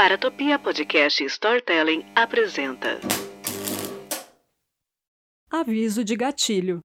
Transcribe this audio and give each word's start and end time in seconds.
Paratopia 0.00 0.58
Podcast 0.58 1.22
Storytelling 1.26 2.06
apresenta. 2.16 2.98
Aviso 5.50 6.02
de 6.02 6.16
gatilho. 6.16 6.80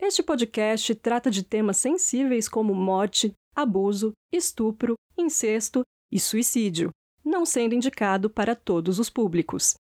Este 0.00 0.20
podcast 0.20 0.92
trata 0.96 1.30
de 1.30 1.44
temas 1.44 1.76
sensíveis 1.76 2.48
como 2.48 2.74
morte, 2.74 3.32
abuso, 3.54 4.10
estupro, 4.32 4.96
incesto 5.16 5.82
e 6.10 6.18
suicídio, 6.18 6.90
não 7.24 7.46
sendo 7.46 7.76
indicado 7.76 8.28
para 8.28 8.56
todos 8.56 8.98
os 8.98 9.08
públicos. 9.08 9.74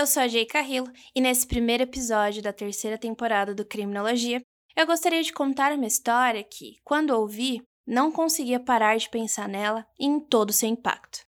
Eu 0.00 0.06
sou 0.06 0.22
a 0.22 0.28
Jay 0.28 0.46
Carrillo 0.46 0.90
e 1.14 1.20
nesse 1.20 1.46
primeiro 1.46 1.82
episódio 1.82 2.42
da 2.42 2.54
terceira 2.54 2.96
temporada 2.96 3.54
do 3.54 3.66
Criminologia, 3.66 4.40
eu 4.74 4.86
gostaria 4.86 5.22
de 5.22 5.30
contar 5.30 5.72
uma 5.72 5.86
história 5.86 6.42
que, 6.42 6.76
quando 6.82 7.10
ouvi, 7.10 7.60
não 7.86 8.10
conseguia 8.10 8.58
parar 8.58 8.96
de 8.96 9.10
pensar 9.10 9.46
nela 9.46 9.86
e 9.98 10.06
em 10.06 10.18
todo 10.18 10.50
o 10.50 10.52
seu 10.54 10.70
impacto. 10.70 11.18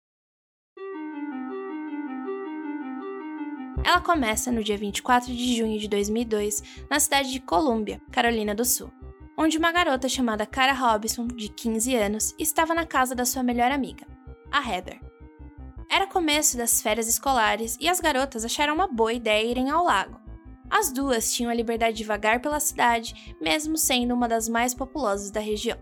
Ela 3.85 4.01
começa 4.01 4.51
no 4.51 4.65
dia 4.65 4.79
24 4.79 5.31
de 5.31 5.55
junho 5.55 5.79
de 5.79 5.87
2002, 5.87 6.63
na 6.89 6.99
cidade 6.99 7.31
de 7.31 7.41
Columbia, 7.41 8.01
Carolina 8.11 8.55
do 8.55 8.65
Sul, 8.65 8.91
onde 9.37 9.59
uma 9.59 9.71
garota 9.71 10.09
chamada 10.09 10.47
Cara 10.47 10.73
Robinson, 10.73 11.27
de 11.27 11.51
15 11.51 11.95
anos, 11.95 12.35
estava 12.39 12.73
na 12.73 12.87
casa 12.87 13.15
da 13.15 13.27
sua 13.27 13.43
melhor 13.43 13.71
amiga, 13.71 14.07
a 14.51 14.67
Heather. 14.67 15.12
Era 15.93 16.07
começo 16.07 16.57
das 16.57 16.81
férias 16.81 17.07
escolares 17.07 17.77
e 17.79 17.87
as 17.87 18.01
garotas 18.01 18.47
acharam 18.47 18.73
uma 18.73 18.89
boa 18.89 19.13
ideia 19.13 19.47
irem 19.47 19.69
ao 19.69 19.85
lago. 19.85 20.19
As 20.71 20.91
duas 20.91 21.31
tinham 21.31 21.51
a 21.51 21.55
liberdade 21.55 21.99
de 21.99 22.05
vagar 22.05 22.41
pela 22.41 22.59
cidade, 22.61 23.37
mesmo 23.39 23.77
sendo 23.77 24.15
uma 24.15 24.27
das 24.27 24.49
mais 24.49 24.73
populosas 24.73 25.31
da 25.31 25.39
região. 25.39 25.77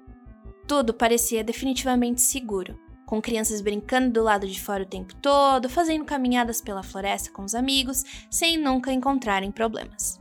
Tudo 0.66 0.92
parecia 0.92 1.44
definitivamente 1.44 2.22
seguro, 2.22 2.76
com 3.06 3.22
crianças 3.22 3.60
brincando 3.60 4.10
do 4.10 4.24
lado 4.24 4.48
de 4.48 4.60
fora 4.60 4.82
o 4.82 4.86
tempo 4.86 5.14
todo, 5.14 5.68
fazendo 5.68 6.04
caminhadas 6.04 6.60
pela 6.60 6.82
floresta 6.82 7.30
com 7.30 7.44
os 7.44 7.54
amigos, 7.54 8.04
sem 8.28 8.56
nunca 8.56 8.92
encontrarem 8.92 9.52
problemas. 9.52 10.18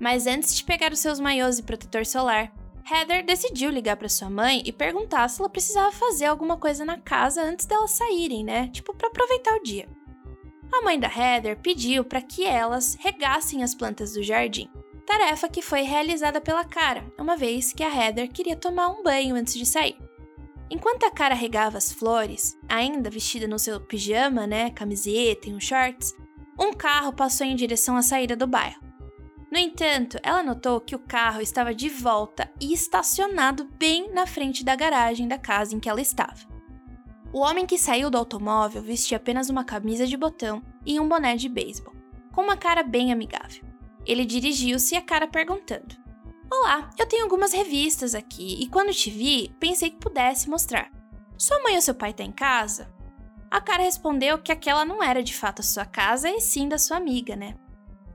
Mas 0.00 0.26
antes 0.26 0.56
de 0.56 0.64
pegar 0.64 0.90
os 0.90 0.98
seus 0.98 1.20
maiôs 1.20 1.60
e 1.60 1.62
protetor 1.62 2.04
solar, 2.04 2.52
Heather 2.90 3.24
decidiu 3.24 3.70
ligar 3.70 3.96
para 3.96 4.08
sua 4.08 4.28
mãe 4.28 4.62
e 4.64 4.72
perguntar 4.72 5.28
se 5.28 5.40
ela 5.40 5.48
precisava 5.48 5.92
fazer 5.92 6.24
alguma 6.24 6.56
coisa 6.56 6.84
na 6.84 6.98
casa 6.98 7.40
antes 7.40 7.64
delas 7.64 7.92
saírem, 7.92 8.42
né? 8.42 8.68
Tipo, 8.68 8.92
para 8.94 9.08
aproveitar 9.08 9.54
o 9.54 9.62
dia. 9.62 9.88
A 10.72 10.82
mãe 10.82 10.98
da 10.98 11.08
Heather 11.08 11.56
pediu 11.60 12.04
para 12.04 12.20
que 12.20 12.44
elas 12.44 12.96
regassem 13.00 13.62
as 13.62 13.74
plantas 13.74 14.14
do 14.14 14.22
jardim, 14.22 14.68
tarefa 15.06 15.48
que 15.48 15.62
foi 15.62 15.82
realizada 15.82 16.40
pela 16.40 16.64
cara, 16.64 17.04
uma 17.18 17.36
vez 17.36 17.72
que 17.72 17.82
a 17.82 17.94
Heather 17.94 18.30
queria 18.30 18.56
tomar 18.56 18.88
um 18.88 19.02
banho 19.02 19.36
antes 19.36 19.54
de 19.54 19.66
sair. 19.66 19.96
Enquanto 20.68 21.04
a 21.04 21.10
cara 21.10 21.34
regava 21.34 21.78
as 21.78 21.92
flores, 21.92 22.56
ainda 22.68 23.10
vestida 23.10 23.48
no 23.48 23.58
seu 23.58 23.80
pijama, 23.80 24.46
né, 24.46 24.70
camiseta 24.70 25.48
e 25.48 25.54
um 25.54 25.60
shorts, 25.60 26.14
um 26.58 26.72
carro 26.72 27.12
passou 27.12 27.46
em 27.46 27.56
direção 27.56 27.96
à 27.96 28.02
saída 28.02 28.36
do 28.36 28.46
bairro. 28.46 28.89
No 29.50 29.58
entanto, 29.58 30.16
ela 30.22 30.42
notou 30.42 30.80
que 30.80 30.94
o 30.94 30.98
carro 30.98 31.40
estava 31.40 31.74
de 31.74 31.88
volta 31.88 32.48
e 32.60 32.72
estacionado 32.72 33.68
bem 33.76 34.12
na 34.12 34.26
frente 34.26 34.64
da 34.64 34.76
garagem 34.76 35.26
da 35.26 35.38
casa 35.38 35.74
em 35.74 35.80
que 35.80 35.88
ela 35.88 36.00
estava. 36.00 36.48
O 37.32 37.40
homem 37.40 37.66
que 37.66 37.78
saiu 37.78 38.10
do 38.10 38.18
automóvel 38.18 38.82
vestia 38.82 39.16
apenas 39.16 39.48
uma 39.50 39.64
camisa 39.64 40.06
de 40.06 40.16
botão 40.16 40.62
e 40.86 41.00
um 41.00 41.08
boné 41.08 41.36
de 41.36 41.48
beisebol, 41.48 41.94
com 42.32 42.42
uma 42.42 42.56
cara 42.56 42.82
bem 42.82 43.12
amigável. 43.12 43.64
Ele 44.06 44.24
dirigiu-se 44.24 44.96
a 44.96 45.02
cara 45.02 45.26
perguntando: 45.26 45.96
Olá, 46.52 46.90
eu 46.98 47.06
tenho 47.06 47.24
algumas 47.24 47.52
revistas 47.52 48.14
aqui 48.14 48.60
e 48.60 48.68
quando 48.68 48.92
te 48.92 49.10
vi, 49.10 49.54
pensei 49.60 49.90
que 49.90 49.98
pudesse 49.98 50.48
mostrar. 50.48 50.90
Sua 51.36 51.62
mãe 51.62 51.74
ou 51.74 51.82
seu 51.82 51.94
pai 51.94 52.12
tá 52.12 52.22
em 52.22 52.32
casa? 52.32 52.92
A 53.50 53.60
cara 53.60 53.82
respondeu 53.82 54.38
que 54.38 54.52
aquela 54.52 54.84
não 54.84 55.02
era 55.02 55.22
de 55.22 55.34
fato 55.34 55.60
a 55.60 55.64
sua 55.64 55.84
casa 55.84 56.28
e 56.30 56.40
sim 56.40 56.68
da 56.68 56.78
sua 56.78 56.96
amiga, 56.96 57.34
né? 57.34 57.56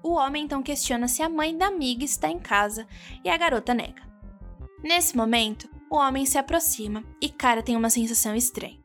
O 0.05 0.17
homem 0.17 0.43
então 0.43 0.61
questiona 0.61 1.07
se 1.07 1.23
a 1.23 1.27
mãe 1.27 1.57
da 1.57 1.65
amiga 1.65 2.05
está 2.05 2.29
em 2.29 2.37
casa 2.37 2.85
e 3.23 3.29
a 3.29 3.35
garota 3.35 3.73
nega. 3.73 4.03
Nesse 4.83 5.17
momento, 5.17 5.67
o 5.91 5.95
homem 5.95 6.27
se 6.27 6.37
aproxima 6.37 7.03
e 7.19 7.27
cara 7.27 7.63
tem 7.63 7.75
uma 7.75 7.89
sensação 7.89 8.35
estranha. 8.35 8.77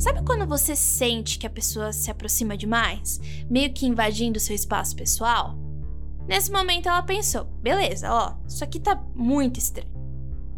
Sabe 0.00 0.24
quando 0.26 0.48
você 0.48 0.74
sente 0.74 1.38
que 1.38 1.46
a 1.46 1.50
pessoa 1.50 1.92
se 1.92 2.10
aproxima 2.10 2.56
demais, 2.56 3.20
meio 3.48 3.72
que 3.72 3.86
invadindo 3.86 4.40
seu 4.40 4.56
espaço 4.56 4.96
pessoal? 4.96 5.54
Nesse 6.26 6.50
momento 6.50 6.88
ela 6.88 7.02
pensou: 7.04 7.44
beleza, 7.44 8.12
ó, 8.12 8.34
isso 8.48 8.64
aqui 8.64 8.80
tá 8.80 8.96
muito 9.14 9.60
estranho. 9.60 9.94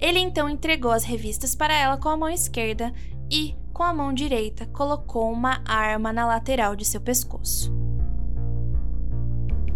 Ele 0.00 0.18
então 0.18 0.48
entregou 0.48 0.92
as 0.92 1.04
revistas 1.04 1.54
para 1.54 1.74
ela 1.74 1.98
com 1.98 2.08
a 2.08 2.16
mão 2.16 2.30
esquerda 2.30 2.90
e, 3.30 3.54
com 3.70 3.82
a 3.82 3.92
mão 3.92 4.14
direita, 4.14 4.64
colocou 4.64 5.30
uma 5.30 5.62
arma 5.66 6.10
na 6.10 6.26
lateral 6.26 6.74
de 6.74 6.86
seu 6.86 7.02
pescoço. 7.02 7.81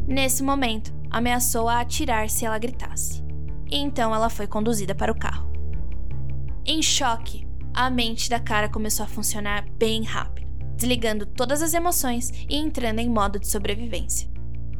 Nesse 0.07 0.43
momento, 0.43 0.95
ameaçou 1.11 1.69
a 1.69 1.81
atirar 1.81 2.31
se 2.31 2.45
ela 2.45 2.59
gritasse. 2.59 3.25
Então 3.69 4.15
ela 4.15 4.31
foi 4.31 4.47
conduzida 4.47 4.95
para 4.95 5.11
o 5.11 5.19
carro. 5.19 5.51
Em 6.65 6.81
choque, 6.81 7.47
a 7.75 7.91
mente 7.91 8.31
da 8.31 8.39
cara 8.39 8.69
começou 8.69 9.05
a 9.05 9.09
funcionar 9.09 9.67
bem 9.79 10.05
rápido, 10.05 10.47
desligando 10.77 11.27
todas 11.27 11.61
as 11.61 11.75
emoções 11.75 12.33
e 12.49 12.57
entrando 12.57 13.01
em 13.01 13.09
modo 13.09 13.41
de 13.41 13.49
sobrevivência. 13.49 14.31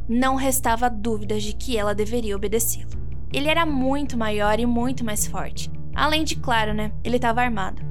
Não 0.09 0.37
restava 0.37 0.89
dúvidas 0.89 1.43
de 1.43 1.53
que 1.53 1.77
ela 1.77 1.95
deveria 1.95 2.37
obedecê-lo. 2.37 2.91
Ele 3.33 3.49
era 3.49 3.67
muito 3.67 4.17
maior 4.17 4.61
e 4.61 4.67
muito 4.67 5.05
mais 5.05 5.27
forte. 5.27 5.71
Além 5.93 6.23
de, 6.23 6.37
claro, 6.37 6.73
né, 6.73 6.93
ele 7.03 7.17
estava 7.17 7.43
armado. 7.43 7.83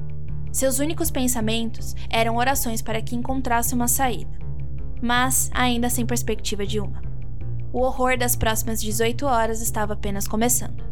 Seus 0.50 0.78
únicos 0.78 1.10
pensamentos 1.10 1.94
eram 2.08 2.36
orações 2.36 2.80
para 2.80 3.02
que 3.02 3.14
encontrasse 3.14 3.74
uma 3.74 3.88
saída, 3.88 4.38
mas 5.02 5.50
ainda 5.52 5.90
sem 5.90 6.06
perspectiva 6.06 6.64
de 6.64 6.80
uma. 6.80 7.05
O 7.76 7.82
horror 7.82 8.16
das 8.16 8.34
próximas 8.34 8.80
18 8.80 9.26
horas 9.26 9.60
estava 9.60 9.92
apenas 9.92 10.26
começando. 10.26 10.82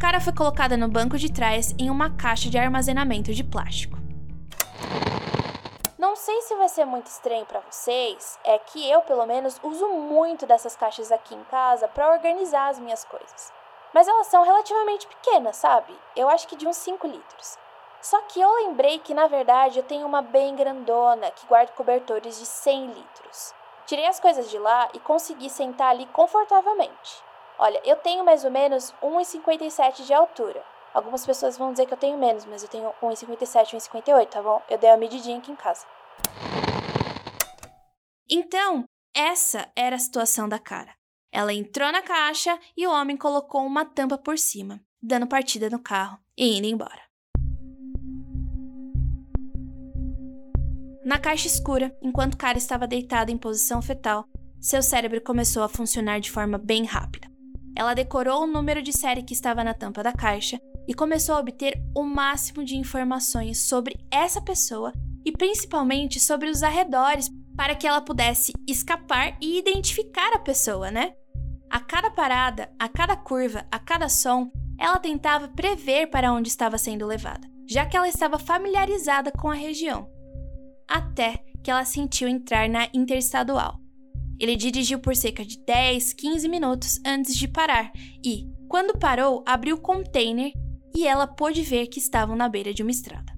Cara 0.00 0.20
foi 0.20 0.32
colocada 0.32 0.76
no 0.76 0.88
banco 0.88 1.16
de 1.16 1.32
trás 1.32 1.72
em 1.78 1.88
uma 1.88 2.10
caixa 2.16 2.50
de 2.50 2.58
armazenamento 2.58 3.32
de 3.32 3.44
plástico. 3.44 3.96
Não 5.96 6.16
sei 6.16 6.42
se 6.42 6.56
vai 6.56 6.68
ser 6.68 6.86
muito 6.86 7.06
estranho 7.06 7.46
para 7.46 7.60
vocês, 7.70 8.36
é 8.42 8.58
que 8.58 8.90
eu, 8.90 9.02
pelo 9.02 9.24
menos, 9.26 9.60
uso 9.62 9.86
muito 9.90 10.44
dessas 10.44 10.74
caixas 10.74 11.12
aqui 11.12 11.36
em 11.36 11.44
casa 11.44 11.86
para 11.86 12.10
organizar 12.10 12.70
as 12.70 12.80
minhas 12.80 13.04
coisas. 13.04 13.52
Mas 13.94 14.08
elas 14.08 14.26
são 14.26 14.42
relativamente 14.42 15.06
pequenas, 15.06 15.54
sabe? 15.54 15.96
Eu 16.16 16.28
acho 16.28 16.48
que 16.48 16.56
de 16.56 16.66
uns 16.66 16.78
5 16.78 17.06
litros. 17.06 17.56
Só 18.00 18.20
que 18.22 18.40
eu 18.40 18.52
lembrei 18.66 18.98
que, 18.98 19.14
na 19.14 19.28
verdade, 19.28 19.78
eu 19.78 19.84
tenho 19.84 20.04
uma 20.04 20.20
bem 20.20 20.56
grandona 20.56 21.30
que 21.30 21.46
guarda 21.46 21.70
cobertores 21.70 22.40
de 22.40 22.46
100 22.46 22.86
litros. 22.88 23.61
Tirei 23.86 24.06
as 24.06 24.20
coisas 24.20 24.50
de 24.50 24.58
lá 24.58 24.88
e 24.94 25.00
consegui 25.00 25.50
sentar 25.50 25.90
ali 25.90 26.06
confortavelmente. 26.06 27.22
Olha, 27.58 27.80
eu 27.84 27.96
tenho 27.96 28.24
mais 28.24 28.44
ou 28.44 28.50
menos 28.50 28.94
1,57 29.02 30.04
de 30.04 30.14
altura. 30.14 30.64
Algumas 30.94 31.24
pessoas 31.24 31.56
vão 31.56 31.72
dizer 31.72 31.86
que 31.86 31.94
eu 31.94 31.98
tenho 31.98 32.18
menos, 32.18 32.44
mas 32.44 32.62
eu 32.62 32.68
tenho 32.68 32.92
1,57, 33.02 33.76
1,58, 33.76 34.26
tá 34.28 34.42
bom? 34.42 34.62
Eu 34.68 34.78
dei 34.78 34.90
uma 34.90 34.96
medidinha 34.96 35.38
aqui 35.38 35.50
em 35.50 35.56
casa. 35.56 35.86
Então, 38.30 38.84
essa 39.14 39.70
era 39.76 39.96
a 39.96 39.98
situação 39.98 40.48
da 40.48 40.58
cara. 40.58 40.94
Ela 41.30 41.52
entrou 41.52 41.90
na 41.90 42.02
caixa 42.02 42.58
e 42.76 42.86
o 42.86 42.90
homem 42.90 43.16
colocou 43.16 43.62
uma 43.62 43.84
tampa 43.84 44.18
por 44.18 44.38
cima, 44.38 44.80
dando 45.02 45.26
partida 45.26 45.70
no 45.70 45.82
carro 45.82 46.18
e 46.36 46.58
indo 46.58 46.66
embora. 46.66 47.11
Na 51.04 51.18
caixa 51.18 51.48
escura, 51.48 51.92
enquanto 52.00 52.36
cara 52.36 52.56
estava 52.56 52.86
deitado 52.86 53.32
em 53.32 53.36
posição 53.36 53.82
fetal, 53.82 54.24
seu 54.60 54.80
cérebro 54.80 55.20
começou 55.20 55.64
a 55.64 55.68
funcionar 55.68 56.20
de 56.20 56.30
forma 56.30 56.56
bem 56.56 56.84
rápida. 56.84 57.28
Ela 57.76 57.92
decorou 57.92 58.44
o 58.44 58.46
número 58.46 58.80
de 58.80 58.92
série 58.92 59.24
que 59.24 59.32
estava 59.32 59.64
na 59.64 59.74
tampa 59.74 60.00
da 60.02 60.12
caixa 60.12 60.60
e 60.86 60.94
começou 60.94 61.34
a 61.34 61.40
obter 61.40 61.82
o 61.96 62.04
máximo 62.04 62.64
de 62.64 62.76
informações 62.76 63.66
sobre 63.68 63.98
essa 64.12 64.40
pessoa 64.40 64.92
e 65.24 65.32
principalmente 65.32 66.20
sobre 66.20 66.48
os 66.48 66.62
arredores 66.62 67.28
para 67.56 67.74
que 67.74 67.86
ela 67.86 68.00
pudesse 68.00 68.52
escapar 68.68 69.36
e 69.40 69.58
identificar 69.58 70.32
a 70.34 70.38
pessoa, 70.38 70.90
né? 70.90 71.14
A 71.68 71.80
cada 71.80 72.10
parada, 72.10 72.70
a 72.78 72.88
cada 72.88 73.16
curva, 73.16 73.66
a 73.72 73.78
cada 73.78 74.08
som, 74.08 74.50
ela 74.78 74.98
tentava 75.00 75.48
prever 75.48 76.08
para 76.08 76.32
onde 76.32 76.48
estava 76.48 76.78
sendo 76.78 77.06
levada, 77.06 77.48
já 77.68 77.86
que 77.86 77.96
ela 77.96 78.08
estava 78.08 78.38
familiarizada 78.38 79.32
com 79.32 79.50
a 79.50 79.54
região. 79.54 80.08
Até 80.92 81.42
que 81.64 81.70
ela 81.70 81.86
sentiu 81.86 82.28
entrar 82.28 82.68
na 82.68 82.86
interestadual. 82.92 83.80
Ele 84.38 84.54
dirigiu 84.56 84.98
por 84.98 85.16
cerca 85.16 85.42
de 85.42 85.58
10, 85.64 86.12
15 86.12 86.48
minutos 86.48 87.00
antes 87.06 87.34
de 87.34 87.48
parar 87.48 87.90
e, 88.22 88.46
quando 88.68 88.98
parou, 88.98 89.42
abriu 89.46 89.76
o 89.76 89.80
container 89.80 90.52
e 90.94 91.06
ela 91.06 91.26
pôde 91.26 91.62
ver 91.62 91.86
que 91.86 91.98
estavam 91.98 92.36
na 92.36 92.46
beira 92.46 92.74
de 92.74 92.82
uma 92.82 92.90
estrada. 92.90 93.32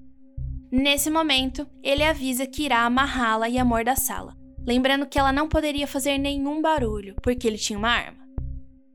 Nesse 0.69 1.09
momento, 1.09 1.65
ele 1.81 2.03
avisa 2.03 2.45
que 2.45 2.63
irá 2.63 2.79
amarrá-la 2.81 3.47
e 3.47 3.57
amordaçá-la, 3.57 4.35
lembrando 4.67 5.05
que 5.05 5.17
ela 5.17 5.31
não 5.31 5.47
poderia 5.47 5.87
fazer 5.87 6.17
nenhum 6.17 6.61
barulho 6.61 7.15
porque 7.23 7.47
ele 7.47 7.57
tinha 7.57 7.79
uma 7.79 7.89
arma. 7.89 8.25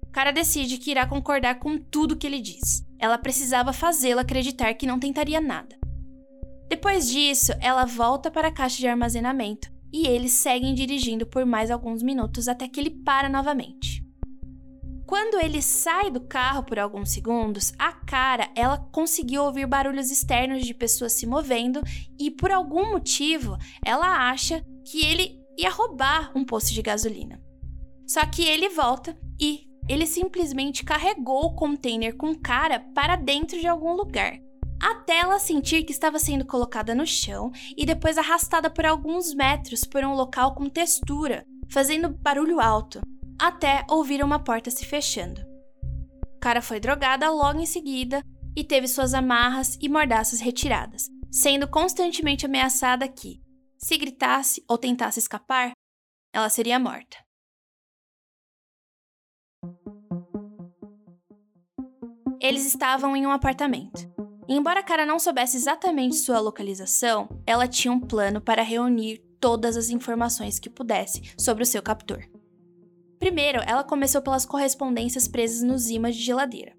O 0.03 0.11
cara 0.13 0.33
decide 0.33 0.77
que 0.77 0.91
irá 0.91 1.07
concordar 1.07 1.61
com 1.61 1.79
tudo 1.79 2.17
que 2.17 2.27
ele 2.27 2.41
diz. 2.41 2.85
Ela 2.99 3.17
precisava 3.17 3.73
fazê-la 3.73 4.21
acreditar 4.21 4.75
que 4.75 4.87
não 4.87 4.99
tentaria 4.99 5.41
nada. 5.41 5.80
Depois 6.81 7.11
disso, 7.11 7.53
ela 7.61 7.85
volta 7.85 8.31
para 8.31 8.49
a 8.49 8.51
caixa 8.51 8.79
de 8.79 8.89
armazenamento 8.89 9.71
e 9.93 10.07
eles 10.07 10.33
seguem 10.33 10.73
dirigindo 10.73 11.27
por 11.27 11.45
mais 11.45 11.71
alguns 11.71 12.03
minutos 12.03 12.49
até 12.49 12.67
que 12.67 12.81
ele 12.81 12.89
para 12.89 13.29
novamente. 13.29 14.03
Quando 15.07 15.39
ele 15.45 15.61
sai 15.61 16.11
do 16.11 16.23
carro 16.23 16.63
por 16.63 16.79
alguns 16.79 17.11
segundos, 17.11 17.75
a 17.79 17.93
cara 17.93 18.51
ela 18.57 18.79
conseguiu 18.79 19.45
ouvir 19.45 19.67
barulhos 19.67 20.11
externos 20.11 20.65
de 20.65 20.73
pessoas 20.73 21.13
se 21.13 21.27
movendo 21.27 21.83
e 22.19 22.31
por 22.31 22.51
algum 22.51 22.93
motivo 22.93 23.59
ela 23.85 24.31
acha 24.31 24.65
que 24.91 25.05
ele 25.05 25.39
ia 25.59 25.69
roubar 25.69 26.33
um 26.35 26.47
posto 26.47 26.73
de 26.73 26.81
gasolina. 26.81 27.43
Só 28.07 28.25
que 28.25 28.43
ele 28.43 28.71
volta 28.71 29.15
e 29.39 29.69
ele 29.87 30.07
simplesmente 30.07 30.83
carregou 30.83 31.45
o 31.45 31.55
container 31.55 32.17
com 32.17 32.35
cara 32.35 32.81
para 32.95 33.17
dentro 33.17 33.61
de 33.61 33.67
algum 33.67 33.93
lugar, 33.93 34.41
até 34.81 35.19
ela 35.19 35.39
sentir 35.39 35.85
que 35.85 35.93
estava 35.93 36.19
sendo 36.19 36.47
colocada 36.47 36.95
no 36.95 37.07
chão 37.07 37.53
e 37.77 37.85
depois 37.85 38.17
arrastada 38.17 38.71
por 38.71 38.87
alguns 38.87 39.35
metros 39.35 39.85
por 39.85 40.03
um 40.05 40.15
local 40.15 40.55
com 40.55 40.69
textura, 40.69 41.45
fazendo 41.69 42.09
barulho 42.09 42.61
alto 42.61 43.01
até 43.41 43.87
ouvir 43.89 44.23
uma 44.23 44.43
porta 44.43 44.71
se 44.71 44.85
fechando. 44.85 45.41
Cara 46.41 46.61
foi 46.61 46.79
drogada 46.79 47.31
logo 47.31 47.59
em 47.59 47.67
seguida 47.67 48.23
e 48.55 48.63
teve 48.63 48.87
suas 48.87 49.15
amarras 49.15 49.79
e 49.81 49.89
mordaças 49.89 50.41
retiradas, 50.41 51.09
sendo 51.31 51.69
constantemente 51.69 52.45
ameaçada 52.45 53.09
que, 53.09 53.41
se 53.79 53.97
gritasse 53.97 54.63
ou 54.69 54.77
tentasse 54.77 55.19
escapar, 55.19 55.73
ela 56.35 56.51
seria 56.51 56.79
morta. 56.79 57.17
Eles 62.41 62.67
estavam 62.67 63.17
em 63.17 63.27
um 63.27 63.31
apartamento. 63.31 64.20
Embora 64.53 64.81
a 64.81 64.83
cara 64.83 65.07
não 65.07 65.21
soubesse 65.21 65.57
exatamente 65.57 66.17
sua 66.17 66.41
localização, 66.41 67.29
ela 67.47 67.69
tinha 67.69 67.93
um 67.93 68.01
plano 68.01 68.41
para 68.41 68.65
reunir 68.65 69.23
todas 69.39 69.77
as 69.77 69.91
informações 69.91 70.59
que 70.59 70.69
pudesse 70.69 71.23
sobre 71.39 71.63
o 71.63 71.67
seu 71.67 71.81
captor. 71.81 72.29
Primeiro, 73.21 73.61
ela 73.65 73.85
começou 73.85 74.21
pelas 74.21 74.45
correspondências 74.45 75.29
presas 75.29 75.63
nos 75.63 75.89
imãs 75.89 76.17
de 76.17 76.25
geladeira. 76.25 76.73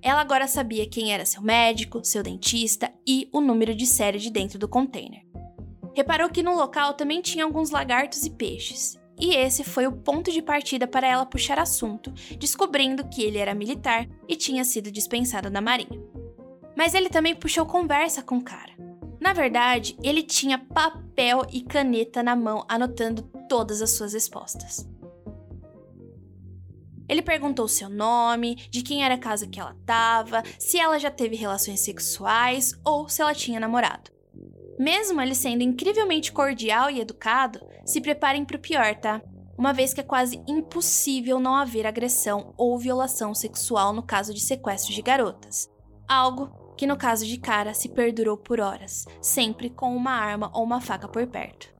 Ela 0.00 0.20
agora 0.20 0.46
sabia 0.46 0.88
quem 0.88 1.12
era 1.12 1.26
seu 1.26 1.42
médico, 1.42 2.04
seu 2.04 2.22
dentista 2.22 2.88
e 3.04 3.28
o 3.32 3.40
número 3.40 3.74
de 3.74 3.84
série 3.84 4.20
de 4.20 4.30
dentro 4.30 4.56
do 4.56 4.68
container. 4.68 5.26
Reparou 5.96 6.30
que 6.30 6.40
no 6.40 6.54
local 6.54 6.94
também 6.94 7.20
tinha 7.20 7.42
alguns 7.42 7.70
lagartos 7.70 8.24
e 8.24 8.30
peixes, 8.30 8.96
e 9.20 9.34
esse 9.34 9.64
foi 9.64 9.88
o 9.88 9.92
ponto 9.92 10.30
de 10.30 10.40
partida 10.40 10.86
para 10.86 11.08
ela 11.08 11.26
puxar 11.26 11.58
assunto, 11.58 12.12
descobrindo 12.38 13.08
que 13.08 13.24
ele 13.24 13.38
era 13.38 13.56
militar 13.56 14.08
e 14.28 14.36
tinha 14.36 14.62
sido 14.62 14.92
dispensado 14.92 15.50
da 15.50 15.60
Marinha. 15.60 16.00
Mas 16.78 16.94
ele 16.94 17.08
também 17.08 17.34
puxou 17.34 17.66
conversa 17.66 18.22
com 18.22 18.36
o 18.38 18.44
cara. 18.44 18.72
Na 19.20 19.32
verdade, 19.32 19.98
ele 20.00 20.22
tinha 20.22 20.56
papel 20.56 21.44
e 21.50 21.60
caneta 21.60 22.22
na 22.22 22.36
mão 22.36 22.64
anotando 22.68 23.22
todas 23.48 23.82
as 23.82 23.90
suas 23.90 24.12
respostas. 24.12 24.88
Ele 27.08 27.20
perguntou 27.20 27.66
seu 27.66 27.88
nome, 27.88 28.54
de 28.70 28.82
quem 28.82 29.04
era 29.04 29.16
a 29.16 29.18
casa 29.18 29.48
que 29.48 29.58
ela 29.58 29.74
estava, 29.80 30.44
se 30.56 30.78
ela 30.78 31.00
já 31.00 31.10
teve 31.10 31.34
relações 31.34 31.80
sexuais 31.80 32.72
ou 32.84 33.08
se 33.08 33.20
ela 33.20 33.34
tinha 33.34 33.58
namorado. 33.58 34.12
Mesmo 34.78 35.20
ele 35.20 35.34
sendo 35.34 35.64
incrivelmente 35.64 36.30
cordial 36.30 36.88
e 36.88 37.00
educado, 37.00 37.58
se 37.84 38.00
preparem 38.00 38.44
para 38.44 38.56
o 38.56 38.60
pior, 38.60 38.94
tá? 38.94 39.20
Uma 39.56 39.72
vez 39.72 39.92
que 39.92 40.00
é 40.00 40.04
quase 40.04 40.40
impossível 40.46 41.40
não 41.40 41.56
haver 41.56 41.88
agressão 41.88 42.54
ou 42.56 42.78
violação 42.78 43.34
sexual 43.34 43.92
no 43.92 44.04
caso 44.04 44.32
de 44.32 44.40
sequestro 44.40 44.94
de 44.94 45.02
garotas. 45.02 45.68
Algo 46.06 46.67
que 46.78 46.86
no 46.86 46.96
caso 46.96 47.26
de 47.26 47.36
cara 47.36 47.74
se 47.74 47.88
perdurou 47.88 48.36
por 48.36 48.60
horas, 48.60 49.04
sempre 49.20 49.68
com 49.68 49.94
uma 49.94 50.12
arma 50.12 50.48
ou 50.54 50.62
uma 50.62 50.80
faca 50.80 51.08
por 51.08 51.26
perto. 51.26 51.74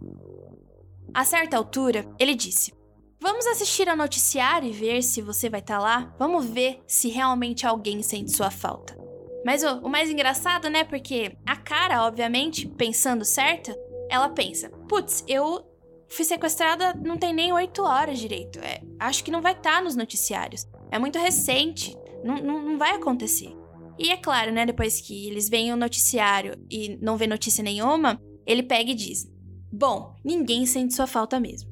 A 1.14 1.24
certa 1.24 1.56
altura, 1.56 2.04
ele 2.18 2.34
disse: 2.34 2.74
Vamos 3.20 3.46
assistir 3.46 3.88
ao 3.88 3.96
noticiário 3.96 4.68
e 4.68 4.72
ver 4.72 5.02
se 5.02 5.22
você 5.22 5.48
vai 5.48 5.60
estar 5.60 5.76
tá 5.76 5.82
lá? 5.82 6.14
Vamos 6.18 6.46
ver 6.46 6.82
se 6.86 7.08
realmente 7.08 7.64
alguém 7.64 8.02
sente 8.02 8.32
sua 8.32 8.50
falta. 8.50 8.98
Mas 9.46 9.62
o, 9.62 9.86
o 9.86 9.88
mais 9.88 10.10
engraçado, 10.10 10.68
né? 10.68 10.82
Porque 10.82 11.38
a 11.46 11.56
cara, 11.56 12.04
obviamente, 12.04 12.66
pensando 12.66 13.24
certo, 13.24 13.72
ela 14.10 14.28
pensa: 14.28 14.68
putz, 14.88 15.24
eu 15.28 15.64
fui 16.08 16.24
sequestrada 16.24 16.92
não 16.94 17.16
tem 17.16 17.32
nem 17.32 17.52
oito 17.52 17.84
horas 17.84 18.18
direito. 18.18 18.58
É, 18.58 18.82
acho 18.98 19.22
que 19.22 19.30
não 19.30 19.40
vai 19.40 19.52
estar 19.52 19.76
tá 19.76 19.80
nos 19.80 19.94
noticiários. 19.94 20.66
É 20.90 20.98
muito 20.98 21.20
recente. 21.20 21.96
Não, 22.24 22.36
não, 22.38 22.62
não 22.62 22.78
vai 22.78 22.96
acontecer. 22.96 23.57
E 23.98 24.10
é 24.10 24.16
claro, 24.16 24.52
né? 24.52 24.64
Depois 24.64 25.00
que 25.00 25.28
eles 25.28 25.48
veem 25.48 25.72
o 25.72 25.76
noticiário 25.76 26.54
e 26.70 26.96
não 27.02 27.16
vê 27.16 27.26
notícia 27.26 27.64
nenhuma, 27.64 28.20
ele 28.46 28.62
pega 28.62 28.90
e 28.90 28.94
diz: 28.94 29.26
Bom, 29.72 30.14
ninguém 30.24 30.64
sente 30.64 30.94
sua 30.94 31.06
falta 31.06 31.40
mesmo. 31.40 31.68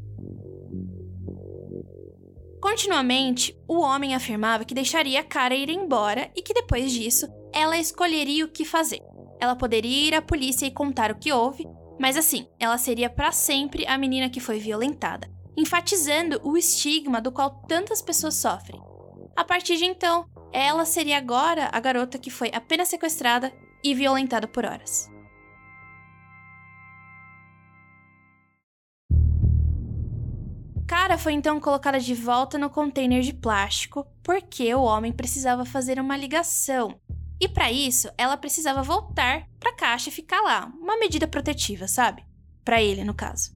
Continuamente, 2.61 3.57
o 3.69 3.81
homem 3.81 4.15
afirmava 4.15 4.65
que 4.65 4.75
deixaria 4.75 5.21
a 5.21 5.25
cara 5.25 5.55
ir 5.55 5.71
embora 5.71 6.31
e 6.35 6.43
que 6.43 6.53
depois 6.53 6.91
disso, 6.91 7.29
ela 7.53 7.79
escolheria 7.79 8.45
o 8.45 8.49
que 8.49 8.65
fazer. 8.65 9.01
Ela 9.39 9.55
poderia 9.55 10.09
ir 10.09 10.15
à 10.15 10.21
polícia 10.21 10.67
e 10.67 10.71
contar 10.71 11.13
o 11.13 11.19
que 11.19 11.33
houve, 11.33 11.65
mas 11.99 12.17
assim, 12.17 12.49
ela 12.59 12.77
seria 12.77 13.09
para 13.09 13.31
sempre 13.31 13.87
a 13.87 13.97
menina 13.97 14.29
que 14.29 14.41
foi 14.41 14.59
violentada, 14.59 15.31
enfatizando 15.57 16.41
o 16.43 16.57
estigma 16.57 17.21
do 17.21 17.31
qual 17.31 17.51
tantas 17.69 18.03
pessoas 18.03 18.35
sofrem. 18.35 18.81
A 19.37 19.45
partir 19.45 19.77
de 19.77 19.85
então, 19.85 20.27
ela 20.53 20.85
seria 20.85 21.19
agora 21.19 21.69
a 21.73 21.81
garota 21.81 22.19
que 22.19 22.31
foi 22.31 22.51
apenas 22.53 22.89
sequestrada 22.89 23.53
e 23.83 23.95
violentada 23.95 24.47
por 24.47 24.65
horas. 24.65 25.11
Cara 30.87 31.19
foi 31.19 31.33
então 31.33 31.59
colocada 31.59 31.99
de 31.99 32.15
volta 32.15 32.57
no 32.57 32.71
container 32.71 33.21
de 33.21 33.33
plástico 33.33 34.07
porque 34.23 34.73
o 34.73 34.83
homem 34.83 35.13
precisava 35.13 35.65
fazer 35.65 35.99
uma 35.99 36.17
ligação. 36.17 37.01
E 37.41 37.49
para 37.49 37.73
isso, 37.73 38.09
ela 38.17 38.37
precisava 38.37 38.83
voltar 38.83 39.49
para 39.59 39.71
a 39.71 39.77
caixa 39.77 40.09
e 40.09 40.13
ficar 40.13 40.41
lá, 40.43 40.73
uma 40.81 40.97
medida 40.99 41.27
protetiva, 41.27 41.89
sabe? 41.89 42.25
Para 42.65 42.81
ele, 42.81 43.03
no 43.03 43.15
caso. 43.15 43.56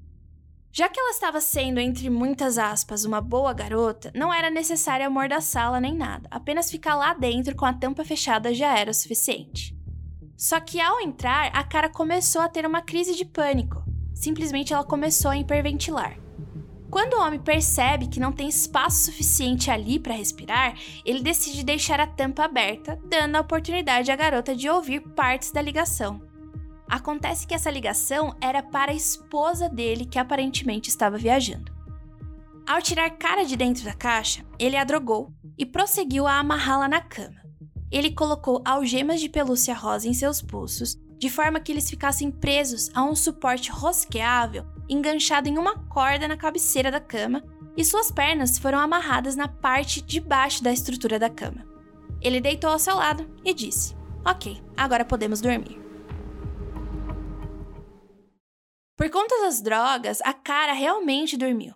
Já 0.72 0.88
que 0.88 1.00
ela 1.00 1.10
estava 1.10 1.40
sendo, 1.40 1.80
entre 1.80 2.08
muitas 2.08 2.56
aspas, 2.56 3.04
uma 3.04 3.20
boa 3.20 3.52
garota, 3.52 4.12
não 4.14 4.32
era 4.32 4.48
necessário 4.48 5.04
amordaçá-la 5.04 5.80
nem 5.80 5.96
nada, 5.96 6.28
apenas 6.30 6.70
ficar 6.70 6.94
lá 6.94 7.12
dentro 7.12 7.56
com 7.56 7.64
a 7.64 7.72
tampa 7.72 8.04
fechada 8.04 8.54
já 8.54 8.78
era 8.78 8.92
o 8.92 8.94
suficiente. 8.94 9.76
Só 10.36 10.60
que 10.60 10.80
ao 10.80 11.00
entrar, 11.00 11.50
a 11.52 11.64
cara 11.64 11.88
começou 11.88 12.40
a 12.40 12.48
ter 12.48 12.64
uma 12.64 12.80
crise 12.82 13.16
de 13.16 13.24
pânico. 13.24 13.82
Simplesmente 14.14 14.72
ela 14.72 14.84
começou 14.84 15.32
a 15.32 15.36
hiperventilar. 15.36 16.16
Quando 16.88 17.14
o 17.14 17.20
homem 17.20 17.40
percebe 17.40 18.06
que 18.06 18.20
não 18.20 18.32
tem 18.32 18.48
espaço 18.48 19.06
suficiente 19.06 19.72
ali 19.72 19.98
para 19.98 20.14
respirar, 20.14 20.76
ele 21.04 21.20
decide 21.20 21.64
deixar 21.64 21.98
a 21.98 22.06
tampa 22.06 22.44
aberta, 22.44 22.96
dando 23.06 23.36
a 23.36 23.40
oportunidade 23.40 24.10
à 24.10 24.16
garota 24.16 24.54
de 24.54 24.68
ouvir 24.68 25.00
partes 25.00 25.50
da 25.50 25.60
ligação. 25.60 26.29
Acontece 26.90 27.46
que 27.46 27.54
essa 27.54 27.70
ligação 27.70 28.34
era 28.40 28.64
para 28.64 28.90
a 28.90 28.94
esposa 28.94 29.68
dele 29.68 30.04
que 30.04 30.18
aparentemente 30.18 30.88
estava 30.88 31.16
viajando. 31.16 31.72
Ao 32.66 32.82
tirar 32.82 33.10
cara 33.10 33.44
de 33.44 33.56
dentro 33.56 33.84
da 33.84 33.94
caixa, 33.94 34.44
ele 34.58 34.76
a 34.76 34.82
drogou 34.82 35.32
e 35.56 35.64
prosseguiu 35.64 36.26
a 36.26 36.40
amarrá-la 36.40 36.88
na 36.88 37.00
cama. 37.00 37.40
Ele 37.92 38.10
colocou 38.10 38.60
algemas 38.64 39.20
de 39.20 39.28
pelúcia 39.28 39.72
rosa 39.72 40.08
em 40.08 40.12
seus 40.12 40.42
pulsos, 40.42 40.96
de 41.16 41.30
forma 41.30 41.60
que 41.60 41.70
eles 41.70 41.88
ficassem 41.88 42.28
presos 42.28 42.90
a 42.92 43.04
um 43.04 43.14
suporte 43.14 43.70
rosqueável 43.70 44.64
enganchado 44.88 45.48
em 45.48 45.58
uma 45.58 45.78
corda 45.84 46.26
na 46.26 46.36
cabeceira 46.36 46.90
da 46.90 47.00
cama 47.00 47.44
e 47.76 47.84
suas 47.84 48.10
pernas 48.10 48.58
foram 48.58 48.80
amarradas 48.80 49.36
na 49.36 49.46
parte 49.46 50.02
de 50.02 50.18
baixo 50.18 50.62
da 50.64 50.72
estrutura 50.72 51.20
da 51.20 51.30
cama. 51.30 51.64
Ele 52.20 52.40
deitou 52.40 52.70
ao 52.70 52.80
seu 52.80 52.96
lado 52.96 53.30
e 53.44 53.54
disse: 53.54 53.94
Ok, 54.24 54.60
agora 54.76 55.04
podemos 55.04 55.40
dormir. 55.40 55.89
Por 59.00 59.08
conta 59.08 59.34
das 59.40 59.62
drogas, 59.62 60.20
a 60.20 60.34
cara 60.34 60.74
realmente 60.74 61.34
dormiu. 61.34 61.72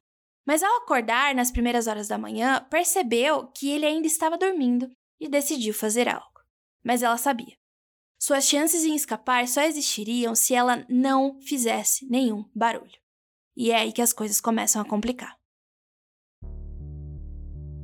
Mas 0.47 0.63
ao 0.63 0.77
acordar 0.83 1.35
nas 1.35 1.51
primeiras 1.51 1.87
horas 1.87 2.07
da 2.07 2.19
manhã, 2.19 2.63
percebeu 2.69 3.47
que 3.47 3.71
ele 3.71 3.87
ainda 3.87 4.07
estava 4.07 4.37
dormindo 4.37 4.91
e 5.19 5.27
decidiu 5.27 5.73
fazer 5.73 6.07
algo. 6.07 6.43
Mas 6.85 7.03
ela 7.03 7.17
sabia. 7.17 7.57
Suas 8.21 8.47
chances 8.47 8.85
em 8.85 8.95
escapar 8.95 9.49
só 9.49 9.63
existiriam 9.63 10.35
se 10.35 10.55
ela 10.55 10.85
não 10.87 11.41
fizesse 11.41 12.07
nenhum 12.11 12.45
barulho. 12.55 12.93
E 13.57 13.71
é 13.71 13.77
aí 13.77 13.91
que 13.91 14.03
as 14.03 14.13
coisas 14.13 14.39
começam 14.39 14.83
a 14.83 14.85
complicar. 14.85 15.35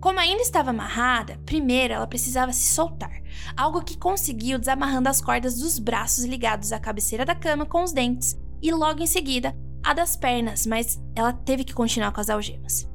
Como 0.02 0.20
ainda 0.20 0.42
estava 0.42 0.68
amarrada, 0.68 1.40
primeiro 1.47 1.94
ela 1.94 2.06
precisava 2.06 2.52
se 2.52 2.75
soltar, 2.75 3.23
algo 3.56 3.82
que 3.82 3.97
conseguiu 3.97 4.59
desamarrando 4.59 5.09
as 5.09 5.23
cordas 5.23 5.56
dos 5.56 5.78
braços 5.78 6.25
ligados 6.25 6.73
à 6.73 6.78
cabeceira 6.78 7.25
da 7.25 7.35
cama 7.35 7.64
com 7.64 7.82
os 7.82 7.92
dentes, 7.92 8.37
e 8.62 8.73
logo 8.73 9.02
em 9.02 9.07
seguida 9.07 9.55
a 9.83 9.95
das 9.95 10.17
pernas, 10.17 10.67
mas 10.67 11.02
ela 11.14 11.33
teve 11.33 11.64
que 11.64 11.73
continuar 11.73 12.12
com 12.12 12.21
as 12.21 12.31
algemas. 12.31 12.88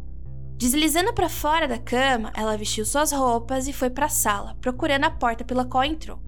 Deslizando 0.58 1.14
para 1.14 1.28
fora 1.28 1.68
da 1.68 1.78
cama, 1.78 2.32
ela 2.34 2.58
vestiu 2.58 2.86
suas 2.86 3.12
roupas 3.12 3.68
e 3.68 3.74
foi 3.74 3.90
para 3.90 4.06
a 4.06 4.10
sala, 4.10 4.56
procurando 4.62 5.04
a 5.04 5.12
porta 5.12 5.44
pela 5.44 5.66
qual 5.66 5.84
entrou. 5.84 6.20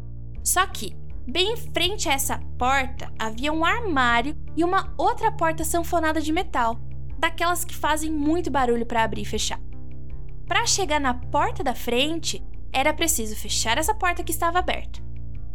Só 0.43 0.65
que, 0.65 0.97
bem 1.25 1.53
em 1.53 1.57
frente 1.57 2.09
a 2.09 2.13
essa 2.13 2.39
porta, 2.57 3.11
havia 3.17 3.53
um 3.53 3.63
armário 3.63 4.35
e 4.55 4.63
uma 4.63 4.93
outra 4.97 5.31
porta 5.31 5.63
sanfonada 5.63 6.19
de 6.19 6.33
metal, 6.33 6.77
daquelas 7.17 7.63
que 7.63 7.75
fazem 7.75 8.11
muito 8.11 8.51
barulho 8.51 8.85
para 8.85 9.03
abrir 9.03 9.21
e 9.21 9.25
fechar. 9.25 9.59
Para 10.45 10.65
chegar 10.65 10.99
na 10.99 11.13
porta 11.13 11.63
da 11.63 11.73
frente, 11.73 12.43
era 12.73 12.93
preciso 12.93 13.35
fechar 13.35 13.77
essa 13.77 13.93
porta 13.93 14.23
que 14.23 14.31
estava 14.31 14.59
aberta. 14.59 15.06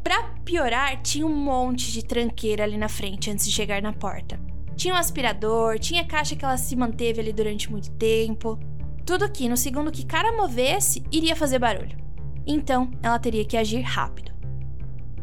Para 0.03 0.23
piorar, 0.45 1.01
tinha 1.01 1.27
um 1.27 1.35
monte 1.35 1.93
de 1.93 2.05
tranqueira 2.05 2.65
ali 2.65 2.77
na 2.77 2.89
frente 2.89 3.31
antes 3.31 3.47
de 3.47 3.53
chegar 3.53 3.81
na 3.81 3.93
porta. 3.93 4.41
Tinha 4.75 4.95
um 4.95 4.97
aspirador, 4.97 5.79
tinha 5.79 6.05
caixa 6.05 6.35
que 6.35 6.45
ela 6.45 6.57
se 6.57 6.75
manteve 6.75 7.21
ali 7.21 7.33
durante 7.33 7.71
muito 7.71 7.91
tempo. 7.93 8.59
Tudo 9.07 9.31
que, 9.31 9.49
no 9.49 9.57
segundo 9.57 9.93
que 9.93 10.05
cara 10.05 10.33
movesse, 10.33 11.05
iria 11.13 11.37
fazer 11.37 11.59
barulho. 11.59 11.97
Então, 12.47 12.91
ela 13.03 13.19
teria 13.19 13.45
que 13.45 13.57
agir 13.57 13.83
rápido. 13.83 14.33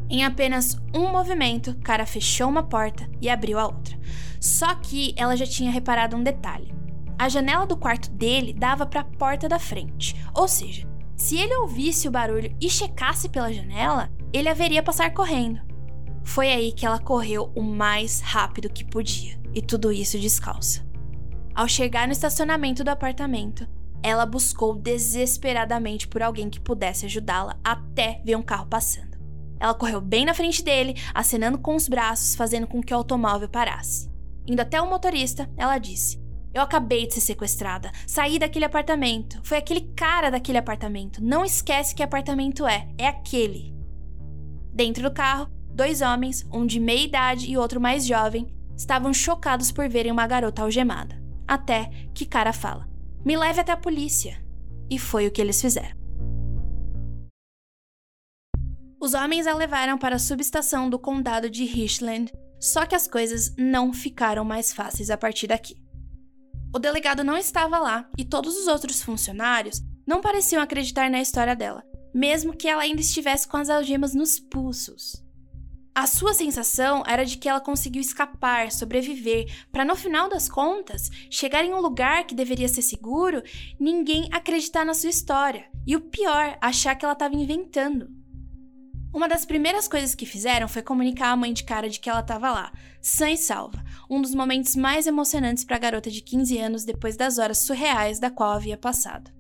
Em 0.10 0.24
apenas 0.24 0.76
um 0.94 1.12
movimento, 1.12 1.76
Cara 1.84 2.06
fechou 2.06 2.50
uma 2.50 2.64
porta 2.64 3.08
e 3.22 3.30
abriu 3.30 3.60
a 3.60 3.66
outra. 3.66 4.00
Só 4.40 4.74
que 4.76 5.14
ela 5.16 5.36
já 5.36 5.46
tinha 5.46 5.72
reparado 5.72 6.16
um 6.16 6.24
detalhe. 6.24 6.74
A 7.18 7.28
janela 7.28 7.68
do 7.68 7.78
quarto 7.78 8.10
dele 8.10 8.54
dava 8.54 8.86
para 8.86 9.02
a 9.02 9.04
porta 9.04 9.50
da 9.50 9.60
frente, 9.60 10.16
ou 10.34 10.48
seja, 10.48 10.88
se 11.18 11.38
ele 11.38 11.54
ouvisse 11.58 12.08
o 12.08 12.12
barulho 12.12 12.56
e 12.62 12.70
checasse 12.70 13.28
pela 13.28 13.52
janela, 13.52 14.10
ele 14.32 14.50
haveria 14.50 14.84
passar 14.84 15.14
correndo. 15.14 15.62
Foi 16.24 16.50
aí 16.50 16.72
que 16.72 16.86
ela 16.86 17.00
correu 17.00 17.52
o 17.56 17.62
mais 17.62 18.22
rápido 18.22 18.70
que 18.70 18.84
podia, 18.84 19.40
e 19.54 19.62
tudo 19.62 19.92
isso 19.92 20.20
descalça. 20.20 20.86
Ao 21.56 21.68
chegar 21.68 22.08
no 22.08 22.14
estacionamento 22.14 22.84
do 22.84 22.90
apartamento, 22.90 23.68
ela 24.02 24.26
buscou 24.26 24.76
desesperadamente 24.76 26.08
por 26.08 26.22
alguém 26.22 26.50
que 26.50 26.60
pudesse 26.60 27.06
ajudá-la 27.06 27.58
até 27.64 28.22
ver 28.24 28.36
um 28.36 28.42
carro 28.42 28.68
passando. 28.68 29.18
Ela 29.60 29.74
correu 29.74 30.00
bem 30.00 30.24
na 30.24 30.34
frente 30.34 30.64
dele, 30.64 30.96
acenando 31.14 31.58
com 31.58 31.76
os 31.76 31.90
braços, 31.90 32.36
fazendo 32.36 32.68
com 32.68 32.82
que 32.82 32.94
o 32.94 32.98
automóvel 32.98 33.50
parasse. 33.50 34.10
Indo 34.48 34.62
até 34.62 34.82
o 34.82 34.90
motorista, 34.90 35.50
ela 35.58 35.78
disse: 35.78 36.20
eu 36.54 36.64
acabei 36.64 37.06
de 37.06 37.14
ser 37.14 37.22
sequestrada. 37.22 37.92
Saí 38.08 38.40
daquele 38.40 38.66
apartamento. 38.66 39.40
Foi 39.44 39.58
aquele 39.58 39.82
cara 39.96 40.32
daquele 40.32 40.58
apartamento. 40.58 41.24
Não 41.24 41.46
esquece 41.46 41.94
que 41.94 42.02
apartamento 42.02 42.66
é. 42.66 42.88
É 42.98 43.08
aquele. 43.08 43.79
Dentro 44.74 45.04
do 45.04 45.14
carro, 45.14 45.50
dois 45.74 46.02
homens, 46.02 46.46
um 46.52 46.66
de 46.66 46.80
meia 46.80 47.04
idade 47.04 47.50
e 47.50 47.58
outro 47.58 47.80
mais 47.80 48.06
jovem, 48.06 48.48
estavam 48.76 49.14
chocados 49.14 49.72
por 49.72 49.90
verem 49.90 50.12
uma 50.12 50.28
garota 50.28 50.62
algemada. 50.62 51.22
Até 51.48 51.90
que 52.14 52.26
cara 52.26 52.54
fala: 52.54 52.88
Me 53.26 53.36
leve 53.36 53.60
até 53.60 53.72
a 53.72 53.78
polícia. 53.78 54.44
E 54.90 54.98
foi 54.98 55.28
o 55.28 55.32
que 55.32 55.42
eles 55.42 55.62
fizeram. 55.62 55.98
Os 59.02 59.14
homens 59.14 59.48
a 59.48 59.54
levaram 59.54 59.98
para 59.98 60.16
a 60.16 60.20
subestação 60.20 60.90
do 60.90 61.00
condado 61.00 61.50
de 61.50 61.64
Richland, 61.64 62.32
só 62.60 62.86
que 62.86 62.96
as 62.96 63.08
coisas 63.08 63.56
não 63.58 63.94
ficaram 63.94 64.44
mais 64.44 64.74
fáceis 64.74 65.10
a 65.10 65.18
partir 65.18 65.48
daqui. 65.48 65.76
O 66.74 66.80
delegado 66.80 67.24
não 67.24 67.38
estava 67.38 67.80
lá 67.80 68.10
e 68.18 68.26
todos 68.26 68.58
os 68.58 68.68
outros 68.68 69.02
funcionários 69.02 69.82
não 70.06 70.22
pareciam 70.22 70.62
acreditar 70.62 71.10
na 71.10 71.22
história 71.22 71.56
dela, 71.56 71.84
mesmo 72.14 72.56
que 72.56 72.68
ela 72.68 72.84
ainda 72.84 73.02
estivesse 73.02 73.48
com 73.48 73.58
as 73.58 73.70
algemas 73.70 74.14
nos 74.14 74.40
pulsos. 74.40 75.24
A 75.94 76.08
sua 76.08 76.34
sensação 76.34 77.04
era 77.06 77.26
de 77.26 77.38
que 77.38 77.50
ela 77.50 77.60
conseguiu 77.60 78.02
escapar, 78.02 78.72
sobreviver, 78.72 79.52
para 79.72 79.84
no 79.84 79.96
final 79.96 80.30
das 80.30 80.48
contas, 80.48 81.10
chegar 81.30 81.66
em 81.66 81.74
um 81.74 81.82
lugar 81.82 82.26
que 82.26 82.34
deveria 82.34 82.70
ser 82.70 82.82
seguro, 82.82 83.44
ninguém 83.78 84.30
acreditar 84.32 84.86
na 84.86 84.94
sua 84.94 85.10
história. 85.10 85.66
E 85.86 85.96
o 85.96 86.02
pior, 86.02 86.58
achar 86.62 86.96
que 86.96 87.04
ela 87.04 87.14
estava 87.14 87.36
inventando. 87.36 88.08
Uma 89.14 89.28
das 89.28 89.44
primeiras 89.44 89.88
coisas 89.88 90.14
que 90.14 90.26
fizeram 90.26 90.68
foi 90.68 90.84
comunicar 90.84 91.32
à 91.32 91.36
mãe 91.36 91.52
de 91.52 91.64
cara 91.64 91.90
de 91.90 92.00
que 92.00 92.10
ela 92.10 92.20
estava 92.20 92.52
lá, 92.52 92.72
sã 93.02 93.32
e 93.32 93.36
salva, 93.36 93.84
um 94.10 94.22
dos 94.22 94.36
momentos 94.36 94.76
mais 94.76 95.08
emocionantes 95.08 95.66
para 95.66 95.78
a 95.78 95.80
garota 95.80 96.12
de 96.12 96.22
15 96.22 96.58
anos 96.60 96.86
depois 96.86 97.18
das 97.18 97.40
horas 97.40 97.58
surreais 97.58 98.20
da 98.20 98.30
qual 98.30 98.52
havia 98.52 98.78
passado. 98.78 99.32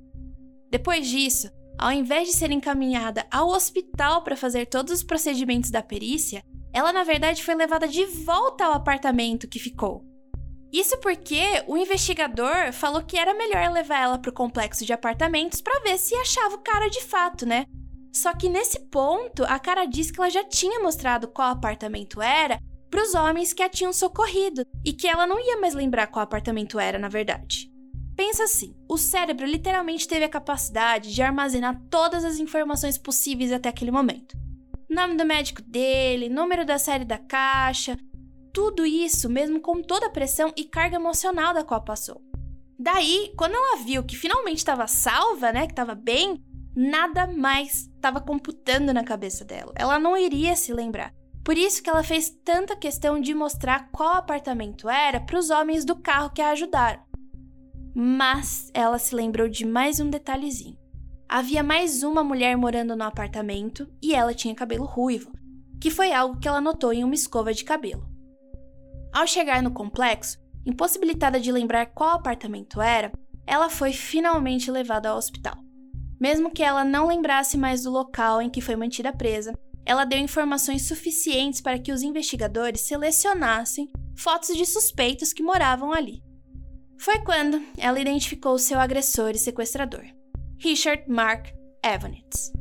Depois 0.72 1.08
disso, 1.08 1.52
ao 1.80 1.92
invés 1.92 2.28
de 2.28 2.36
ser 2.36 2.52
encaminhada 2.52 3.26
ao 3.32 3.50
hospital 3.50 4.22
para 4.22 4.36
fazer 4.36 4.66
todos 4.66 4.94
os 4.94 5.04
procedimentos 5.04 5.72
da 5.72 5.82
perícia, 5.82 6.44
ela 6.74 6.92
na 6.92 7.04
verdade 7.04 7.44
foi 7.44 7.56
levada 7.56 7.88
de 7.88 8.06
volta 8.06 8.66
ao 8.66 8.74
apartamento 8.74 9.48
que 9.48 9.60
ficou. 9.60 10.04
Isso 10.72 11.00
porque 11.00 11.64
o 11.68 11.76
investigador 11.76 12.72
falou 12.72 13.02
que 13.02 13.18
era 13.18 13.34
melhor 13.34 13.72
levar 13.72 14.02
ela 14.04 14.20
para 14.20 14.30
o 14.30 14.34
complexo 14.34 14.86
de 14.86 14.94
apartamentos 14.94 15.62
para 15.62 15.80
ver 15.80 15.98
se 15.98 16.14
achava 16.16 16.56
o 16.56 16.62
cara 16.62 16.90
de 16.90 17.02
fato, 17.02 17.46
né? 17.46 17.66
Só 18.14 18.34
que 18.36 18.50
nesse 18.50 18.80
ponto, 18.90 19.44
a 19.46 19.58
cara 19.58 19.86
disse 19.86 20.12
que 20.12 20.20
ela 20.20 20.30
já 20.30 20.44
tinha 20.44 20.80
mostrado 20.80 21.28
qual 21.28 21.50
apartamento 21.50 22.22
era 22.22 22.60
para 22.90 23.02
os 23.02 23.14
homens 23.14 23.54
que 23.54 23.64
a 23.64 23.70
tinham 23.70 23.94
socorrido 23.94 24.64
e 24.86 24.94
que 24.94 25.08
ela 25.08 25.26
não 25.26 25.40
ia 25.40 25.60
mais 25.60 25.74
lembrar 25.74 26.08
qual 26.08 26.24
apartamento 26.24 26.80
era, 26.80 27.00
na 27.00 27.08
verdade. 27.08 27.69
Pensa 28.20 28.44
assim: 28.44 28.76
o 28.86 28.98
cérebro 28.98 29.46
literalmente 29.46 30.06
teve 30.06 30.26
a 30.26 30.30
capacidade 30.30 31.16
de 31.16 31.22
armazenar 31.22 31.82
todas 31.90 32.26
as 32.26 32.38
informações 32.38 32.98
possíveis 32.98 33.50
até 33.50 33.70
aquele 33.70 33.92
momento. 33.92 34.38
Nome 34.90 35.16
do 35.16 35.24
médico 35.24 35.62
dele, 35.62 36.28
número 36.28 36.66
da 36.66 36.78
série 36.78 37.06
da 37.06 37.18
caixa, 37.18 37.98
tudo 38.54 38.86
isso 38.86 39.30
mesmo 39.30 39.62
com 39.62 39.82
toda 39.82 40.08
a 40.08 40.10
pressão 40.10 40.52
e 40.58 40.66
carga 40.66 40.98
emocional 40.98 41.54
da 41.54 41.64
qual 41.64 41.82
passou. 41.82 42.22
Daí, 42.78 43.32
quando 43.38 43.54
ela 43.54 43.78
viu 43.78 44.04
que 44.04 44.18
finalmente 44.18 44.58
estava 44.58 44.86
salva, 44.86 45.54
né, 45.54 45.66
que 45.66 45.72
estava 45.72 45.96
bem, 45.96 46.44
nada 46.76 47.26
mais 47.26 47.90
estava 47.96 48.20
computando 48.20 48.94
na 48.94 49.06
cabeça 49.06 49.46
dela. 49.46 49.72
Ela 49.78 49.98
não 49.98 50.18
iria 50.18 50.58
se 50.58 50.74
lembrar. 50.74 51.14
Por 51.42 51.58
isso 51.58 51.82
que 51.82 51.90
ela 51.90 52.04
fez 52.04 52.30
tanta 52.44 52.76
questão 52.76 53.22
de 53.22 53.34
mostrar 53.34 53.90
qual 53.94 54.16
apartamento 54.16 54.90
era 54.90 55.22
para 55.22 55.40
os 55.40 55.50
homens 55.50 55.86
do 55.86 55.96
carro 55.96 56.32
que 56.32 56.42
a 56.42 56.50
ajudaram. 56.50 57.08
Mas 58.01 58.72
ela 58.74 58.98
se 58.98 59.13
lembrou 59.13 59.50
de 59.50 59.65
mais 59.65 60.00
um 60.00 60.10
detalhezinho. 60.10 60.77
Havia 61.27 61.62
mais 61.62 62.01
uma 62.01 62.24
mulher 62.24 62.56
morando 62.56 62.96
no 62.96 63.03
apartamento 63.03 63.91
e 64.01 64.15
ela 64.15 64.34
tinha 64.34 64.56
cabelo 64.56 64.86
ruivo, 64.86 65.34
que 65.82 65.91
foi 65.91 66.13
algo 66.13 66.39
que 66.39 66.48
ela 66.48 66.62
notou 66.62 66.94
em 66.94 67.03
uma 67.03 67.13
escova 67.13 67.53
de 67.53 67.65
cabelo. 67.65 68.10
Ao 69.12 69.27
chegar 69.27 69.62
no 69.62 69.72
complexo, 69.72 70.39
impossibilitada 70.65 71.41
de 71.41 71.51
lembrar 71.51 71.88
qual 71.88 72.12
apartamento 72.12 72.82
era, 72.82 73.12
ela 73.46 73.70
foi 73.70 73.91
finalmente 73.91 74.72
levada 74.72 75.10
ao 75.10 75.18
hospital. 75.18 75.58
Mesmo 76.22 76.51
que 76.51 76.63
ela 76.63 76.86
não 76.86 77.06
lembrasse 77.06 77.58
mais 77.58 77.84
do 77.84 77.91
local 77.91 78.41
em 78.41 78.50
que 78.50 78.62
foi 78.62 78.77
mantida 78.77 79.12
presa, 79.12 79.51
ela 79.86 80.06
deu 80.06 80.20
informações 80.20 80.88
suficientes 80.88 81.60
para 81.60 81.77
que 81.77 81.91
os 81.91 82.01
investigadores 82.01 82.79
selecionassem 82.79 83.91
fotos 84.15 84.56
de 84.56 84.65
suspeitos 84.65 85.34
que 85.34 85.44
moravam 85.44 85.91
ali. 85.91 86.24
Foi 87.00 87.18
quando 87.20 87.63
ela 87.77 87.98
identificou 87.98 88.60
seu 88.60 88.77
agressor 88.77 89.29
e 89.29 89.38
sequestrador, 89.38 90.03
Richard 90.60 91.10
Mark 91.10 91.48
Evanitz. 91.82 92.51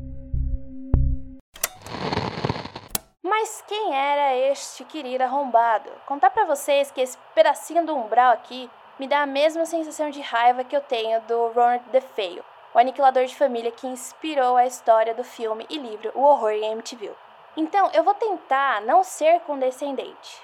Mas 3.21 3.65
quem 3.67 3.93
era 3.93 4.37
este 4.37 4.85
querido 4.85 5.25
arrombado? 5.25 5.91
Contar 6.07 6.31
para 6.31 6.45
vocês 6.45 6.93
que 6.93 7.01
esse 7.01 7.19
pedacinho 7.35 7.85
do 7.85 7.97
umbral 7.97 8.33
aqui 8.33 8.71
me 8.97 9.09
dá 9.09 9.23
a 9.23 9.27
mesma 9.27 9.67
sensação 9.67 10.09
de 10.09 10.21
raiva 10.21 10.63
que 10.63 10.77
eu 10.77 10.83
tenho 10.83 11.21
do 11.23 11.49
Ronald 11.49 11.83
DeFeo, 11.91 12.45
o 12.73 12.79
aniquilador 12.79 13.25
de 13.25 13.35
família 13.35 13.73
que 13.73 13.89
inspirou 13.89 14.57
a 14.57 14.67
história 14.67 15.17
do 15.17 15.25
filme 15.25 15.67
e 15.69 15.79
livro 15.79 16.13
O 16.15 16.23
Horror 16.23 16.53
em 16.53 16.73
Amityville. 16.73 17.17
Então, 17.57 17.91
eu 17.93 18.05
vou 18.05 18.15
tentar 18.15 18.83
não 18.83 19.03
ser 19.03 19.41
condescendente, 19.41 20.41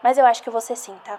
mas 0.00 0.16
eu 0.16 0.24
acho 0.24 0.44
que 0.44 0.60
ser 0.60 0.76
sim, 0.76 0.96
tá? 1.04 1.18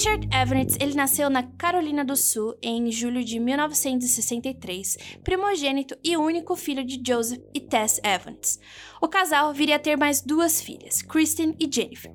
Richard 0.00 0.30
Evans 0.34 0.78
ele 0.80 0.94
nasceu 0.94 1.28
na 1.28 1.42
Carolina 1.42 2.02
do 2.02 2.16
Sul 2.16 2.56
em 2.62 2.90
julho 2.90 3.22
de 3.22 3.38
1963, 3.38 4.96
primogênito 5.22 5.94
e 6.02 6.16
único 6.16 6.56
filho 6.56 6.82
de 6.82 7.02
Joseph 7.06 7.42
e 7.52 7.60
Tess 7.60 8.00
Evans. 8.02 8.58
O 8.98 9.06
casal 9.06 9.52
viria 9.52 9.76
a 9.76 9.78
ter 9.78 9.98
mais 9.98 10.22
duas 10.22 10.58
filhas, 10.58 11.02
Kristen 11.02 11.54
e 11.60 11.70
Jennifer. 11.70 12.10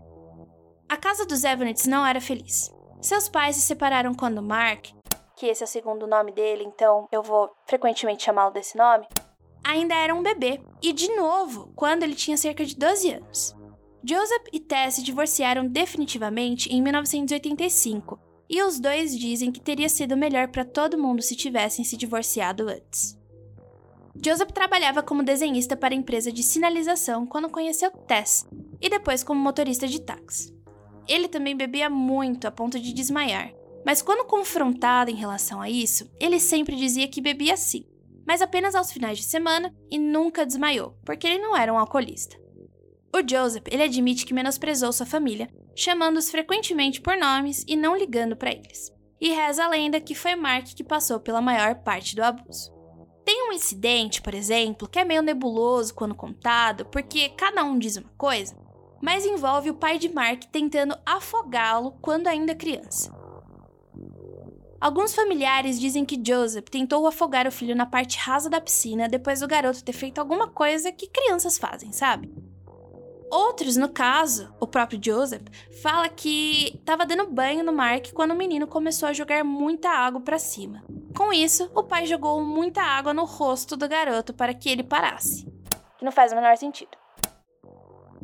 A 0.89 0.97
casa 0.97 1.27
dos 1.27 1.43
Evans 1.43 1.85
não 1.85 2.03
era 2.03 2.19
feliz. 2.19 2.73
Seus 3.03 3.29
pais 3.29 3.55
se 3.55 3.61
separaram 3.61 4.15
quando 4.15 4.41
Mark, 4.41 4.87
que 5.37 5.45
esse 5.45 5.61
é 5.61 5.65
o 5.65 5.69
segundo 5.69 6.07
nome 6.07 6.31
dele, 6.31 6.63
então 6.63 7.07
eu 7.11 7.21
vou 7.21 7.51
frequentemente 7.67 8.23
chamá-lo 8.23 8.51
desse 8.51 8.75
nome, 8.75 9.05
ainda 9.63 9.93
era 9.93 10.15
um 10.15 10.23
bebê, 10.23 10.59
e 10.81 10.91
de 10.91 11.15
novo, 11.15 11.71
quando 11.75 12.01
ele 12.01 12.15
tinha 12.15 12.35
cerca 12.35 12.65
de 12.65 12.75
12 12.75 13.11
anos. 13.11 13.55
Joseph 14.07 14.43
e 14.53 14.59
Tess 14.59 14.95
se 14.95 15.03
divorciaram 15.03 15.65
definitivamente 15.65 16.71
em 16.71 16.79
1985, 16.79 18.19
e 18.47 18.62
os 18.62 18.79
dois 18.79 19.17
dizem 19.17 19.51
que 19.51 19.59
teria 19.59 19.89
sido 19.89 20.15
melhor 20.15 20.50
para 20.50 20.63
todo 20.63 20.95
mundo 20.95 21.24
se 21.24 21.35
tivessem 21.35 21.83
se 21.83 21.97
divorciado 21.97 22.69
antes. 22.69 23.17
Joseph 24.24 24.51
trabalhava 24.51 25.01
como 25.01 25.24
desenhista 25.24 25.75
para 25.75 25.95
a 25.95 25.97
empresa 25.97 26.31
de 26.31 26.43
sinalização 26.43 27.25
quando 27.25 27.50
conheceu 27.50 27.89
Tess, 27.89 28.47
e 28.79 28.89
depois 28.89 29.24
como 29.24 29.41
motorista 29.41 29.88
de 29.88 30.00
táxi. 30.00 30.55
Ele 31.07 31.27
também 31.27 31.57
bebia 31.57 31.89
muito 31.89 32.47
a 32.47 32.51
ponto 32.51 32.79
de 32.79 32.93
desmaiar, 32.93 33.51
mas 33.83 34.03
quando 34.03 34.27
confrontado 34.27 35.09
em 35.09 35.15
relação 35.15 35.59
a 35.59 35.67
isso, 35.67 36.07
ele 36.19 36.39
sempre 36.39 36.75
dizia 36.75 37.07
que 37.07 37.21
bebia 37.21 37.57
sim, 37.57 37.83
mas 38.24 38.39
apenas 38.39 38.75
aos 38.75 38.91
finais 38.91 39.17
de 39.17 39.24
semana 39.24 39.74
e 39.89 39.97
nunca 39.97 40.45
desmaiou, 40.45 40.95
porque 41.03 41.25
ele 41.25 41.39
não 41.39 41.57
era 41.57 41.74
um 41.74 41.79
alcoolista. 41.79 42.44
O 43.15 43.25
Joseph, 43.25 43.63
ele 43.72 43.84
admite 43.84 44.25
que 44.25 44.34
menosprezou 44.34 44.91
sua 44.91 45.05
família, 45.05 45.50
chamando-os 45.74 46.29
frequentemente 46.29 47.00
por 47.00 47.15
nomes 47.15 47.63
e 47.65 47.74
não 47.74 47.95
ligando 47.95 48.36
para 48.36 48.51
eles. 48.51 48.91
E 49.22 49.29
reza 49.29 49.63
a 49.63 49.69
lenda 49.69 50.01
que 50.01 50.13
foi 50.13 50.36
Mark 50.36 50.65
que 50.75 50.84
passou 50.84 51.17
pela 51.22 51.39
maior 51.39 51.75
parte 51.75 52.13
do 52.13 52.22
abuso. 52.22 52.74
Tem 53.24 53.48
um 53.48 53.53
incidente, 53.53 54.22
por 54.22 54.34
exemplo, 54.34 54.86
que 54.86 55.00
é 55.00 55.05
meio 55.05 55.22
nebuloso 55.22 55.93
quando 55.93 56.13
contado, 56.13 56.88
porque 56.88 57.29
cada 57.29 57.63
um 57.63 57.79
diz 57.79 57.95
uma 57.95 58.12
coisa, 58.17 58.53
mas 59.01 59.25
envolve 59.25 59.69
o 59.69 59.75
pai 59.75 59.98
de 59.98 60.10
Mark 60.10 60.43
tentando 60.51 60.98
afogá-lo 61.05 61.93
quando 62.01 62.27
ainda 62.27 62.53
criança. 62.53 63.15
Alguns 64.77 65.15
familiares 65.15 65.79
dizem 65.79 66.03
que 66.03 66.22
Joseph 66.22 66.67
tentou 66.69 67.07
afogar 67.07 67.48
o 67.48 67.51
filho 67.51 67.77
na 67.77 67.86
parte 67.86 68.17
rasa 68.17 68.50
da 68.50 68.60
piscina 68.60 69.07
depois 69.07 69.39
do 69.39 69.48
garoto 69.48 69.86
ter 69.86 69.93
feito 69.93 70.19
alguma 70.19 70.50
coisa 70.50 70.91
que 70.91 71.07
crianças 71.07 71.57
fazem, 71.57 71.93
sabe? 71.93 72.29
Outros, 73.32 73.75
no 73.75 73.89
caso, 73.89 74.53
o 74.60 74.67
próprio 74.67 75.00
Joseph, 75.03 75.44
fala 75.82 76.08
que 76.08 76.75
estava 76.75 77.05
dando 77.05 77.32
banho 77.32 77.63
no 77.63 77.74
Mark 77.74 78.12
quando 78.13 78.32
o 78.32 78.38
menino 78.38 78.67
começou 78.67 79.10
a 79.10 79.13
jogar 79.13 79.44
muita 79.44 79.89
água 79.89 80.22
para 80.22 80.39
cima. 80.39 80.84
Com 81.15 81.34
isso, 81.34 81.70
o 81.74 81.84
pai 81.84 82.05
jogou 82.05 82.44
muita 82.44 82.82
água 82.82 83.13
no 83.13 83.25
rosto 83.25 83.75
do 83.75 83.88
garoto 83.88 84.34
para 84.34 84.53
que 84.53 84.70
ele 84.70 84.84
parasse. 84.84 85.46
Que 85.98 86.05
não 86.05 86.12
faz 86.12 86.32
o 86.32 86.36
menor 86.36 86.55
sentido. 86.58 86.91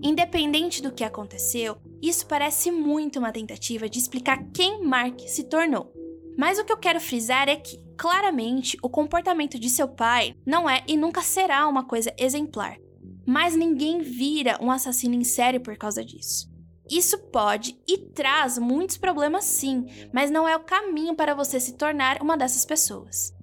Independente 0.04 0.82
do 0.82 0.92
que 0.92 1.04
aconteceu, 1.04 1.78
isso 2.02 2.26
parece 2.26 2.72
muito 2.72 3.20
uma 3.20 3.32
tentativa 3.32 3.88
de 3.88 4.00
explicar 4.00 4.44
quem 4.54 4.84
Mark 4.84 5.20
se 5.22 5.44
tornou. 5.44 5.94
Mas 6.38 6.58
o 6.58 6.66
que 6.66 6.74
eu 6.74 6.78
quero 6.78 7.00
frisar 7.00 7.48
é 7.48 7.56
que, 7.56 7.78
claramente, 7.98 8.78
o 8.82 8.90
comportamento 8.90 9.60
de 9.60 9.70
seu 9.70 9.88
pai 9.88 10.36
não 10.46 10.70
é 10.70 10.84
e 10.88 10.98
nunca 10.98 11.22
será 11.22 11.68
uma 11.68 11.86
coisa 11.86 12.14
exemplar. 12.18 12.78
Mas 13.26 13.56
ninguém 13.56 14.00
vira 14.00 14.58
um 14.62 14.72
assassino 14.72 15.16
em 15.16 15.24
série 15.24 15.60
por 15.60 15.78
causa 15.78 16.04
disso. 16.04 16.50
Isso 16.90 17.18
pode 17.18 17.80
e 17.88 17.98
traz 17.98 18.58
muitos 18.58 18.98
problemas 18.98 19.46
sim, 19.46 19.86
mas 20.12 20.30
não 20.30 20.48
é 20.48 20.58
o 20.58 20.64
caminho 20.64 21.16
para 21.16 21.34
você 21.34 21.60
se 21.60 21.78
tornar 21.78 22.22
uma 22.22 22.36
dessas 22.36 22.66
pessoas. 22.66 23.34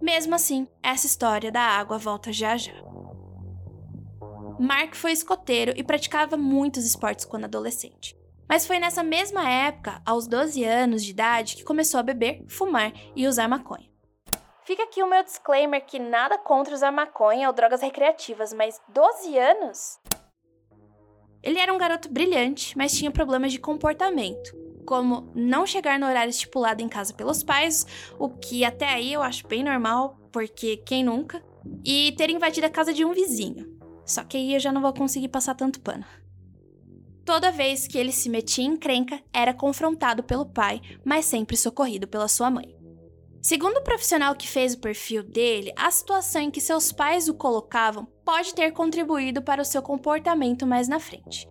Mesmo 0.00 0.34
assim, 0.34 0.66
essa 0.82 1.06
história 1.06 1.52
da 1.52 1.60
água 1.60 1.96
volta 1.96 2.32
já 2.32 2.56
já. 2.56 2.72
Mark 4.58 4.96
foi 4.96 5.12
escoteiro 5.12 5.72
e 5.76 5.84
praticava 5.84 6.36
muitos 6.36 6.84
esportes 6.84 7.24
quando 7.24 7.44
adolescente. 7.44 8.16
Mas 8.48 8.66
foi 8.66 8.80
nessa 8.80 9.02
mesma 9.02 9.48
época, 9.48 10.02
aos 10.04 10.26
12 10.26 10.64
anos 10.64 11.04
de 11.04 11.10
idade, 11.10 11.56
que 11.56 11.64
começou 11.64 12.00
a 12.00 12.02
beber, 12.02 12.44
fumar 12.48 12.92
e 13.14 13.26
usar 13.28 13.48
maconha. 13.48 13.91
Fica 14.64 14.84
aqui 14.84 15.02
o 15.02 15.08
meu 15.08 15.24
disclaimer 15.24 15.84
que 15.84 15.98
nada 15.98 16.38
contra 16.38 16.74
usar 16.74 16.92
maconha 16.92 17.48
ou 17.48 17.54
drogas 17.54 17.82
recreativas, 17.82 18.52
mas 18.52 18.80
12 18.88 19.36
anos? 19.36 19.98
Ele 21.42 21.58
era 21.58 21.74
um 21.74 21.78
garoto 21.78 22.08
brilhante, 22.08 22.78
mas 22.78 22.92
tinha 22.92 23.10
problemas 23.10 23.50
de 23.50 23.58
comportamento, 23.58 24.56
como 24.86 25.32
não 25.34 25.66
chegar 25.66 25.98
no 25.98 26.06
horário 26.06 26.30
estipulado 26.30 26.80
em 26.80 26.88
casa 26.88 27.12
pelos 27.12 27.42
pais, 27.42 27.84
o 28.20 28.28
que 28.28 28.64
até 28.64 28.88
aí 28.88 29.12
eu 29.12 29.20
acho 29.20 29.48
bem 29.48 29.64
normal, 29.64 30.16
porque 30.30 30.76
quem 30.76 31.02
nunca, 31.02 31.42
e 31.84 32.12
ter 32.16 32.30
invadido 32.30 32.66
a 32.68 32.70
casa 32.70 32.92
de 32.92 33.04
um 33.04 33.12
vizinho. 33.12 33.76
Só 34.06 34.22
que 34.22 34.36
aí 34.36 34.54
eu 34.54 34.60
já 34.60 34.70
não 34.70 34.80
vou 34.80 34.92
conseguir 34.92 35.28
passar 35.28 35.56
tanto 35.56 35.80
pano. 35.80 36.04
Toda 37.24 37.50
vez 37.50 37.88
que 37.88 37.98
ele 37.98 38.12
se 38.12 38.28
metia 38.28 38.64
em 38.64 38.74
encrenca, 38.74 39.20
era 39.32 39.52
confrontado 39.52 40.22
pelo 40.22 40.46
pai, 40.46 40.80
mas 41.04 41.24
sempre 41.24 41.56
socorrido 41.56 42.06
pela 42.06 42.28
sua 42.28 42.48
mãe. 42.48 42.81
Segundo 43.42 43.78
o 43.78 43.82
profissional 43.82 44.36
que 44.36 44.46
fez 44.46 44.72
o 44.72 44.78
perfil 44.78 45.20
dele, 45.20 45.72
a 45.76 45.90
situação 45.90 46.42
em 46.42 46.50
que 46.50 46.60
seus 46.60 46.92
pais 46.92 47.28
o 47.28 47.34
colocavam 47.34 48.06
pode 48.24 48.54
ter 48.54 48.70
contribuído 48.70 49.42
para 49.42 49.60
o 49.60 49.64
seu 49.64 49.82
comportamento 49.82 50.64
mais 50.64 50.86
na 50.86 51.00
frente. 51.00 51.48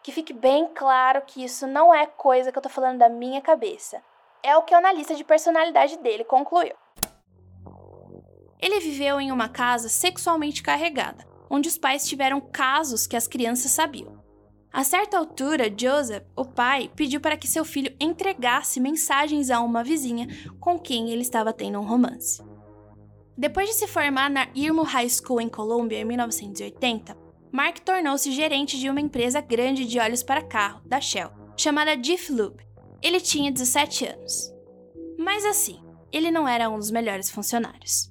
Que 0.00 0.12
fique 0.12 0.32
bem 0.32 0.68
claro 0.72 1.22
que 1.26 1.42
isso 1.42 1.66
não 1.66 1.92
é 1.92 2.06
coisa 2.06 2.52
que 2.52 2.58
eu 2.58 2.62
tô 2.62 2.68
falando 2.68 2.98
da 2.98 3.08
minha 3.08 3.40
cabeça. 3.40 4.00
É 4.44 4.56
o 4.56 4.62
que 4.62 4.72
o 4.72 4.78
analista 4.78 5.16
de 5.16 5.24
personalidade 5.24 5.98
dele 5.98 6.22
concluiu. 6.22 6.76
Ele 8.60 8.78
viveu 8.78 9.20
em 9.20 9.32
uma 9.32 9.48
casa 9.48 9.88
sexualmente 9.88 10.62
carregada, 10.62 11.26
onde 11.50 11.68
os 11.68 11.76
pais 11.76 12.06
tiveram 12.06 12.40
casos 12.40 13.08
que 13.08 13.16
as 13.16 13.26
crianças 13.26 13.72
sabiam. 13.72 14.19
A 14.72 14.84
certa 14.84 15.18
altura, 15.18 15.72
Joseph, 15.76 16.22
o 16.36 16.44
pai, 16.44 16.90
pediu 16.94 17.20
para 17.20 17.36
que 17.36 17.48
seu 17.48 17.64
filho 17.64 17.94
entregasse 17.98 18.78
mensagens 18.78 19.50
a 19.50 19.60
uma 19.60 19.82
vizinha 19.82 20.28
com 20.60 20.78
quem 20.78 21.10
ele 21.10 21.22
estava 21.22 21.52
tendo 21.52 21.80
um 21.80 21.84
romance. 21.84 22.40
Depois 23.36 23.68
de 23.68 23.74
se 23.74 23.88
formar 23.88 24.30
na 24.30 24.48
Irmo 24.54 24.82
High 24.82 25.08
School 25.08 25.40
em 25.40 25.48
Colômbia 25.48 25.98
em 25.98 26.04
1980, 26.04 27.16
Mark 27.50 27.80
tornou-se 27.80 28.30
gerente 28.30 28.78
de 28.78 28.88
uma 28.88 29.00
empresa 29.00 29.40
grande 29.40 29.84
de 29.84 29.98
óleos 29.98 30.22
para 30.22 30.42
carro, 30.42 30.82
da 30.86 31.00
Shell, 31.00 31.32
chamada 31.56 31.96
Diff 31.96 32.30
Lube. 32.30 32.64
Ele 33.02 33.20
tinha 33.20 33.50
17 33.50 34.06
anos. 34.06 34.54
Mas 35.18 35.44
assim, 35.44 35.82
ele 36.12 36.30
não 36.30 36.46
era 36.46 36.70
um 36.70 36.78
dos 36.78 36.92
melhores 36.92 37.28
funcionários. 37.28 38.10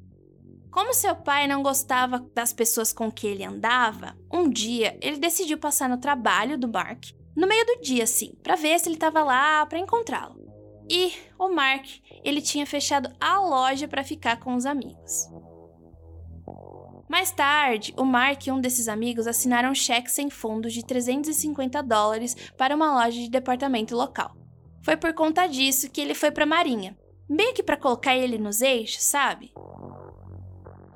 Como 0.71 0.93
seu 0.93 1.15
pai 1.15 1.47
não 1.47 1.63
gostava 1.63 2.19
das 2.33 2.53
pessoas 2.53 2.93
com 2.93 3.11
que 3.11 3.25
ele 3.25 3.43
andava, 3.43 4.15
um 4.31 4.47
dia 4.47 4.97
ele 5.01 5.17
decidiu 5.17 5.57
passar 5.57 5.89
no 5.89 5.97
trabalho 5.97 6.57
do 6.57 6.67
Mark, 6.67 7.05
no 7.35 7.47
meio 7.47 7.65
do 7.65 7.81
dia 7.81 8.03
assim, 8.03 8.33
para 8.43 8.55
ver 8.55 8.79
se 8.79 8.87
ele 8.87 8.95
estava 8.95 9.23
lá 9.23 9.65
para 9.65 9.79
encontrá-lo. 9.79 10.37
E 10.89 11.13
o 11.37 11.49
Mark, 11.49 11.85
ele 12.23 12.41
tinha 12.41 12.65
fechado 12.65 13.11
a 13.19 13.39
loja 13.39 13.87
para 13.87 14.03
ficar 14.03 14.39
com 14.39 14.55
os 14.55 14.65
amigos. 14.65 15.27
Mais 17.07 17.31
tarde, 17.31 17.93
o 17.97 18.05
Mark 18.05 18.45
e 18.45 18.51
um 18.51 18.61
desses 18.61 18.87
amigos 18.87 19.25
assinaram 19.25 19.71
um 19.71 19.75
cheque 19.75 20.11
sem 20.11 20.29
fundos 20.29 20.73
de 20.73 20.85
350 20.85 21.81
dólares 21.81 22.35
para 22.55 22.75
uma 22.75 22.93
loja 22.93 23.19
de 23.19 23.29
departamento 23.29 23.95
local. 23.95 24.35
Foi 24.83 24.95
por 24.95 25.13
conta 25.13 25.47
disso 25.47 25.89
que 25.89 26.01
ele 26.01 26.13
foi 26.13 26.29
para 26.29 26.43
a 26.43 26.47
Marinha, 26.47 26.95
meio 27.27 27.53
que 27.53 27.63
para 27.63 27.77
colocar 27.77 28.15
ele 28.15 28.37
nos 28.37 28.61
eixos, 28.61 29.03
sabe? 29.03 29.51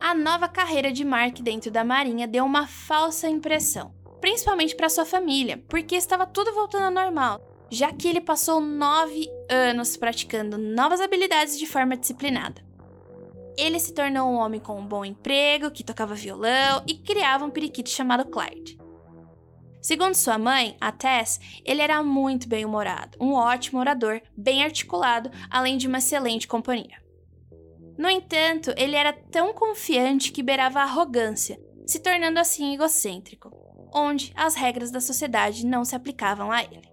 A 0.04 0.14
nova 0.14 0.50
carreira 0.50 0.92
de 0.92 1.06
Mark 1.06 1.40
dentro 1.40 1.72
da 1.72 1.82
Marinha 1.82 2.28
deu 2.28 2.44
uma 2.44 2.68
falsa 2.68 3.30
impressão, 3.30 3.96
principalmente 4.20 4.76
para 4.76 4.90
sua 4.90 5.06
família, 5.06 5.64
porque 5.70 5.96
estava 5.96 6.26
tudo 6.26 6.54
voltando 6.54 6.84
ao 6.84 7.06
normal, 7.06 7.40
já 7.72 7.90
que 7.94 8.10
ele 8.10 8.20
passou 8.20 8.60
nove 8.60 9.30
anos 9.50 9.96
praticando 9.96 10.58
novas 10.58 11.00
habilidades 11.00 11.58
de 11.58 11.66
forma 11.66 11.96
disciplinada. 11.96 12.62
Ele 13.58 13.80
se 13.80 13.94
tornou 13.94 14.30
um 14.30 14.36
homem 14.36 14.60
com 14.60 14.78
um 14.78 14.86
bom 14.86 15.06
emprego, 15.06 15.72
que 15.72 15.86
tocava 15.86 16.14
violão 16.14 16.84
e 16.86 16.96
criava 16.96 17.46
um 17.46 17.50
periquito 17.50 17.90
chamado 17.90 18.26
Clyde. 18.26 18.78
Segundo 19.82 20.16
sua 20.16 20.38
mãe, 20.38 20.76
a 20.82 20.92
Tess, 20.92 21.40
ele 21.64 21.82
era 21.82 22.04
muito 22.04 22.50
bem-humorado, 22.50 23.18
um 23.22 23.36
ótimo 23.36 23.80
orador, 23.80 24.20
bem 24.36 24.66
articulado, 24.66 25.32
além 25.50 25.78
de 25.78 25.88
uma 25.88 26.00
excelente 26.00 26.46
companhia. 26.46 27.03
No 27.98 28.10
entanto, 28.10 28.74
ele 28.76 28.96
era 28.96 29.14
tão 29.14 29.54
confiante 29.54 30.32
que 30.32 30.44
beirava 30.44 30.80
a 30.80 30.84
arrogância, 30.84 31.60
se 31.86 32.00
tornando 32.00 32.40
assim 32.40 32.74
egocêntrico, 32.74 33.52
onde 33.94 34.34
as 34.36 34.56
regras 34.56 34.92
da 34.92 35.00
sociedade 35.00 35.66
não 35.66 35.86
se 35.86 35.96
aplicavam 35.96 36.52
a 36.52 36.64
ele. 36.64 36.92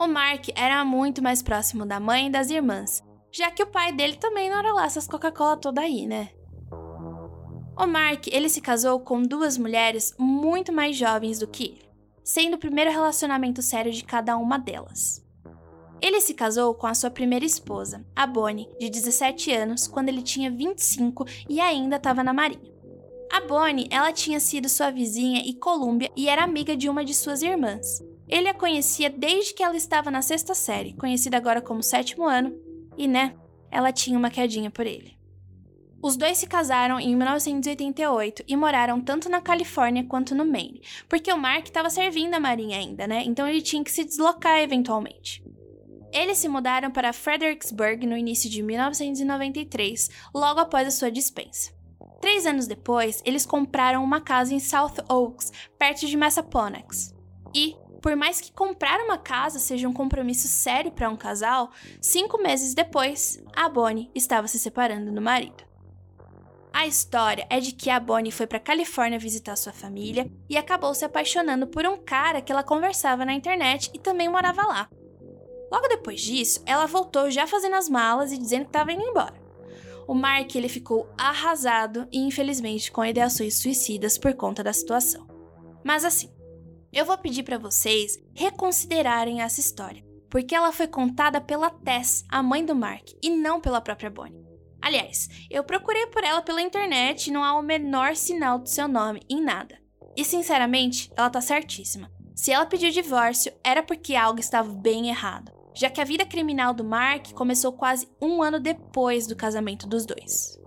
O 0.00 0.06
Mark 0.06 0.48
era 0.54 0.84
muito 0.84 1.22
mais 1.22 1.42
próximo 1.42 1.84
da 1.84 1.98
mãe 1.98 2.28
e 2.28 2.30
das 2.30 2.50
irmãs, 2.50 3.02
já 3.32 3.50
que 3.50 3.62
o 3.62 3.66
pai 3.66 3.92
dele 3.92 4.16
também 4.16 4.48
não 4.48 4.58
era 4.58 4.72
lá 4.72 4.86
essas 4.86 5.06
Coca-Cola 5.06 5.56
toda 5.56 5.80
aí, 5.80 6.06
né? 6.06 6.30
O 7.76 7.86
Mark, 7.86 8.26
ele 8.28 8.48
se 8.48 8.60
casou 8.60 8.98
com 9.00 9.22
duas 9.22 9.58
mulheres 9.58 10.14
muito 10.18 10.72
mais 10.72 10.96
jovens 10.96 11.38
do 11.38 11.46
que 11.46 11.64
ele, 11.64 11.90
sendo 12.24 12.54
o 12.54 12.58
primeiro 12.58 12.90
relacionamento 12.90 13.60
sério 13.60 13.92
de 13.92 14.02
cada 14.04 14.36
uma 14.36 14.58
delas. 14.58 15.24
Ele 16.00 16.20
se 16.20 16.34
casou 16.34 16.74
com 16.74 16.86
a 16.86 16.94
sua 16.94 17.10
primeira 17.10 17.44
esposa, 17.44 18.04
a 18.14 18.26
Bonnie, 18.26 18.68
de 18.78 18.88
17 18.88 19.52
anos, 19.52 19.86
quando 19.86 20.08
ele 20.08 20.22
tinha 20.22 20.50
25 20.50 21.24
e 21.48 21.60
ainda 21.60 21.96
estava 21.96 22.22
na 22.22 22.32
marinha. 22.32 22.72
A 23.30 23.40
Bonnie, 23.40 23.88
ela 23.90 24.12
tinha 24.12 24.40
sido 24.40 24.68
sua 24.68 24.90
vizinha 24.90 25.42
e 25.44 25.52
Columbia 25.54 26.10
e 26.16 26.28
era 26.28 26.44
amiga 26.44 26.76
de 26.76 26.88
uma 26.88 27.04
de 27.04 27.14
suas 27.14 27.42
irmãs. 27.42 28.02
Ele 28.28 28.48
a 28.48 28.54
conhecia 28.54 29.10
desde 29.10 29.54
que 29.54 29.62
ela 29.62 29.76
estava 29.76 30.10
na 30.10 30.22
sexta 30.22 30.54
série, 30.54 30.94
conhecida 30.94 31.36
agora 31.36 31.60
como 31.60 31.82
sétimo 31.82 32.26
ano, 32.26 32.54
E 32.96 33.06
né, 33.06 33.34
ela 33.70 33.92
tinha 33.92 34.18
uma 34.18 34.30
quedinha 34.30 34.70
por 34.70 34.86
ele. 34.86 35.16
Os 36.00 36.16
dois 36.16 36.38
se 36.38 36.46
casaram 36.46 37.00
em 37.00 37.14
1988 37.16 38.44
e 38.46 38.56
moraram 38.56 39.00
tanto 39.00 39.28
na 39.28 39.40
Califórnia 39.40 40.04
quanto 40.04 40.34
no 40.34 40.44
Maine, 40.44 40.80
porque 41.08 41.32
o 41.32 41.36
Mark 41.36 41.66
estava 41.66 41.90
servindo 41.90 42.34
a 42.34 42.40
marinha 42.40 42.78
ainda, 42.78 43.06
né? 43.06 43.22
Então 43.24 43.48
ele 43.48 43.60
tinha 43.60 43.82
que 43.82 43.90
se 43.90 44.04
deslocar 44.04 44.60
eventualmente. 44.60 45.42
Eles 46.12 46.38
se 46.38 46.48
mudaram 46.48 46.90
para 46.90 47.12
Fredericksburg 47.12 48.06
no 48.06 48.16
início 48.16 48.48
de 48.48 48.62
1993, 48.62 50.10
logo 50.34 50.60
após 50.60 50.88
a 50.88 50.90
sua 50.90 51.10
dispensa. 51.10 51.72
Três 52.20 52.46
anos 52.46 52.66
depois, 52.66 53.22
eles 53.24 53.46
compraram 53.46 54.02
uma 54.02 54.20
casa 54.20 54.54
em 54.54 54.58
South 54.58 54.94
Oaks, 55.08 55.52
perto 55.78 56.06
de 56.06 56.16
Massaponax. 56.16 57.14
E, 57.54 57.76
por 58.02 58.16
mais 58.16 58.40
que 58.40 58.52
comprar 58.52 59.00
uma 59.00 59.18
casa 59.18 59.58
seja 59.58 59.88
um 59.88 59.92
compromisso 59.92 60.48
sério 60.48 60.90
para 60.90 61.08
um 61.08 61.16
casal, 61.16 61.70
cinco 62.00 62.42
meses 62.42 62.74
depois, 62.74 63.40
a 63.54 63.68
Bonnie 63.68 64.10
estava 64.14 64.48
se 64.48 64.58
separando 64.58 65.12
do 65.12 65.22
marido. 65.22 65.68
A 66.72 66.86
história 66.86 67.46
é 67.50 67.60
de 67.60 67.72
que 67.72 67.90
a 67.90 67.98
Bonnie 67.98 68.30
foi 68.30 68.46
para 68.46 68.60
Califórnia 68.60 69.18
visitar 69.18 69.56
sua 69.56 69.72
família 69.72 70.30
e 70.48 70.56
acabou 70.56 70.94
se 70.94 71.04
apaixonando 71.04 71.66
por 71.66 71.86
um 71.86 71.96
cara 71.96 72.40
que 72.40 72.52
ela 72.52 72.62
conversava 72.62 73.24
na 73.24 73.32
internet 73.32 73.90
e 73.94 73.98
também 73.98 74.28
morava 74.28 74.62
lá. 74.62 74.88
Logo 75.70 75.88
depois 75.88 76.20
disso, 76.20 76.62
ela 76.64 76.86
voltou 76.86 77.30
já 77.30 77.46
fazendo 77.46 77.74
as 77.74 77.88
malas 77.88 78.32
e 78.32 78.38
dizendo 78.38 78.62
que 78.62 78.70
estava 78.70 78.92
indo 78.92 79.02
embora. 79.02 79.40
O 80.06 80.14
Mark 80.14 80.54
ele 80.54 80.68
ficou 80.68 81.06
arrasado 81.18 82.08
e 82.10 82.18
infelizmente 82.18 82.90
com 82.90 83.04
ideações 83.04 83.56
suicidas 83.56 84.16
por 84.16 84.32
conta 84.34 84.64
da 84.64 84.72
situação. 84.72 85.26
Mas 85.84 86.04
assim, 86.04 86.30
eu 86.90 87.04
vou 87.04 87.18
pedir 87.18 87.42
para 87.42 87.58
vocês 87.58 88.18
reconsiderarem 88.34 89.42
essa 89.42 89.60
história, 89.60 90.02
porque 90.30 90.54
ela 90.54 90.72
foi 90.72 90.86
contada 90.86 91.40
pela 91.40 91.68
Tess, 91.68 92.24
a 92.30 92.42
mãe 92.42 92.64
do 92.64 92.74
Mark, 92.74 93.10
e 93.22 93.28
não 93.28 93.60
pela 93.60 93.82
própria 93.82 94.08
Bonnie. 94.08 94.48
Aliás, 94.80 95.28
eu 95.50 95.62
procurei 95.62 96.06
por 96.06 96.24
ela 96.24 96.40
pela 96.40 96.62
internet 96.62 97.26
e 97.26 97.30
não 97.30 97.44
há 97.44 97.58
o 97.58 97.62
menor 97.62 98.16
sinal 98.16 98.58
do 98.58 98.68
seu 98.68 98.88
nome 98.88 99.20
em 99.28 99.42
nada. 99.42 99.78
E 100.16 100.24
sinceramente, 100.24 101.10
ela 101.16 101.28
tá 101.28 101.40
certíssima. 101.40 102.10
Se 102.34 102.50
ela 102.50 102.64
pediu 102.64 102.90
divórcio, 102.90 103.52
era 103.62 103.82
porque 103.82 104.14
algo 104.14 104.40
estava 104.40 104.72
bem 104.72 105.08
errado, 105.08 105.52
já 105.78 105.88
que 105.88 106.00
a 106.00 106.04
vida 106.04 106.26
criminal 106.26 106.74
do 106.74 106.82
Mark 106.82 107.32
começou 107.34 107.72
quase 107.72 108.08
um 108.20 108.42
ano 108.42 108.58
depois 108.58 109.28
do 109.28 109.36
casamento 109.36 109.86
dos 109.86 110.04
dois. 110.04 110.58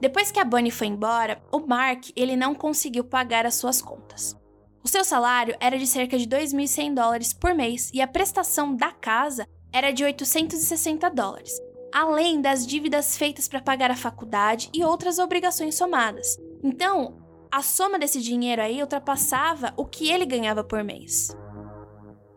Depois 0.00 0.32
que 0.32 0.40
a 0.40 0.44
Bonnie 0.44 0.72
foi 0.72 0.88
embora, 0.88 1.40
o 1.52 1.60
Mark 1.60 2.10
ele 2.16 2.34
não 2.34 2.56
conseguiu 2.56 3.04
pagar 3.04 3.46
as 3.46 3.54
suas 3.54 3.80
contas. 3.80 4.36
O 4.82 4.88
seu 4.88 5.04
salário 5.04 5.54
era 5.60 5.78
de 5.78 5.86
cerca 5.86 6.18
de 6.18 6.26
2.100 6.26 6.92
dólares 6.92 7.32
por 7.32 7.54
mês 7.54 7.88
e 7.94 8.00
a 8.00 8.08
prestação 8.08 8.74
da 8.74 8.90
casa 8.90 9.46
era 9.72 9.92
de 9.92 10.02
860 10.02 11.08
dólares, 11.10 11.52
além 11.94 12.40
das 12.40 12.66
dívidas 12.66 13.16
feitas 13.16 13.46
para 13.46 13.60
pagar 13.60 13.92
a 13.92 13.96
faculdade 13.96 14.70
e 14.74 14.82
outras 14.82 15.20
obrigações 15.20 15.76
somadas. 15.76 16.36
Então, 16.64 17.16
a 17.50 17.62
soma 17.62 17.96
desse 17.96 18.20
dinheiro 18.20 18.60
aí 18.60 18.80
ultrapassava 18.80 19.72
o 19.76 19.84
que 19.84 20.10
ele 20.10 20.26
ganhava 20.26 20.64
por 20.64 20.82
mês. 20.82 21.28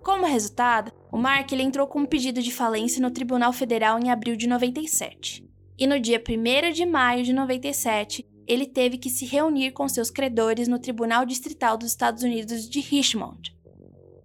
Como 0.04 0.26
resultado, 0.26 0.92
o 1.12 1.18
Mark 1.18 1.52
entrou 1.54 1.86
com 1.86 2.00
um 2.00 2.06
pedido 2.06 2.42
de 2.42 2.52
falência 2.52 3.02
no 3.02 3.12
Tribunal 3.12 3.54
Federal 3.54 4.00
em 4.00 4.10
abril 4.10 4.36
de 4.36 4.48
97. 4.48 5.48
E 5.78 5.86
no 5.86 6.00
dia 6.00 6.22
1 6.22 6.72
de 6.72 6.86
maio 6.86 7.24
de 7.24 7.34
97, 7.34 8.26
ele 8.48 8.66
teve 8.66 8.98
que 8.98 9.10
se 9.10 9.26
reunir 9.26 9.72
com 9.72 9.88
seus 9.88 10.10
credores 10.10 10.68
no 10.68 10.80
Tribunal 10.80 11.26
Distrital 11.26 11.78
dos 11.78 11.90
Estados 11.90 12.24
Unidos 12.24 12.68
de 12.68 12.80
Richmond. 12.80 13.56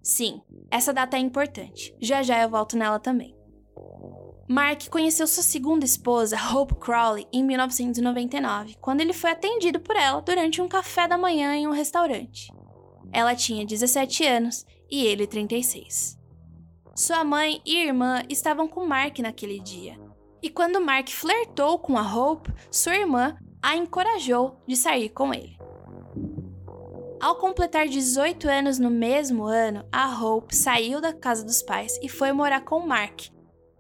Sim, 0.02 0.40
essa 0.70 0.92
data 0.92 1.16
é 1.16 1.20
importante. 1.20 1.94
Já 2.00 2.22
já 2.22 2.42
eu 2.42 2.48
volto 2.48 2.76
nela 2.76 2.98
também. 2.98 3.36
Mark 4.48 4.88
conheceu 4.88 5.26
sua 5.26 5.42
segunda 5.42 5.84
esposa, 5.84 6.38
Hope 6.52 6.76
Crowley, 6.76 7.26
em 7.32 7.42
1999, 7.42 8.76
quando 8.80 9.00
ele 9.00 9.12
foi 9.12 9.30
atendido 9.30 9.80
por 9.80 9.96
ela 9.96 10.22
durante 10.22 10.62
um 10.62 10.68
café 10.68 11.08
da 11.08 11.18
manhã 11.18 11.54
em 11.54 11.66
um 11.66 11.72
restaurante. 11.72 12.52
Ela 13.12 13.34
tinha 13.34 13.66
17 13.66 14.24
anos 14.24 14.64
e 14.90 15.06
ele 15.06 15.26
36. 15.26 16.18
Sua 16.94 17.24
mãe 17.24 17.60
e 17.64 17.76
irmã 17.86 18.22
estavam 18.28 18.66
com 18.66 18.86
Mark 18.86 19.18
naquele 19.18 19.60
dia. 19.60 19.98
E 20.42 20.48
quando 20.48 20.80
Mark 20.80 21.08
flertou 21.08 21.78
com 21.78 21.98
a 21.98 22.14
Hope, 22.14 22.52
sua 22.70 22.96
irmã 22.96 23.36
a 23.62 23.76
encorajou 23.76 24.62
de 24.66 24.76
sair 24.76 25.08
com 25.08 25.34
ele. 25.34 25.58
Ao 27.20 27.36
completar 27.36 27.88
18 27.88 28.48
anos 28.48 28.78
no 28.78 28.90
mesmo 28.90 29.44
ano, 29.44 29.84
a 29.90 30.22
Hope 30.22 30.54
saiu 30.54 31.00
da 31.00 31.12
casa 31.12 31.44
dos 31.44 31.62
pais 31.62 31.98
e 32.02 32.08
foi 32.08 32.32
morar 32.32 32.60
com 32.60 32.86
Mark, 32.86 33.28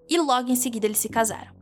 e 0.08 0.18
logo 0.18 0.50
em 0.50 0.56
seguida 0.56 0.86
eles 0.86 0.98
se 0.98 1.08
casaram. 1.08 1.54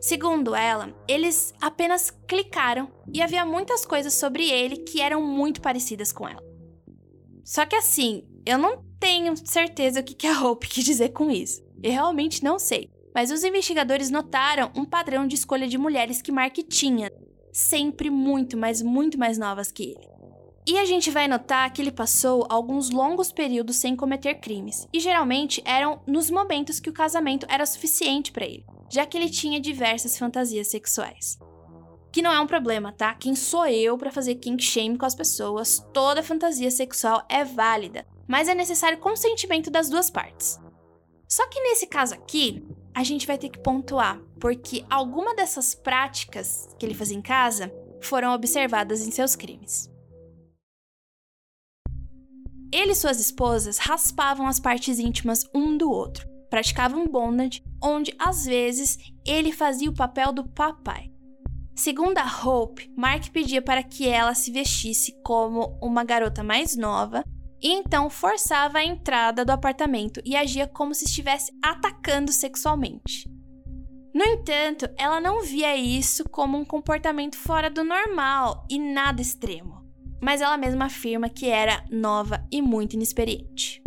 Segundo 0.00 0.54
ela, 0.54 0.94
eles 1.08 1.52
apenas 1.60 2.10
clicaram 2.10 2.90
e 3.12 3.20
havia 3.20 3.44
muitas 3.44 3.84
coisas 3.84 4.14
sobre 4.14 4.48
ele 4.48 4.78
que 4.78 5.00
eram 5.00 5.22
muito 5.22 5.60
parecidas 5.60 6.12
com 6.12 6.28
ela. 6.28 6.42
Só 7.44 7.64
que 7.64 7.74
assim, 7.74 8.24
eu 8.48 8.56
não 8.56 8.82
tenho 8.98 9.36
certeza 9.36 10.00
o 10.00 10.02
que 10.02 10.26
a 10.26 10.42
Hope 10.42 10.68
quis 10.68 10.84
dizer 10.84 11.10
com 11.10 11.30
isso. 11.30 11.62
Eu 11.82 11.92
realmente 11.92 12.42
não 12.42 12.58
sei. 12.58 12.90
Mas 13.14 13.30
os 13.30 13.44
investigadores 13.44 14.10
notaram 14.10 14.70
um 14.74 14.86
padrão 14.86 15.26
de 15.26 15.34
escolha 15.34 15.68
de 15.68 15.76
mulheres 15.76 16.22
que 16.22 16.32
Mark 16.32 16.56
tinha, 16.68 17.12
sempre 17.52 18.08
muito, 18.08 18.56
mas 18.56 18.80
muito 18.80 19.18
mais 19.18 19.36
novas 19.36 19.70
que 19.70 19.90
ele. 19.90 20.08
E 20.66 20.78
a 20.78 20.84
gente 20.84 21.10
vai 21.10 21.28
notar 21.28 21.72
que 21.72 21.82
ele 21.82 21.90
passou 21.90 22.46
alguns 22.48 22.90
longos 22.90 23.32
períodos 23.32 23.76
sem 23.76 23.96
cometer 23.96 24.34
crimes, 24.36 24.86
e 24.92 25.00
geralmente 25.00 25.62
eram 25.64 26.00
nos 26.06 26.30
momentos 26.30 26.78
que 26.78 26.90
o 26.90 26.92
casamento 26.92 27.46
era 27.48 27.66
suficiente 27.66 28.30
para 28.30 28.44
ele, 28.44 28.64
já 28.90 29.04
que 29.04 29.16
ele 29.16 29.30
tinha 29.30 29.60
diversas 29.60 30.18
fantasias 30.18 30.68
sexuais. 30.68 31.38
Que 32.12 32.22
não 32.22 32.32
é 32.32 32.40
um 32.40 32.46
problema, 32.46 32.92
tá? 32.92 33.14
Quem 33.14 33.34
sou 33.34 33.66
eu 33.66 33.96
para 33.98 34.12
fazer 34.12 34.36
kink 34.36 34.62
shame 34.62 34.96
com 34.96 35.06
as 35.06 35.14
pessoas? 35.14 35.84
Toda 35.92 36.22
fantasia 36.22 36.70
sexual 36.70 37.24
é 37.28 37.44
válida, 37.44 38.06
mas 38.28 38.46
é 38.46 38.54
necessário 38.54 38.98
consentimento 38.98 39.70
das 39.70 39.88
duas 39.88 40.10
partes. 40.10 40.60
Só 41.26 41.48
que 41.48 41.60
nesse 41.60 41.86
caso 41.86 42.14
aqui, 42.14 42.62
a 42.94 43.02
gente 43.02 43.26
vai 43.26 43.38
ter 43.38 43.48
que 43.48 43.58
pontuar, 43.58 44.20
porque 44.38 44.84
alguma 44.90 45.34
dessas 45.34 45.74
práticas 45.74 46.68
que 46.78 46.84
ele 46.84 46.94
fazia 46.94 47.16
em 47.16 47.22
casa 47.22 47.72
foram 48.02 48.32
observadas 48.34 49.06
em 49.06 49.10
seus 49.10 49.34
crimes. 49.34 49.90
Ele 52.72 52.92
e 52.92 52.94
suas 52.94 53.18
esposas 53.18 53.78
raspavam 53.78 54.46
as 54.46 54.60
partes 54.60 54.98
íntimas 54.98 55.44
um 55.54 55.76
do 55.76 55.90
outro, 55.90 56.28
praticavam 56.50 57.06
bondage, 57.06 57.62
onde 57.82 58.14
às 58.18 58.44
vezes 58.44 58.98
ele 59.26 59.52
fazia 59.52 59.88
o 59.88 59.94
papel 59.94 60.32
do 60.32 60.46
papai. 60.46 61.10
Segundo 61.74 62.18
a 62.18 62.26
Hope, 62.26 62.92
Mark 62.96 63.30
pedia 63.30 63.62
para 63.62 63.82
que 63.82 64.08
ela 64.08 64.34
se 64.34 64.50
vestisse 64.50 65.14
como 65.22 65.78
uma 65.80 66.04
garota 66.04 66.42
mais 66.42 66.76
nova 66.76 67.24
e 67.60 67.72
então 67.72 68.08
forçava 68.08 68.78
a 68.78 68.84
entrada 68.84 69.44
do 69.44 69.50
apartamento 69.50 70.20
e 70.24 70.36
agia 70.36 70.66
como 70.66 70.94
se 70.94 71.04
estivesse 71.04 71.52
atacando 71.62 72.32
sexualmente. 72.32 73.28
No 74.14 74.24
entanto, 74.24 74.88
ela 74.96 75.20
não 75.20 75.42
via 75.42 75.76
isso 75.76 76.28
como 76.28 76.58
um 76.58 76.64
comportamento 76.64 77.36
fora 77.36 77.70
do 77.70 77.84
normal 77.84 78.66
e 78.70 78.78
nada 78.78 79.20
extremo 79.20 79.78
mas 80.20 80.40
ela 80.40 80.56
mesma 80.56 80.86
afirma 80.86 81.28
que 81.28 81.48
era 81.48 81.84
nova 81.90 82.44
e 82.50 82.60
muito 82.60 82.94
inexperiente. 82.94 83.82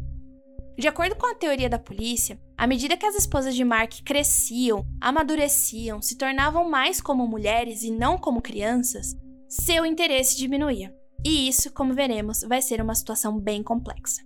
De 0.77 0.87
acordo 0.87 1.15
com 1.15 1.27
a 1.27 1.35
teoria 1.35 1.69
da 1.69 1.77
polícia, 1.77 2.39
à 2.57 2.65
medida 2.65 2.97
que 2.97 3.05
as 3.05 3.15
esposas 3.15 3.53
de 3.55 3.63
Mark 3.63 3.93
cresciam, 4.03 4.85
amadureciam, 4.99 6.01
se 6.01 6.17
tornavam 6.17 6.69
mais 6.69 7.01
como 7.01 7.27
mulheres 7.27 7.83
e 7.83 7.91
não 7.91 8.17
como 8.17 8.41
crianças, 8.41 9.15
seu 9.47 9.85
interesse 9.85 10.37
diminuía. 10.37 10.95
E 11.23 11.47
isso, 11.47 11.71
como 11.71 11.93
veremos, 11.93 12.41
vai 12.41 12.61
ser 12.61 12.81
uma 12.81 12.95
situação 12.95 13.39
bem 13.39 13.61
complexa. 13.61 14.21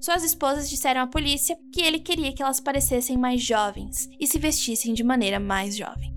Suas 0.00 0.22
esposas 0.22 0.70
disseram 0.70 1.00
à 1.00 1.06
polícia 1.06 1.58
que 1.72 1.80
ele 1.80 1.98
queria 1.98 2.32
que 2.32 2.42
elas 2.42 2.60
parecessem 2.60 3.16
mais 3.16 3.42
jovens 3.42 4.08
e 4.20 4.26
se 4.26 4.38
vestissem 4.38 4.94
de 4.94 5.02
maneira 5.02 5.40
mais 5.40 5.76
jovem. 5.76 6.16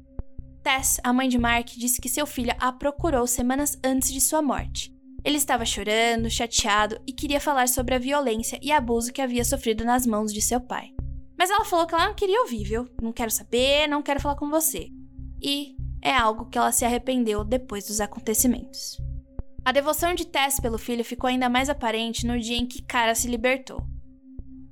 Tess, 0.64 1.00
a 1.04 1.12
mãe 1.12 1.28
de 1.28 1.40
Mark, 1.40 1.70
disse 1.70 2.00
que 2.00 2.08
seu 2.08 2.28
filho 2.28 2.54
a 2.60 2.72
procurou 2.72 3.26
semanas 3.26 3.78
antes 3.84 4.12
de 4.12 4.22
sua 4.22 4.42
morte 4.42 4.94
ele 5.24 5.38
estava 5.38 5.66
chorando, 5.66 6.30
chateado 6.30 7.00
e 7.06 7.14
queria 7.14 7.40
falar 7.40 7.68
sobre 7.68 7.94
a 7.94 8.00
violência 8.00 8.60
e 8.62 8.72
abuso 8.72 9.14
que 9.14 9.22
havia 9.22 9.46
sofrido 9.46 9.86
nas 9.86 10.06
mãos 10.06 10.34
de 10.34 10.42
seu 10.42 10.60
pai. 10.60 10.94
Mas 11.38 11.50
ela 11.50 11.66
falou 11.66 11.86
que 11.86 11.94
ela 11.94 12.08
não 12.08 12.16
queria 12.16 12.42
ouvir, 12.42 12.64
viu? 12.64 12.88
Não 13.02 13.12
quero 13.12 13.32
saber, 13.32 13.88
não 13.88 14.02
quero 14.02 14.20
falar 14.20 14.36
com 14.36 14.50
você. 14.50 14.90
E 15.42 15.76
é 16.02 16.14
algo 16.14 16.46
que 16.46 16.58
ela 16.58 16.72
se 16.72 16.86
arrependeu 16.86 17.44
depois 17.44 17.86
dos 17.86 18.02
acontecimentos. 18.02 18.98
A 19.63 19.71
devoção 19.71 20.15
de 20.15 20.26
Tess 20.26 20.60
pelo 20.60 20.80
filho 20.80 21.06
ficou 21.06 21.28
ainda 21.28 21.47
mais 21.47 21.69
aparente 21.69 22.26
no 22.26 22.39
dia 22.39 22.58
em 22.58 22.65
que 22.65 22.82
Cara 22.82 23.13
se 23.13 23.28
libertou. 23.28 23.80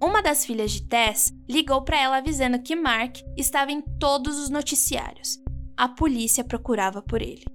Uma 0.01 0.21
das 0.21 0.43
filhas 0.43 0.71
de 0.71 0.81
Tess 0.81 1.31
ligou 1.47 1.83
para 1.83 2.01
ela 2.01 2.17
avisando 2.17 2.61
que 2.61 2.75
Mark 2.75 3.17
estava 3.37 3.71
em 3.71 3.81
todos 3.99 4.39
os 4.39 4.49
noticiários. 4.49 5.37
A 5.77 5.87
polícia 5.87 6.43
procurava 6.43 7.03
por 7.03 7.21
ele. 7.21 7.45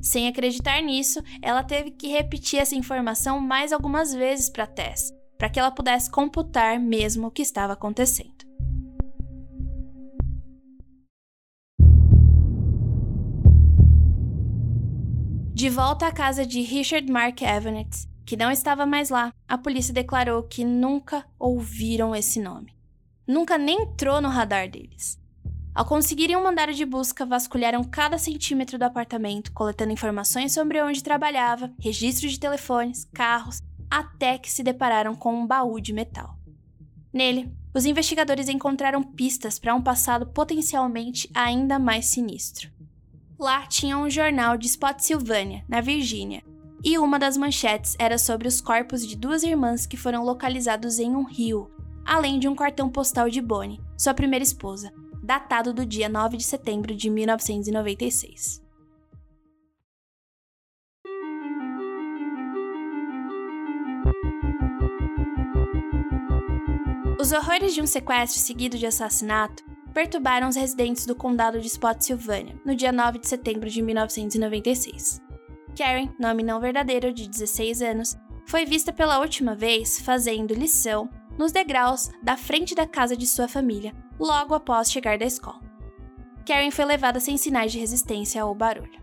Sem 0.00 0.26
acreditar 0.26 0.82
nisso, 0.82 1.22
ela 1.40 1.62
teve 1.62 1.92
que 1.92 2.08
repetir 2.08 2.58
essa 2.58 2.74
informação 2.74 3.38
mais 3.38 3.72
algumas 3.72 4.12
vezes 4.12 4.50
para 4.50 4.66
Tess, 4.66 5.12
para 5.38 5.48
que 5.48 5.60
ela 5.60 5.70
pudesse 5.70 6.10
computar 6.10 6.80
mesmo 6.80 7.28
o 7.28 7.30
que 7.30 7.42
estava 7.42 7.74
acontecendo. 7.74 8.44
De 15.62 15.70
volta 15.70 16.08
à 16.08 16.10
casa 16.10 16.44
de 16.44 16.60
Richard 16.60 17.08
Mark 17.08 17.40
Evans, 17.40 18.08
que 18.26 18.36
não 18.36 18.50
estava 18.50 18.84
mais 18.84 19.10
lá, 19.10 19.32
a 19.46 19.56
polícia 19.56 19.94
declarou 19.94 20.42
que 20.42 20.64
nunca 20.64 21.24
ouviram 21.38 22.16
esse 22.16 22.40
nome. 22.40 22.74
Nunca 23.24 23.56
nem 23.56 23.82
entrou 23.82 24.20
no 24.20 24.28
radar 24.28 24.68
deles. 24.68 25.20
Ao 25.72 25.84
conseguirem 25.84 26.36
um 26.36 26.42
mandado 26.42 26.72
de 26.72 26.84
busca, 26.84 27.24
vasculharam 27.24 27.84
cada 27.84 28.18
centímetro 28.18 28.76
do 28.76 28.82
apartamento, 28.82 29.52
coletando 29.52 29.92
informações 29.92 30.52
sobre 30.52 30.82
onde 30.82 31.00
trabalhava, 31.00 31.72
registros 31.78 32.32
de 32.32 32.40
telefones, 32.40 33.08
carros, 33.14 33.62
até 33.88 34.38
que 34.38 34.50
se 34.50 34.64
depararam 34.64 35.14
com 35.14 35.32
um 35.32 35.46
baú 35.46 35.78
de 35.78 35.92
metal. 35.92 36.36
Nele, 37.12 37.54
os 37.72 37.86
investigadores 37.86 38.48
encontraram 38.48 39.00
pistas 39.00 39.60
para 39.60 39.76
um 39.76 39.80
passado 39.80 40.26
potencialmente 40.26 41.30
ainda 41.32 41.78
mais 41.78 42.06
sinistro. 42.06 42.68
Lá 43.42 43.66
tinha 43.66 43.98
um 43.98 44.08
jornal 44.08 44.56
de 44.56 44.68
Spotsylvania, 44.68 45.64
na 45.68 45.80
Virgínia, 45.80 46.44
e 46.84 46.96
uma 46.96 47.18
das 47.18 47.36
manchetes 47.36 47.96
era 47.98 48.16
sobre 48.16 48.46
os 48.46 48.60
corpos 48.60 49.04
de 49.04 49.16
duas 49.16 49.42
irmãs 49.42 49.84
que 49.84 49.96
foram 49.96 50.22
localizados 50.22 51.00
em 51.00 51.16
um 51.16 51.24
rio, 51.24 51.68
além 52.04 52.38
de 52.38 52.46
um 52.46 52.54
cartão 52.54 52.88
postal 52.88 53.28
de 53.28 53.40
Bonnie, 53.40 53.80
sua 53.98 54.14
primeira 54.14 54.44
esposa, 54.44 54.92
datado 55.20 55.74
do 55.74 55.84
dia 55.84 56.08
9 56.08 56.36
de 56.36 56.44
setembro 56.44 56.94
de 56.94 57.10
1996. 57.10 58.62
Os 67.20 67.32
horrores 67.32 67.74
de 67.74 67.82
um 67.82 67.88
sequestro 67.88 68.38
seguido 68.38 68.78
de 68.78 68.86
assassinato 68.86 69.71
perturbaram 69.92 70.48
os 70.48 70.56
residentes 70.56 71.06
do 71.06 71.14
condado 71.14 71.60
de 71.60 71.66
Spotsylvania 71.66 72.58
no 72.64 72.74
dia 72.74 72.92
9 72.92 73.18
de 73.18 73.28
setembro 73.28 73.68
de 73.68 73.82
1996. 73.82 75.20
Karen, 75.76 76.08
nome 76.18 76.42
não 76.42 76.60
verdadeiro 76.60 77.12
de 77.12 77.28
16 77.28 77.82
anos, 77.82 78.16
foi 78.46 78.64
vista 78.64 78.92
pela 78.92 79.20
última 79.20 79.54
vez 79.54 80.00
fazendo 80.00 80.54
lição 80.54 81.08
nos 81.38 81.52
degraus 81.52 82.10
da 82.22 82.36
frente 82.36 82.74
da 82.74 82.86
casa 82.86 83.16
de 83.16 83.26
sua 83.26 83.48
família, 83.48 83.94
logo 84.18 84.54
após 84.54 84.90
chegar 84.90 85.18
da 85.18 85.24
escola. 85.24 85.60
Karen 86.46 86.70
foi 86.70 86.84
levada 86.84 87.20
sem 87.20 87.36
sinais 87.36 87.72
de 87.72 87.78
resistência 87.78 88.42
ao 88.42 88.54
barulho. 88.54 89.00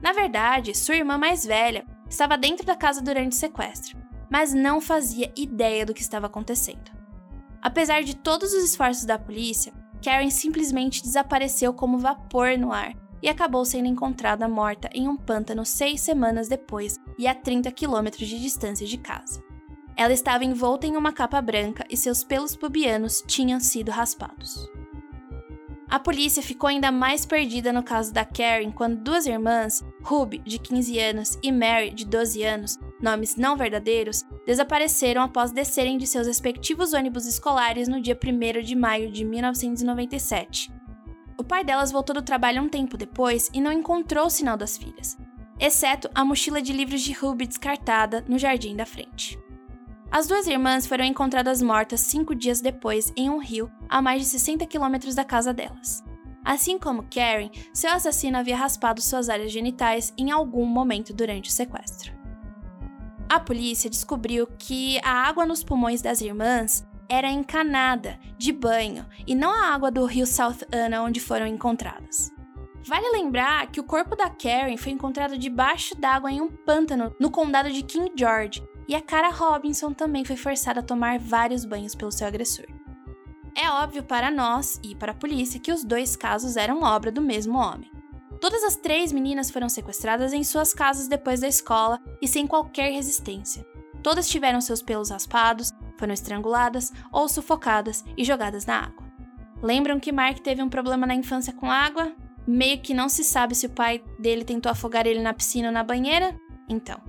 Na 0.00 0.12
verdade, 0.12 0.76
sua 0.76 0.96
irmã 0.96 1.18
mais 1.18 1.44
velha 1.44 1.84
estava 2.08 2.38
dentro 2.38 2.64
da 2.64 2.76
casa 2.76 3.02
durante 3.02 3.32
o 3.32 3.36
sequestro, 3.36 3.98
mas 4.30 4.54
não 4.54 4.80
fazia 4.80 5.32
ideia 5.36 5.84
do 5.84 5.94
que 5.94 6.02
estava 6.02 6.26
acontecendo. 6.26 6.90
Apesar 7.60 8.02
de 8.02 8.14
todos 8.14 8.52
os 8.52 8.62
esforços 8.62 9.04
da 9.04 9.18
polícia, 9.18 9.72
Karen 10.02 10.30
simplesmente 10.30 11.02
desapareceu 11.02 11.72
como 11.72 11.98
vapor 11.98 12.56
no 12.58 12.72
ar 12.72 12.94
e 13.22 13.28
acabou 13.28 13.64
sendo 13.64 13.86
encontrada 13.86 14.48
morta 14.48 14.88
em 14.92 15.08
um 15.08 15.16
pântano 15.16 15.64
seis 15.64 16.00
semanas 16.00 16.48
depois 16.48 16.98
e 17.18 17.26
a 17.26 17.34
30 17.34 17.70
quilômetros 17.72 18.28
de 18.28 18.40
distância 18.40 18.86
de 18.86 18.96
casa. 18.98 19.42
Ela 19.96 20.12
estava 20.12 20.44
envolta 20.44 20.86
em 20.86 20.96
uma 20.96 21.12
capa 21.12 21.40
branca 21.40 21.84
e 21.90 21.96
seus 21.96 22.22
pelos 22.22 22.54
pubianos 22.54 23.22
tinham 23.26 23.58
sido 23.58 23.90
raspados. 23.90 24.68
A 25.90 25.98
polícia 25.98 26.42
ficou 26.42 26.68
ainda 26.68 26.92
mais 26.92 27.24
perdida 27.24 27.72
no 27.72 27.82
caso 27.82 28.12
da 28.12 28.24
Karen 28.24 28.70
quando 28.70 29.02
duas 29.02 29.26
irmãs, 29.26 29.82
Ruby, 30.02 30.38
de 30.44 30.58
15 30.58 30.98
anos, 30.98 31.38
e 31.42 31.50
Mary, 31.50 31.90
de 31.90 32.04
12 32.04 32.44
anos, 32.44 32.78
nomes 33.00 33.36
não 33.36 33.56
verdadeiros, 33.56 34.24
desapareceram 34.46 35.22
após 35.22 35.50
descerem 35.50 35.98
de 35.98 36.06
seus 36.06 36.26
respectivos 36.26 36.92
ônibus 36.92 37.26
escolares 37.26 37.88
no 37.88 38.00
dia 38.00 38.18
1 38.22 38.62
de 38.62 38.74
maio 38.74 39.10
de 39.10 39.24
1997. 39.24 40.72
O 41.38 41.44
pai 41.44 41.64
delas 41.64 41.92
voltou 41.92 42.14
do 42.14 42.22
trabalho 42.22 42.62
um 42.62 42.68
tempo 42.68 42.96
depois 42.96 43.48
e 43.54 43.60
não 43.60 43.72
encontrou 43.72 44.26
o 44.26 44.30
sinal 44.30 44.56
das 44.56 44.76
filhas, 44.76 45.16
exceto 45.60 46.10
a 46.14 46.24
mochila 46.24 46.60
de 46.60 46.72
livros 46.72 47.02
de 47.02 47.12
Ruby 47.12 47.46
descartada 47.46 48.24
no 48.28 48.38
jardim 48.38 48.74
da 48.74 48.84
frente. 48.84 49.38
As 50.10 50.26
duas 50.26 50.46
irmãs 50.46 50.86
foram 50.86 51.04
encontradas 51.04 51.60
mortas 51.60 52.00
cinco 52.00 52.34
dias 52.34 52.60
depois 52.60 53.12
em 53.14 53.28
um 53.28 53.38
rio 53.38 53.70
a 53.88 54.00
mais 54.00 54.22
de 54.22 54.28
60 54.28 54.66
quilômetros 54.66 55.14
da 55.14 55.24
casa 55.24 55.52
delas. 55.52 56.02
Assim 56.44 56.78
como 56.78 57.06
Karen, 57.10 57.50
seu 57.74 57.92
assassino 57.92 58.38
havia 58.38 58.56
raspado 58.56 59.02
suas 59.02 59.28
áreas 59.28 59.52
genitais 59.52 60.14
em 60.16 60.30
algum 60.30 60.64
momento 60.64 61.12
durante 61.12 61.50
o 61.50 61.52
sequestro. 61.52 62.17
A 63.28 63.38
polícia 63.38 63.90
descobriu 63.90 64.46
que 64.58 64.98
a 65.04 65.10
água 65.10 65.44
nos 65.44 65.62
pulmões 65.62 66.00
das 66.00 66.22
irmãs 66.22 66.86
era 67.10 67.30
encanada, 67.30 68.18
de 68.38 68.50
banho, 68.52 69.04
e 69.26 69.34
não 69.34 69.50
a 69.50 69.74
água 69.74 69.90
do 69.90 70.04
rio 70.06 70.26
South 70.26 70.64
Anna 70.72 71.02
onde 71.02 71.20
foram 71.20 71.46
encontradas. 71.46 72.32
Vale 72.86 73.10
lembrar 73.10 73.66
que 73.70 73.80
o 73.80 73.84
corpo 73.84 74.16
da 74.16 74.30
Karen 74.30 74.78
foi 74.78 74.92
encontrado 74.92 75.36
debaixo 75.36 75.94
d'água 75.94 76.32
em 76.32 76.40
um 76.40 76.48
pântano 76.48 77.14
no 77.20 77.30
condado 77.30 77.70
de 77.70 77.82
King 77.82 78.10
George, 78.16 78.62
e 78.88 78.94
a 78.94 79.02
Cara 79.02 79.28
Robinson 79.28 79.92
também 79.92 80.24
foi 80.24 80.36
forçada 80.36 80.80
a 80.80 80.82
tomar 80.82 81.18
vários 81.18 81.66
banhos 81.66 81.94
pelo 81.94 82.10
seu 82.10 82.26
agressor. 82.26 82.64
É 83.54 83.68
óbvio 83.70 84.02
para 84.02 84.30
nós 84.30 84.80
e 84.82 84.94
para 84.94 85.12
a 85.12 85.14
polícia 85.14 85.60
que 85.60 85.72
os 85.72 85.84
dois 85.84 86.16
casos 86.16 86.56
eram 86.56 86.82
obra 86.82 87.12
do 87.12 87.20
mesmo 87.20 87.58
homem. 87.58 87.90
Todas 88.40 88.62
as 88.62 88.76
três 88.76 89.12
meninas 89.12 89.50
foram 89.50 89.68
sequestradas 89.68 90.32
em 90.32 90.44
suas 90.44 90.72
casas 90.72 91.08
depois 91.08 91.40
da 91.40 91.48
escola 91.48 92.00
e 92.22 92.28
sem 92.28 92.46
qualquer 92.46 92.92
resistência. 92.92 93.66
Todas 94.02 94.28
tiveram 94.28 94.60
seus 94.60 94.80
pelos 94.80 95.10
raspados, 95.10 95.72
foram 95.98 96.14
estranguladas 96.14 96.92
ou 97.12 97.28
sufocadas 97.28 98.04
e 98.16 98.24
jogadas 98.24 98.64
na 98.64 98.78
água. 98.78 99.06
Lembram 99.60 99.98
que 99.98 100.12
Mark 100.12 100.38
teve 100.38 100.62
um 100.62 100.68
problema 100.68 101.06
na 101.06 101.14
infância 101.14 101.52
com 101.52 101.70
água? 101.70 102.12
Meio 102.46 102.80
que 102.80 102.94
não 102.94 103.08
se 103.08 103.24
sabe 103.24 103.54
se 103.54 103.66
o 103.66 103.70
pai 103.70 104.02
dele 104.18 104.44
tentou 104.44 104.70
afogar 104.70 105.06
ele 105.06 105.20
na 105.20 105.34
piscina 105.34 105.68
ou 105.68 105.74
na 105.74 105.82
banheira? 105.82 106.38
Então, 106.68 107.00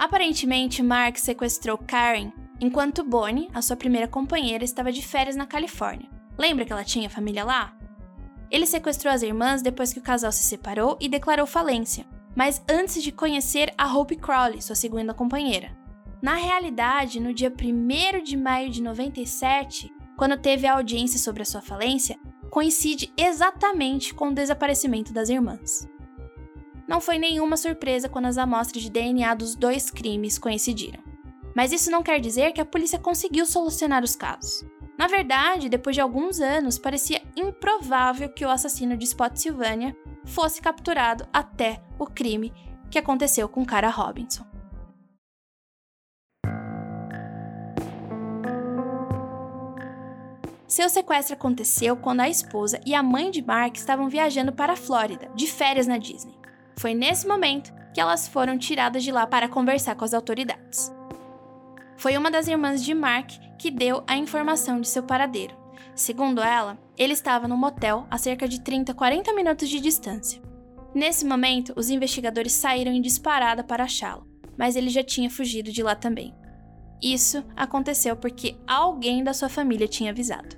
Aparentemente, 0.00 0.82
Mark 0.82 1.18
sequestrou 1.18 1.76
Karen 1.76 2.32
enquanto 2.58 3.04
Bonnie, 3.04 3.50
a 3.52 3.60
sua 3.60 3.76
primeira 3.76 4.08
companheira, 4.08 4.64
estava 4.64 4.90
de 4.90 5.02
férias 5.02 5.36
na 5.36 5.46
Califórnia. 5.46 6.08
Lembra 6.38 6.64
que 6.64 6.72
ela 6.72 6.82
tinha 6.82 7.10
família 7.10 7.44
lá? 7.44 7.76
Ele 8.50 8.66
sequestrou 8.66 9.12
as 9.12 9.22
irmãs 9.22 9.62
depois 9.62 9.92
que 9.92 9.98
o 9.98 10.02
casal 10.02 10.32
se 10.32 10.42
separou 10.42 10.96
e 11.00 11.08
declarou 11.08 11.46
falência, 11.46 12.04
mas 12.34 12.62
antes 12.68 13.02
de 13.02 13.12
conhecer 13.12 13.72
a 13.78 13.92
Hope 13.92 14.16
Crowley, 14.16 14.60
sua 14.60 14.74
segunda 14.74 15.14
companheira. 15.14 15.76
Na 16.20 16.34
realidade, 16.34 17.20
no 17.20 17.32
dia 17.32 17.50
1 17.50 18.22
de 18.22 18.36
maio 18.36 18.70
de 18.70 18.82
97, 18.82 19.90
quando 20.16 20.36
teve 20.36 20.66
a 20.66 20.74
audiência 20.74 21.18
sobre 21.18 21.42
a 21.42 21.46
sua 21.46 21.62
falência, 21.62 22.18
coincide 22.50 23.12
exatamente 23.16 24.12
com 24.12 24.28
o 24.28 24.34
desaparecimento 24.34 25.12
das 25.12 25.28
irmãs. 25.28 25.88
Não 26.86 27.00
foi 27.00 27.18
nenhuma 27.18 27.56
surpresa 27.56 28.08
quando 28.08 28.26
as 28.26 28.36
amostras 28.36 28.82
de 28.82 28.90
DNA 28.90 29.32
dos 29.34 29.54
dois 29.54 29.90
crimes 29.90 30.38
coincidiram. 30.38 31.00
Mas 31.54 31.72
isso 31.72 31.90
não 31.90 32.02
quer 32.02 32.20
dizer 32.20 32.52
que 32.52 32.60
a 32.60 32.64
polícia 32.64 32.98
conseguiu 32.98 33.46
solucionar 33.46 34.02
os 34.02 34.16
casos. 34.16 34.64
Na 35.00 35.06
verdade, 35.06 35.70
depois 35.70 35.96
de 35.96 36.02
alguns 36.02 36.40
anos, 36.40 36.78
parecia 36.78 37.22
improvável 37.34 38.28
que 38.28 38.44
o 38.44 38.50
assassino 38.50 38.98
de 38.98 39.06
Spotsylvania 39.06 39.96
fosse 40.26 40.60
capturado 40.60 41.26
até 41.32 41.80
o 41.98 42.04
crime 42.04 42.52
que 42.90 42.98
aconteceu 42.98 43.48
com 43.48 43.64
Cara 43.64 43.88
Robinson. 43.88 44.44
Seu 50.68 50.90
sequestro 50.90 51.34
aconteceu 51.34 51.96
quando 51.96 52.20
a 52.20 52.28
esposa 52.28 52.78
e 52.84 52.94
a 52.94 53.02
mãe 53.02 53.30
de 53.30 53.40
Mark 53.40 53.76
estavam 53.76 54.06
viajando 54.06 54.52
para 54.52 54.74
a 54.74 54.76
Flórida, 54.76 55.30
de 55.34 55.46
férias 55.46 55.86
na 55.86 55.96
Disney. 55.96 56.36
Foi 56.78 56.92
nesse 56.92 57.26
momento 57.26 57.72
que 57.94 58.02
elas 58.02 58.28
foram 58.28 58.58
tiradas 58.58 59.02
de 59.02 59.10
lá 59.10 59.26
para 59.26 59.48
conversar 59.48 59.94
com 59.94 60.04
as 60.04 60.12
autoridades. 60.12 60.92
Foi 61.96 62.18
uma 62.18 62.30
das 62.30 62.48
irmãs 62.48 62.84
de 62.84 62.92
Mark 62.92 63.30
que 63.60 63.70
deu 63.70 64.02
a 64.06 64.16
informação 64.16 64.80
de 64.80 64.88
seu 64.88 65.02
paradeiro. 65.02 65.54
Segundo 65.94 66.40
ela, 66.40 66.78
ele 66.96 67.12
estava 67.12 67.46
no 67.46 67.58
motel 67.58 68.06
a 68.10 68.16
cerca 68.16 68.48
de 68.48 68.58
30 68.58 68.94
40 68.94 69.34
minutos 69.34 69.68
de 69.68 69.78
distância. 69.78 70.40
Nesse 70.94 71.26
momento, 71.26 71.74
os 71.76 71.90
investigadores 71.90 72.54
saíram 72.54 72.90
em 72.90 73.02
disparada 73.02 73.62
para 73.62 73.84
achá-lo, 73.84 74.26
mas 74.56 74.76
ele 74.76 74.88
já 74.88 75.04
tinha 75.04 75.28
fugido 75.28 75.70
de 75.70 75.82
lá 75.82 75.94
também. 75.94 76.34
Isso 77.02 77.44
aconteceu 77.54 78.16
porque 78.16 78.56
alguém 78.66 79.22
da 79.22 79.34
sua 79.34 79.50
família 79.50 79.86
tinha 79.86 80.10
avisado. 80.10 80.56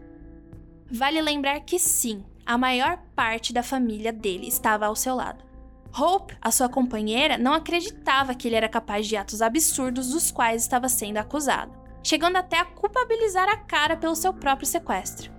Vale 0.88 1.20
lembrar 1.20 1.58
que 1.58 1.80
sim, 1.80 2.24
a 2.46 2.56
maior 2.56 3.02
parte 3.16 3.52
da 3.52 3.64
família 3.64 4.12
dele 4.12 4.46
estava 4.46 4.86
ao 4.86 4.94
seu 4.94 5.16
lado. 5.16 5.44
Hope, 5.92 6.36
a 6.40 6.52
sua 6.52 6.68
companheira, 6.68 7.36
não 7.36 7.52
acreditava 7.52 8.32
que 8.32 8.46
ele 8.46 8.54
era 8.54 8.68
capaz 8.68 9.08
de 9.08 9.16
atos 9.16 9.42
absurdos 9.42 10.10
dos 10.10 10.30
quais 10.30 10.62
estava 10.62 10.88
sendo 10.88 11.18
acusado, 11.18 11.81
chegando 12.02 12.36
até 12.36 12.58
a 12.58 12.64
culpabilizar 12.64 13.48
a 13.48 13.56
cara 13.56 13.96
pelo 13.96 14.16
seu 14.16 14.32
próprio 14.32 14.66
sequestro. 14.66 15.30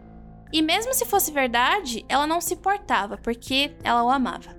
E 0.51 0.61
mesmo 0.61 0.93
se 0.93 1.05
fosse 1.05 1.31
verdade, 1.31 2.05
ela 2.07 2.27
não 2.27 2.39
se 2.39 2.53
importava, 2.53 3.17
porque 3.17 3.75
ela 3.83 4.03
o 4.03 4.09
amava. 4.09 4.55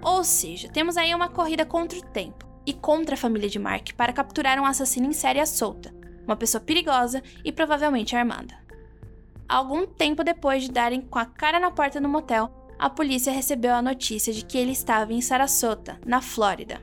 Ou 0.00 0.22
seja, 0.22 0.68
temos 0.68 0.96
aí 0.96 1.14
uma 1.14 1.28
corrida 1.28 1.66
contra 1.66 1.98
o 1.98 2.02
tempo 2.02 2.46
e 2.64 2.72
contra 2.72 3.14
a 3.14 3.18
família 3.18 3.48
de 3.48 3.58
Mark 3.58 3.92
para 3.96 4.12
capturar 4.12 4.58
um 4.58 4.64
assassino 4.64 5.06
em 5.06 5.12
série 5.12 5.44
solta, 5.44 5.94
uma 6.24 6.36
pessoa 6.36 6.60
perigosa 6.60 7.22
e 7.44 7.50
provavelmente 7.50 8.14
armada. 8.14 8.54
Algum 9.48 9.86
tempo 9.86 10.24
depois 10.24 10.62
de 10.62 10.70
darem 10.70 11.00
com 11.00 11.18
a 11.18 11.26
cara 11.26 11.60
na 11.60 11.70
porta 11.70 12.00
do 12.00 12.08
motel, 12.08 12.50
a 12.78 12.88
polícia 12.88 13.32
recebeu 13.32 13.74
a 13.74 13.82
notícia 13.82 14.32
de 14.32 14.44
que 14.44 14.58
ele 14.58 14.72
estava 14.72 15.12
em 15.12 15.20
Sarasota, 15.20 16.00
na 16.06 16.20
Flórida. 16.20 16.80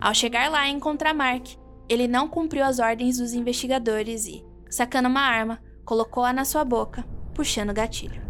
Ao 0.00 0.14
chegar 0.14 0.50
lá 0.50 0.66
e 0.66 0.72
encontrar 0.72 1.14
Mark, 1.14 1.46
ele 1.88 2.08
não 2.08 2.28
cumpriu 2.28 2.64
as 2.64 2.78
ordens 2.78 3.18
dos 3.18 3.32
investigadores 3.32 4.26
e, 4.26 4.44
sacando 4.68 5.08
uma 5.08 5.20
arma, 5.20 5.60
colocou-a 5.84 6.32
na 6.32 6.44
sua 6.44 6.64
boca, 6.64 7.04
puxando 7.32 7.70
o 7.70 7.74
gatilho. 7.74 8.20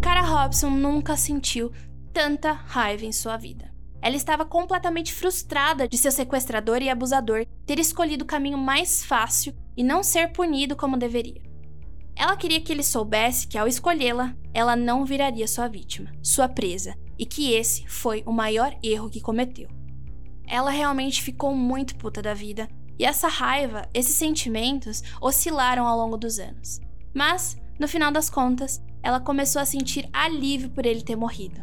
Cara 0.00 0.22
Robson 0.22 0.70
nunca 0.70 1.16
sentiu 1.16 1.72
tanta 2.12 2.52
raiva 2.52 3.04
em 3.04 3.12
sua 3.12 3.36
vida. 3.36 3.74
Ela 4.00 4.16
estava 4.16 4.44
completamente 4.44 5.12
frustrada 5.12 5.88
de 5.88 5.96
seu 5.96 6.12
sequestrador 6.12 6.82
e 6.82 6.90
abusador 6.90 7.46
ter 7.66 7.78
escolhido 7.78 8.22
o 8.22 8.26
caminho 8.26 8.58
mais 8.58 9.02
fácil 9.02 9.54
e 9.76 9.82
não 9.82 10.02
ser 10.02 10.30
punido 10.30 10.76
como 10.76 10.98
deveria. 10.98 11.53
Ela 12.24 12.38
queria 12.38 12.58
que 12.58 12.72
ele 12.72 12.82
soubesse 12.82 13.46
que, 13.46 13.58
ao 13.58 13.68
escolhê-la, 13.68 14.34
ela 14.54 14.74
não 14.74 15.04
viraria 15.04 15.46
sua 15.46 15.68
vítima, 15.68 16.10
sua 16.22 16.48
presa, 16.48 16.96
e 17.18 17.26
que 17.26 17.52
esse 17.52 17.86
foi 17.86 18.22
o 18.24 18.32
maior 18.32 18.74
erro 18.82 19.10
que 19.10 19.20
cometeu. 19.20 19.68
Ela 20.46 20.70
realmente 20.70 21.20
ficou 21.20 21.54
muito 21.54 21.94
puta 21.96 22.22
da 22.22 22.32
vida, 22.32 22.66
e 22.98 23.04
essa 23.04 23.28
raiva, 23.28 23.86
esses 23.92 24.16
sentimentos 24.16 25.02
oscilaram 25.20 25.86
ao 25.86 25.98
longo 25.98 26.16
dos 26.16 26.38
anos. 26.38 26.80
Mas, 27.12 27.58
no 27.78 27.86
final 27.86 28.10
das 28.10 28.30
contas, 28.30 28.82
ela 29.02 29.20
começou 29.20 29.60
a 29.60 29.66
sentir 29.66 30.08
alívio 30.10 30.70
por 30.70 30.86
ele 30.86 31.02
ter 31.02 31.16
morrido. 31.16 31.62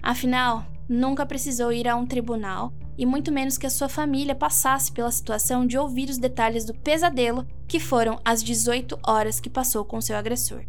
Afinal, 0.00 0.64
nunca 0.88 1.26
precisou 1.26 1.72
ir 1.72 1.88
a 1.88 1.96
um 1.96 2.06
tribunal 2.06 2.72
e 2.98 3.06
muito 3.06 3.30
menos 3.30 3.56
que 3.56 3.66
a 3.66 3.70
sua 3.70 3.88
família 3.88 4.34
passasse 4.34 4.90
pela 4.90 5.12
situação 5.12 5.64
de 5.64 5.78
ouvir 5.78 6.10
os 6.10 6.18
detalhes 6.18 6.64
do 6.64 6.74
pesadelo 6.74 7.46
que 7.68 7.78
foram 7.78 8.20
as 8.24 8.42
18 8.42 8.98
horas 9.06 9.38
que 9.38 9.48
passou 9.48 9.84
com 9.84 10.00
seu 10.00 10.16
agressor. 10.16 10.64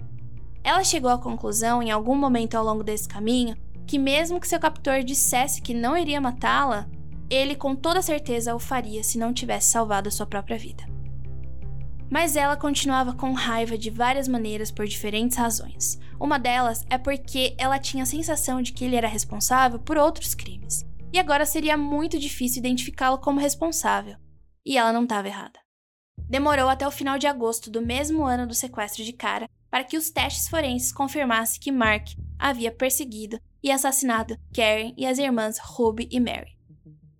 Ela 0.63 0.83
chegou 0.83 1.09
à 1.09 1.17
conclusão, 1.17 1.81
em 1.81 1.89
algum 1.89 2.15
momento 2.15 2.53
ao 2.53 2.63
longo 2.63 2.83
desse 2.83 3.07
caminho, 3.07 3.57
que 3.87 3.97
mesmo 3.97 4.39
que 4.39 4.47
seu 4.47 4.59
captor 4.59 5.03
dissesse 5.03 5.61
que 5.61 5.73
não 5.73 5.97
iria 5.97 6.21
matá-la, 6.21 6.87
ele 7.27 7.55
com 7.55 7.75
toda 7.75 8.01
certeza 8.01 8.53
o 8.53 8.59
faria 8.59 9.03
se 9.03 9.17
não 9.17 9.33
tivesse 9.33 9.71
salvado 9.71 10.07
a 10.07 10.11
sua 10.11 10.27
própria 10.27 10.57
vida. 10.57 10.83
Mas 12.11 12.35
ela 12.35 12.57
continuava 12.57 13.13
com 13.13 13.33
raiva 13.33 13.77
de 13.77 13.89
várias 13.89 14.27
maneiras 14.27 14.69
por 14.69 14.85
diferentes 14.85 15.37
razões. 15.37 15.99
Uma 16.19 16.37
delas 16.37 16.85
é 16.89 16.97
porque 16.97 17.55
ela 17.57 17.79
tinha 17.79 18.03
a 18.03 18.07
sensação 18.07 18.61
de 18.61 18.73
que 18.73 18.85
ele 18.85 18.95
era 18.95 19.07
responsável 19.07 19.79
por 19.79 19.97
outros 19.97 20.35
crimes 20.35 20.88
e 21.11 21.19
agora 21.19 21.45
seria 21.45 21.75
muito 21.77 22.19
difícil 22.19 22.59
identificá-lo 22.59 23.17
como 23.17 23.39
responsável. 23.39 24.17
E 24.65 24.77
ela 24.77 24.93
não 24.93 25.03
estava 25.03 25.27
errada. 25.27 25.59
Demorou 26.29 26.69
até 26.69 26.87
o 26.87 26.91
final 26.91 27.17
de 27.17 27.25
agosto 27.25 27.71
do 27.71 27.81
mesmo 27.81 28.23
ano 28.23 28.45
do 28.45 28.53
sequestro 28.53 29.03
de 29.03 29.13
Cara 29.13 29.49
para 29.69 29.83
que 29.83 29.97
os 29.97 30.09
testes 30.09 30.47
forenses 30.47 30.91
confirmassem 30.91 31.59
que 31.59 31.71
Mark 31.71 32.09
havia 32.37 32.71
perseguido 32.71 33.39
e 33.63 33.71
assassinado 33.71 34.37
Karen 34.53 34.93
e 34.97 35.05
as 35.05 35.17
irmãs 35.17 35.57
Ruby 35.59 36.07
e 36.11 36.19
Mary. 36.19 36.57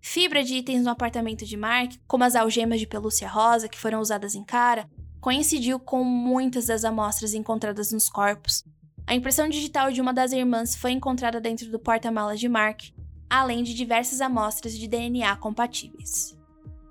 Fibra 0.02 0.44
de 0.44 0.56
itens 0.56 0.84
no 0.84 0.90
apartamento 0.90 1.46
de 1.46 1.58
Mark, 1.58 1.94
como 2.08 2.24
as 2.24 2.36
algemas 2.36 2.80
de 2.80 2.88
pelúcia 2.88 3.28
rosa 3.28 3.68
que 3.68 3.78
foram 3.78 4.00
usadas 4.00 4.34
em 4.34 4.44
Cara, 4.44 4.90
coincidiu 5.20 5.80
com 5.80 6.04
muitas 6.04 6.68
das 6.68 6.86
amostras 6.86 7.34
encontradas 7.34 7.92
nos 7.92 8.08
corpos. 8.10 8.64
A 9.06 9.14
impressão 9.14 9.50
digital 9.50 9.92
de 9.92 10.00
uma 10.00 10.14
das 10.14 10.32
irmãs 10.32 10.76
foi 10.76 10.92
encontrada 10.92 11.42
dentro 11.42 11.70
do 11.70 11.80
porta-malas 11.80 12.40
de 12.40 12.48
Mark, 12.48 12.82
além 13.30 13.64
de 13.64 13.74
diversas 13.74 14.22
amostras 14.22 14.78
de 14.78 14.88
DNA 14.88 15.36
compatíveis. 15.38 16.38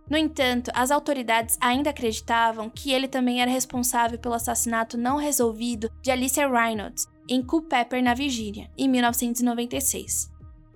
No 0.09 0.17
entanto, 0.17 0.71
as 0.75 0.91
autoridades 0.91 1.59
ainda 1.61 1.91
acreditavam 1.91 2.71
que 2.71 2.93
ele 2.93 3.07
também 3.07 3.43
era 3.43 3.51
responsável 3.51 4.19
pelo 4.19 4.35
assassinato 4.35 4.97
não 4.97 5.17
resolvido 5.17 5.91
de 6.01 6.11
Alicia 6.11 6.49
Reynolds 6.49 7.07
em 7.29 7.43
Culpeper, 7.43 8.03
na 8.03 8.15
Virgínia, 8.15 8.71
em 8.77 8.89
1996. 8.89 10.31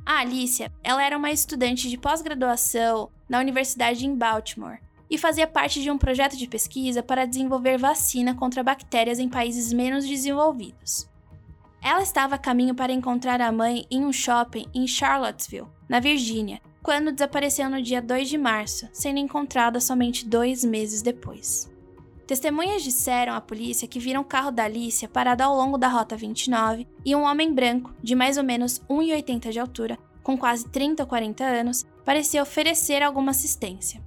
A 0.04 0.18
Alicia, 0.18 0.70
ela 0.82 1.02
era 1.02 1.16
uma 1.16 1.30
estudante 1.30 1.88
de 1.88 1.96
pós-graduação 1.96 3.10
na 3.28 3.38
Universidade 3.38 4.04
em 4.04 4.14
Baltimore 4.14 4.80
e 5.08 5.16
fazia 5.16 5.46
parte 5.46 5.80
de 5.80 5.90
um 5.90 5.96
projeto 5.96 6.36
de 6.36 6.46
pesquisa 6.48 7.02
para 7.02 7.24
desenvolver 7.24 7.78
vacina 7.78 8.34
contra 8.34 8.62
bactérias 8.62 9.18
em 9.18 9.28
países 9.28 9.72
menos 9.72 10.06
desenvolvidos. 10.06 11.08
Ela 11.82 12.00
estava 12.00 12.36
a 12.36 12.38
caminho 12.38 12.76
para 12.76 12.92
encontrar 12.92 13.40
a 13.40 13.50
mãe 13.50 13.84
em 13.90 14.04
um 14.04 14.12
shopping 14.12 14.66
em 14.72 14.86
Charlottesville, 14.86 15.66
na 15.88 15.98
Virgínia, 15.98 16.60
quando 16.80 17.10
desapareceu 17.10 17.68
no 17.68 17.82
dia 17.82 18.00
2 18.00 18.28
de 18.28 18.38
março, 18.38 18.88
sendo 18.92 19.18
encontrada 19.18 19.80
somente 19.80 20.24
dois 20.24 20.64
meses 20.64 21.02
depois. 21.02 21.68
Testemunhas 22.24 22.84
disseram 22.84 23.34
à 23.34 23.40
polícia 23.40 23.88
que 23.88 23.98
viram 23.98 24.20
o 24.20 24.24
carro 24.24 24.52
da 24.52 24.62
Alicia 24.62 25.08
parado 25.08 25.42
ao 25.42 25.56
longo 25.56 25.76
da 25.76 25.88
Rota 25.88 26.16
29 26.16 26.86
e 27.04 27.16
um 27.16 27.24
homem 27.24 27.52
branco, 27.52 27.92
de 28.00 28.14
mais 28.14 28.38
ou 28.38 28.44
menos 28.44 28.80
1,80 28.88 29.50
de 29.50 29.58
altura, 29.58 29.98
com 30.22 30.38
quase 30.38 30.68
30 30.68 31.02
ou 31.02 31.08
40 31.08 31.44
anos, 31.44 31.84
parecia 32.04 32.42
oferecer 32.42 33.02
alguma 33.02 33.32
assistência. 33.32 34.00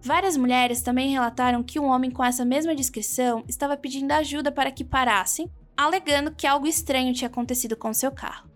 Várias 0.00 0.36
mulheres 0.36 0.80
também 0.80 1.10
relataram 1.10 1.62
que 1.62 1.78
um 1.78 1.86
homem 1.86 2.10
com 2.10 2.24
essa 2.24 2.44
mesma 2.44 2.74
descrição 2.74 3.44
estava 3.46 3.76
pedindo 3.76 4.12
ajuda 4.12 4.50
para 4.50 4.70
que 4.70 4.82
parassem 4.82 5.50
alegando 5.78 6.34
que 6.34 6.44
algo 6.44 6.66
estranho 6.66 7.14
tinha 7.14 7.28
acontecido 7.28 7.76
com 7.76 7.94
seu 7.94 8.10
carro. 8.10 8.50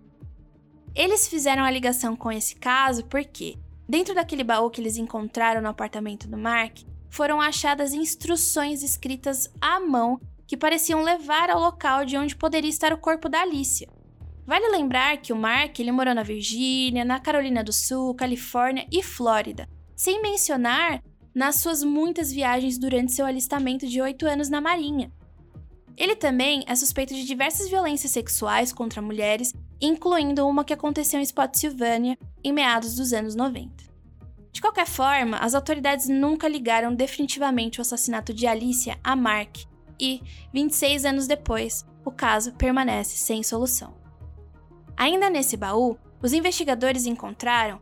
Eles 0.93 1.29
fizeram 1.29 1.63
a 1.63 1.71
ligação 1.71 2.17
com 2.17 2.33
esse 2.33 2.57
caso 2.57 3.05
porque, 3.05 3.57
dentro 3.89 4.13
daquele 4.13 4.43
baú 4.43 4.69
que 4.69 4.81
eles 4.81 4.97
encontraram 4.97 5.63
no 5.63 5.69
apartamento 5.69 6.27
do 6.27 6.37
Mark, 6.37 6.81
foram 7.09 7.41
achadas 7.41 7.93
instruções 7.93 8.83
escritas 8.83 9.49
à 9.61 9.79
mão 9.79 10.21
que 10.49 10.57
pareciam 10.57 11.03
levar 11.03 11.49
ao 11.49 11.61
local 11.61 12.05
de 12.05 12.17
onde 12.17 12.35
poderia 12.35 12.69
estar 12.69 12.93
o 12.93 12.99
corpo 12.99 13.29
da 13.29 13.43
Alicia. 13.43 13.89
Vale 14.45 14.69
lembrar 14.71 15.19
que 15.19 15.33
o 15.33 15.37
Mark 15.37 15.79
ele 15.79 15.93
morou 15.93 16.15
na 16.15 16.25
Virgínia, 16.25 17.05
na 17.05 17.21
Carolina 17.21 17.63
do 17.63 17.73
Sul, 17.73 18.15
Califórnia 18.17 18.85
e 18.91 19.01
Flórida, 19.01 19.69
sem 19.95 20.21
mencionar 20.21 21.01
nas 21.33 21.57
suas 21.57 21.85
muitas 21.85 22.33
viagens 22.33 22.77
durante 22.77 23.13
seu 23.13 23.25
alistamento 23.25 23.87
de 23.87 24.01
oito 24.01 24.27
anos 24.27 24.49
na 24.49 24.61
Marinha. 24.61 25.13
Ele 25.97 26.17
também 26.17 26.65
é 26.67 26.75
suspeito 26.75 27.15
de 27.15 27.25
diversas 27.25 27.69
violências 27.69 28.13
sexuais 28.13 28.73
contra 28.73 29.03
mulheres, 29.03 29.53
incluindo 29.81 30.47
uma 30.47 30.65
que 30.65 30.73
aconteceu 30.73 31.21
em 31.21 31.25
Spotsylvania 31.25 32.19
em 32.43 32.53
meados 32.53 32.97
dos 32.97 33.13
anos 33.13 33.35
90. 33.35 33.93
De 34.51 34.61
qualquer 34.61 34.87
forma, 34.87 35.39
as 35.39 35.55
autoridades 35.55 36.09
nunca 36.09 36.49
ligaram 36.49 36.95
definitivamente 36.95 37.79
o 37.79 37.83
assassinato 37.83 38.35
de 38.35 38.47
Alicia 38.47 38.99
a 39.03 39.17
Mark 39.17 39.57
e, 39.99 40.23
26 40.53 41.05
anos 41.05 41.27
depois, 41.27 41.87
o 42.05 42.11
caso 42.11 42.53
permanece 42.53 43.17
sem 43.17 43.43
solução. 43.43 43.95
Ainda 44.97 45.31
nesse 45.31 45.57
baú, 45.57 45.97
os 46.23 46.33
investigadores 46.33 47.07
encontraram. 47.07 47.81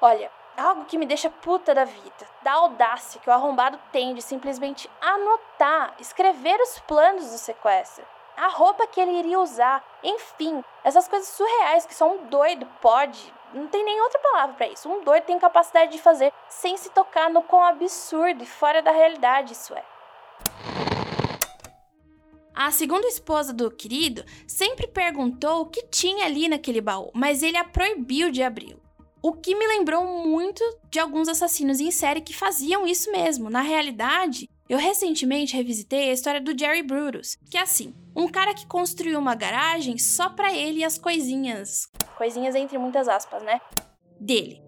Olha, 0.00 0.30
algo 0.58 0.84
que 0.84 0.98
me 0.98 1.06
deixa 1.06 1.30
puta 1.30 1.74
da 1.74 1.84
vida, 1.84 2.28
da 2.42 2.52
audácia 2.52 3.20
que 3.20 3.30
o 3.30 3.32
arrombado 3.32 3.78
tem 3.92 4.14
de 4.14 4.20
simplesmente 4.20 4.90
anotar, 5.00 5.94
escrever 5.98 6.60
os 6.60 6.78
planos 6.80 7.30
do 7.30 7.38
sequestro, 7.38 8.04
a 8.36 8.48
roupa 8.48 8.86
que 8.86 9.00
ele 9.00 9.18
iria 9.18 9.40
usar, 9.40 9.84
enfim, 10.02 10.62
essas 10.84 11.08
coisas 11.08 11.28
surreais 11.28 11.86
que 11.86 11.94
só 11.94 12.10
um 12.10 12.26
doido 12.26 12.66
pode, 12.80 13.32
não 13.52 13.66
tem 13.66 13.84
nem 13.84 14.00
outra 14.00 14.18
palavra 14.20 14.56
para 14.56 14.68
isso. 14.68 14.88
Um 14.90 15.02
doido 15.02 15.24
tem 15.24 15.38
capacidade 15.38 15.92
de 15.92 15.98
fazer 15.98 16.32
sem 16.48 16.76
se 16.76 16.90
tocar 16.90 17.30
no 17.30 17.42
quão 17.42 17.64
absurdo 17.64 18.42
e 18.42 18.46
fora 18.46 18.82
da 18.82 18.90
realidade 18.90 19.54
isso 19.54 19.74
é. 19.74 19.84
A 22.54 22.70
segunda 22.72 23.06
esposa 23.06 23.52
do 23.52 23.70
querido 23.70 24.24
sempre 24.46 24.86
perguntou 24.86 25.60
o 25.60 25.66
que 25.66 25.86
tinha 25.86 26.26
ali 26.26 26.48
naquele 26.48 26.80
baú, 26.80 27.10
mas 27.14 27.42
ele 27.42 27.56
a 27.56 27.64
proibiu 27.64 28.30
de 28.30 28.42
abri-lo. 28.42 28.87
O 29.20 29.32
que 29.32 29.54
me 29.54 29.66
lembrou 29.66 30.04
muito 30.26 30.62
de 30.90 31.00
alguns 31.00 31.28
assassinos 31.28 31.80
em 31.80 31.90
série 31.90 32.20
que 32.20 32.32
faziam 32.32 32.86
isso 32.86 33.10
mesmo. 33.10 33.50
Na 33.50 33.62
realidade, 33.62 34.48
eu 34.68 34.78
recentemente 34.78 35.56
revisitei 35.56 36.10
a 36.10 36.12
história 36.12 36.40
do 36.40 36.56
Jerry 36.56 36.82
Brutus, 36.82 37.36
que 37.50 37.58
é 37.58 37.62
assim, 37.62 37.94
um 38.14 38.28
cara 38.28 38.54
que 38.54 38.66
construiu 38.66 39.18
uma 39.18 39.34
garagem 39.34 39.98
só 39.98 40.28
para 40.28 40.54
ele 40.54 40.80
e 40.80 40.84
as 40.84 40.98
coisinhas, 40.98 41.88
coisinhas 42.16 42.54
entre 42.54 42.78
muitas 42.78 43.08
aspas, 43.08 43.42
né, 43.42 43.60
dele. 44.20 44.62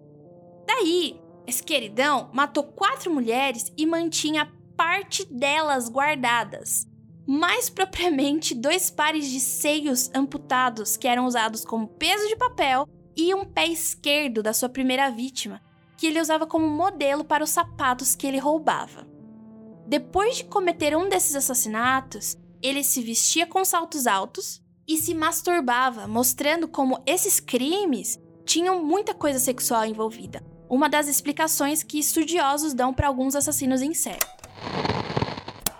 Daí, 0.67 1.19
esse 1.47 1.63
queridão 1.63 2.29
matou 2.33 2.63
quatro 2.63 3.13
mulheres 3.13 3.71
e 3.77 3.85
mantinha 3.85 4.51
parte 4.75 5.25
delas 5.31 5.87
guardadas. 5.87 6.85
Mais 7.25 7.69
propriamente, 7.69 8.53
dois 8.53 8.89
pares 8.89 9.29
de 9.29 9.39
seios 9.39 10.09
amputados 10.13 10.97
que 10.97 11.07
eram 11.07 11.25
usados 11.25 11.63
como 11.63 11.87
peso 11.87 12.27
de 12.27 12.35
papel 12.35 12.87
e 13.15 13.33
um 13.33 13.45
pé 13.45 13.67
esquerdo 13.67 14.41
da 14.41 14.53
sua 14.53 14.69
primeira 14.69 15.09
vítima, 15.09 15.61
que 15.97 16.07
ele 16.07 16.19
usava 16.19 16.47
como 16.47 16.67
modelo 16.67 17.23
para 17.23 17.43
os 17.43 17.49
sapatos 17.49 18.15
que 18.15 18.25
ele 18.25 18.39
roubava. 18.39 19.07
Depois 19.85 20.37
de 20.37 20.45
cometer 20.45 20.95
um 20.95 21.09
desses 21.09 21.35
assassinatos, 21.35 22.37
ele 22.61 22.83
se 22.83 23.01
vestia 23.01 23.45
com 23.45 23.63
saltos 23.65 24.07
altos 24.07 24.61
e 24.87 24.97
se 24.97 25.13
masturbava, 25.13 26.07
mostrando 26.07 26.67
como 26.67 27.01
esses 27.05 27.39
crimes 27.39 28.19
tinham 28.45 28.83
muita 28.83 29.13
coisa 29.13 29.39
sexual 29.39 29.85
envolvida. 29.85 30.43
uma 30.71 30.87
das 30.87 31.09
explicações 31.09 31.83
que 31.83 31.99
estudiosos 31.99 32.73
dão 32.73 32.93
para 32.93 33.09
alguns 33.09 33.35
assassinos 33.35 33.81
em 33.81 33.93
série. 33.93 34.25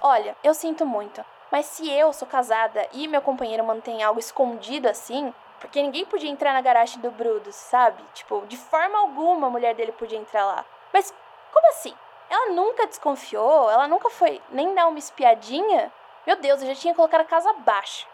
Olha, 0.02 0.36
eu 0.44 0.54
sinto 0.54 0.86
muito, 0.86 1.24
mas 1.50 1.66
se 1.68 1.90
eu 1.90 2.12
sou 2.12 2.28
casada 2.28 2.86
e 2.92 3.08
meu 3.08 3.22
companheiro 3.22 3.66
mantém 3.66 4.04
algo 4.04 4.20
escondido 4.20 4.90
assim, 4.90 5.34
porque 5.62 5.82
ninguém 5.82 6.04
podia 6.06 6.30
entrar 6.30 6.54
na 6.54 6.60
garagem 6.60 7.00
do 7.00 7.12
Brutus, 7.12 7.56
sabe? 7.56 8.04
Tipo, 8.16 8.44
de 8.48 8.58
forma 8.58 8.98
alguma 8.98 9.48
a 9.48 9.50
mulher 9.50 9.76
dele 9.76 9.92
podia 9.92 10.18
entrar 10.18 10.44
lá. 10.44 10.66
Mas 10.92 11.14
como 11.54 11.70
assim? 11.70 11.96
Ela 12.30 12.52
nunca 12.52 12.88
desconfiou? 12.88 13.70
Ela 13.70 13.88
nunca 13.88 14.10
foi 14.10 14.42
nem 14.50 14.74
dar 14.74 14.88
uma 14.88 14.98
espiadinha? 14.98 15.94
Meu 16.26 16.36
Deus, 16.36 16.62
eu 16.62 16.68
já 16.68 16.76
tinha 16.76 16.96
colocado 16.96 17.22
a 17.22 17.26
casa 17.26 17.52
abaixo. 17.52 18.08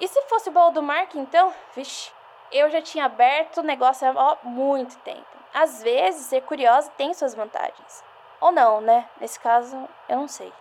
E 0.00 0.08
se 0.08 0.20
fosse 0.22 0.48
o 0.48 0.52
baú 0.52 0.72
do 0.72 0.82
Mark, 0.82 1.14
então? 1.14 1.54
Vixe, 1.74 2.10
eu 2.50 2.68
já 2.68 2.82
tinha 2.82 3.04
aberto 3.04 3.58
o 3.58 3.62
negócio 3.62 4.06
há 4.08 4.38
muito 4.42 4.98
tempo. 4.98 5.26
Às 5.54 5.82
vezes, 5.82 6.26
ser 6.26 6.42
curiosa 6.42 6.90
tem 6.96 7.14
suas 7.14 7.34
vantagens. 7.34 8.04
Ou 8.40 8.50
não, 8.50 8.80
né? 8.80 9.08
Nesse 9.20 9.38
caso, 9.38 9.88
eu 10.08 10.16
não 10.16 10.28
sei. 10.28 10.52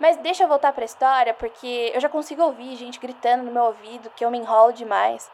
Mas 0.00 0.16
deixa 0.18 0.42
eu 0.42 0.48
voltar 0.48 0.72
para 0.72 0.84
a 0.84 0.86
história, 0.86 1.32
porque 1.34 1.92
eu 1.94 2.00
já 2.00 2.08
consigo 2.08 2.42
ouvir 2.42 2.76
gente 2.76 2.98
gritando 2.98 3.44
no 3.44 3.52
meu 3.52 3.64
ouvido 3.64 4.10
que 4.16 4.24
eu 4.24 4.30
me 4.30 4.38
enrolo 4.38 4.72
demais. 4.72 5.30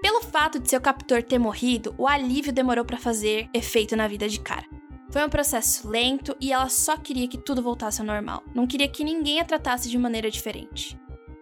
Pelo 0.00 0.22
fato 0.22 0.60
de 0.60 0.68
seu 0.68 0.80
captor 0.80 1.22
ter 1.22 1.38
morrido, 1.38 1.94
o 1.98 2.06
alívio 2.06 2.52
demorou 2.52 2.84
para 2.84 2.98
fazer 2.98 3.48
efeito 3.52 3.96
na 3.96 4.06
vida 4.06 4.28
de 4.28 4.38
Cara. 4.38 4.64
Foi 5.10 5.24
um 5.24 5.28
processo 5.28 5.88
lento 5.88 6.36
e 6.40 6.52
ela 6.52 6.68
só 6.68 6.96
queria 6.96 7.28
que 7.28 7.38
tudo 7.38 7.62
voltasse 7.62 8.00
ao 8.00 8.06
normal. 8.06 8.42
Não 8.54 8.66
queria 8.66 8.88
que 8.88 9.04
ninguém 9.04 9.40
a 9.40 9.44
tratasse 9.44 9.88
de 9.88 9.96
maneira 9.96 10.30
diferente. 10.30 10.98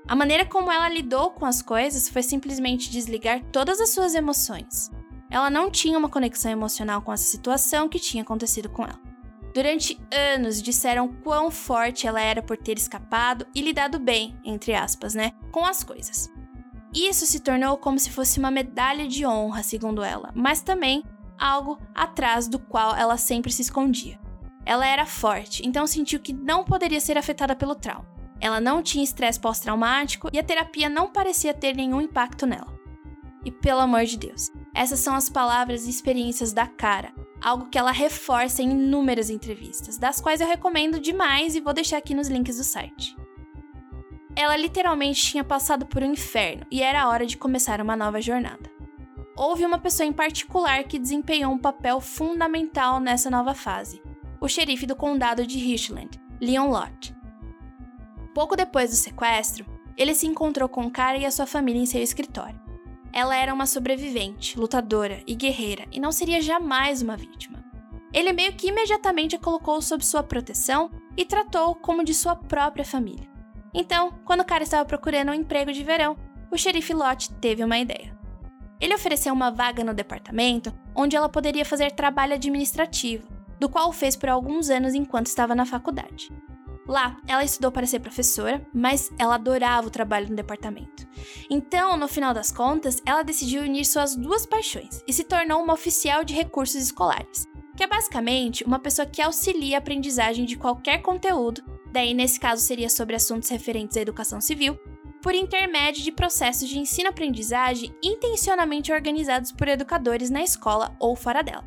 A 0.07 0.15
maneira 0.15 0.45
como 0.45 0.71
ela 0.71 0.89
lidou 0.89 1.31
com 1.31 1.47
as 1.47 1.63
coisas 1.63 2.09
foi 2.09 2.23
simplesmente 2.23 2.91
desligar 2.91 3.43
todas 3.53 3.81
as 3.81 3.91
suas 3.91 4.15
emoções. 4.15 4.91
Ela 5.33 5.49
não 5.49 5.71
tinha 5.71 5.99
uma 5.99 6.11
conexão 6.11 6.53
emocional 6.53 7.01
com 7.01 7.11
essa 7.11 7.25
situação 7.25 7.89
que 7.89 7.99
tinha 7.99 8.23
acontecido 8.23 8.69
com 8.69 8.85
ela. 8.85 9.01
Durante 9.55 9.99
anos 10.35 10.61
disseram 10.61 11.09
quão 11.09 11.51
forte 11.51 12.07
ela 12.07 12.21
era 12.21 12.43
por 12.43 12.59
ter 12.59 12.77
escapado 12.77 13.47
e 13.55 13.63
lidado 13.63 13.99
bem, 13.99 14.39
entre 14.45 14.75
aspas, 14.75 15.15
né, 15.15 15.33
com 15.51 15.65
as 15.65 15.83
coisas. 15.83 16.31
Isso 16.95 17.25
se 17.25 17.41
tornou 17.41 17.79
como 17.79 17.99
se 17.99 18.11
fosse 18.11 18.39
uma 18.39 18.51
medalha 18.51 19.09
de 19.09 19.25
honra, 19.25 19.63
segundo 19.63 20.03
ela, 20.03 20.31
mas 20.35 20.61
também 20.61 21.03
algo 21.39 21.79
atrás 21.95 22.47
do 22.47 22.59
qual 22.59 22.95
ela 22.95 23.17
sempre 23.17 23.51
se 23.51 23.63
escondia. 23.63 24.21
Ela 24.67 24.87
era 24.87 25.07
forte, 25.07 25.67
então 25.67 25.87
sentiu 25.87 26.21
que 26.21 26.35
não 26.35 26.63
poderia 26.63 27.01
ser 27.01 27.17
afetada 27.17 27.57
pelo 27.57 27.75
trauma. 27.75 28.07
Ela 28.39 28.61
não 28.61 28.83
tinha 28.83 29.03
estresse 29.03 29.41
pós-traumático 29.41 30.29
e 30.31 30.39
a 30.39 30.43
terapia 30.43 30.91
não 30.91 31.11
parecia 31.11 31.55
ter 31.55 31.75
nenhum 31.75 32.03
impacto 32.03 32.45
nela. 32.45 32.82
E 33.45 33.51
pelo 33.51 33.81
amor 33.81 34.05
de 34.05 34.19
Deus, 34.19 34.51
essas 34.75 35.01
são 35.01 35.15
as 35.15 35.29
palavras 35.29 35.87
e 35.87 35.91
experiências 35.91 36.53
da 36.53 36.67
cara, 36.67 37.13
algo 37.41 37.69
que 37.69 37.79
ela 37.79 37.91
reforça 37.91 38.63
em 38.63 38.71
inúmeras 38.71 39.31
entrevistas, 39.31 39.99
das 39.99 40.21
quais 40.21 40.41
eu 40.41 40.47
recomendo 40.47 41.01
demais 41.01 41.55
e 41.55 41.61
vou 41.61 41.73
deixar 41.73 41.99
aqui 41.99 42.15
nos 42.15 42.29
links 42.29 42.57
do 42.57 42.65
site. 42.65 43.17
Ela 44.35 44.57
literalmente 44.57 45.21
tinha 45.21 45.45
passado 45.45 45.85
por 45.85 46.03
um 46.03 46.13
inferno 46.13 46.65
e 46.71 46.83
era 46.83 47.09
hora 47.09 47.27
de 47.27 47.37
começar 47.37 47.81
uma 47.81 47.97
nova 47.97 48.21
jornada. 48.21 48.71
Houve 49.37 49.65
uma 49.65 49.79
pessoa 49.79 50.07
em 50.07 50.13
particular 50.13 50.85
que 50.85 50.99
desempenhou 50.99 51.53
um 51.53 51.59
papel 51.59 52.01
fundamental 52.01 53.01
nessa 53.01 53.31
nova 53.31 53.55
fase: 53.55 54.03
o 54.41 54.49
xerife 54.49 54.87
do 54.87 54.97
condado 54.97 55.47
de 55.47 55.59
Richland, 55.59 56.21
Leon 56.41 56.69
Lott. 56.69 57.15
Pouco 58.35 58.57
depois 58.57 58.91
do 58.91 58.97
sequestro, 58.97 59.67
ele 59.97 60.15
se 60.15 60.27
encontrou 60.27 60.69
com 60.69 60.91
cara 60.91 61.19
e 61.19 61.27
a 61.27 61.31
sua 61.31 61.47
família 61.47 61.83
em 61.83 61.87
seu 61.87 62.03
escritório. 62.03 62.61
Ela 63.13 63.37
era 63.37 63.53
uma 63.53 63.67
sobrevivente, 63.67 64.59
lutadora 64.59 65.23
e 65.27 65.35
guerreira 65.35 65.87
e 65.93 66.01
não 66.01 66.11
seria 66.11 66.41
jamais 66.41 67.03
uma 67.03 67.17
vítima. 67.17 67.63
Ele 68.13 68.33
meio 68.33 68.55
que 68.55 68.69
imediatamente 68.69 69.37
a 69.37 69.39
colocou 69.39 69.81
sob 69.83 70.05
sua 70.05 70.23
proteção 70.23 70.91
e 71.17 71.25
tratou 71.25 71.75
como 71.75 72.05
de 72.05 72.15
sua 72.15 72.35
própria 72.35 72.85
família. 72.85 73.29
Então, 73.75 74.13
quando 74.25 74.41
o 74.41 74.45
cara 74.45 74.63
estava 74.63 74.85
procurando 74.85 75.31
um 75.31 75.35
emprego 75.35 75.73
de 75.73 75.83
verão, 75.83 76.17
o 76.51 76.57
xerife 76.57 76.93
Lott 76.93 77.33
teve 77.35 77.65
uma 77.65 77.79
ideia. 77.79 78.17
Ele 78.81 78.95
ofereceu 78.95 79.33
uma 79.33 79.51
vaga 79.51 79.85
no 79.85 79.95
departamento 79.95 80.73
onde 80.95 81.17
ela 81.17 81.29
poderia 81.29 81.65
fazer 81.65 81.93
trabalho 81.93 82.35
administrativo, 82.35 83.27
do 83.59 83.69
qual 83.69 83.93
fez 83.93 84.17
por 84.17 84.29
alguns 84.29 84.69
anos 84.69 84.95
enquanto 84.95 85.27
estava 85.27 85.55
na 85.55 85.65
faculdade. 85.65 86.31
Lá, 86.93 87.17
ela 87.27 87.43
estudou 87.43 87.73
para 87.73 87.87
ser 87.87 88.01
professora, 88.01 88.67
mas 88.71 89.11
ela 89.19 89.37
adorava 89.37 89.87
o 89.87 89.91
trabalho 89.91 90.29
no 90.29 90.37
departamento. 90.37 91.09
Então, 91.49 91.97
no 91.97 92.07
final 92.07 92.35
das 92.35 92.53
contas, 92.53 93.01
ela 93.07 93.23
decidiu 93.23 93.63
unir 93.63 93.87
suas 93.87 94.15
duas 94.15 94.45
paixões 94.45 95.03
e 95.09 95.11
se 95.11 95.25
tornou 95.25 95.63
uma 95.63 95.73
oficial 95.73 96.23
de 96.23 96.35
recursos 96.35 96.77
escolares, 96.77 97.47
que 97.75 97.83
é 97.83 97.87
basicamente 97.87 98.63
uma 98.65 98.79
pessoa 98.79 99.07
que 99.07 99.23
auxilia 99.23 99.79
a 99.79 99.79
aprendizagem 99.79 100.45
de 100.45 100.59
qualquer 100.59 101.01
conteúdo, 101.01 101.65
daí 101.91 102.13
nesse 102.13 102.39
caso 102.39 102.61
seria 102.61 102.91
sobre 102.91 103.17
assuntos 103.17 103.49
referentes 103.49 103.97
à 103.97 104.03
educação 104.03 104.39
civil, 104.39 104.79
por 105.23 105.35
intermédio 105.35 106.03
de 106.03 106.13
processos 106.13 106.69
de 106.69 106.79
ensino-aprendizagem 106.79 107.91
intencionalmente 108.03 108.93
organizados 108.93 109.51
por 109.51 109.67
educadores 109.67 110.29
na 110.29 110.43
escola 110.43 110.95
ou 111.01 111.17
fora 111.17 111.41
dela. 111.41 111.65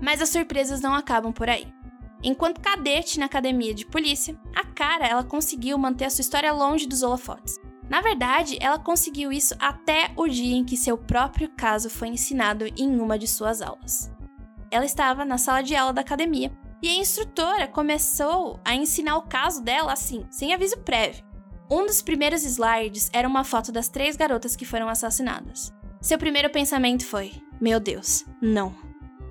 Mas 0.00 0.22
as 0.22 0.28
surpresas 0.28 0.80
não 0.80 0.94
acabam 0.94 1.32
por 1.32 1.50
aí. 1.50 1.79
Enquanto 2.22 2.60
cadete 2.60 3.18
na 3.18 3.26
academia 3.26 3.74
de 3.74 3.86
polícia, 3.86 4.38
a 4.54 4.64
Cara 4.64 5.06
ela 5.06 5.24
conseguiu 5.24 5.76
manter 5.76 6.06
a 6.06 6.10
sua 6.10 6.22
história 6.22 6.52
longe 6.52 6.86
dos 6.86 7.02
holofotes. 7.02 7.56
Na 7.88 8.00
verdade, 8.00 8.56
ela 8.60 8.78
conseguiu 8.78 9.32
isso 9.32 9.54
até 9.58 10.12
o 10.16 10.28
dia 10.28 10.56
em 10.56 10.64
que 10.64 10.76
seu 10.76 10.96
próprio 10.96 11.50
caso 11.50 11.90
foi 11.90 12.08
ensinado 12.08 12.64
em 12.78 13.00
uma 13.00 13.18
de 13.18 13.26
suas 13.26 13.60
aulas. 13.60 14.10
Ela 14.70 14.84
estava 14.84 15.24
na 15.24 15.36
sala 15.36 15.62
de 15.62 15.74
aula 15.74 15.92
da 15.92 16.00
academia 16.00 16.52
e 16.82 16.88
a 16.88 16.94
instrutora 16.94 17.66
começou 17.66 18.60
a 18.64 18.74
ensinar 18.74 19.16
o 19.16 19.22
caso 19.22 19.62
dela 19.62 19.92
assim, 19.92 20.24
sem 20.30 20.54
aviso 20.54 20.78
prévio. 20.78 21.24
Um 21.70 21.84
dos 21.84 22.00
primeiros 22.00 22.42
slides 22.44 23.10
era 23.12 23.28
uma 23.28 23.44
foto 23.44 23.70
das 23.70 23.88
três 23.88 24.16
garotas 24.16 24.56
que 24.56 24.64
foram 24.64 24.88
assassinadas. 24.88 25.72
Seu 26.00 26.16
primeiro 26.16 26.48
pensamento 26.48 27.04
foi: 27.04 27.32
Meu 27.60 27.78
Deus, 27.78 28.24
não. 28.40 28.74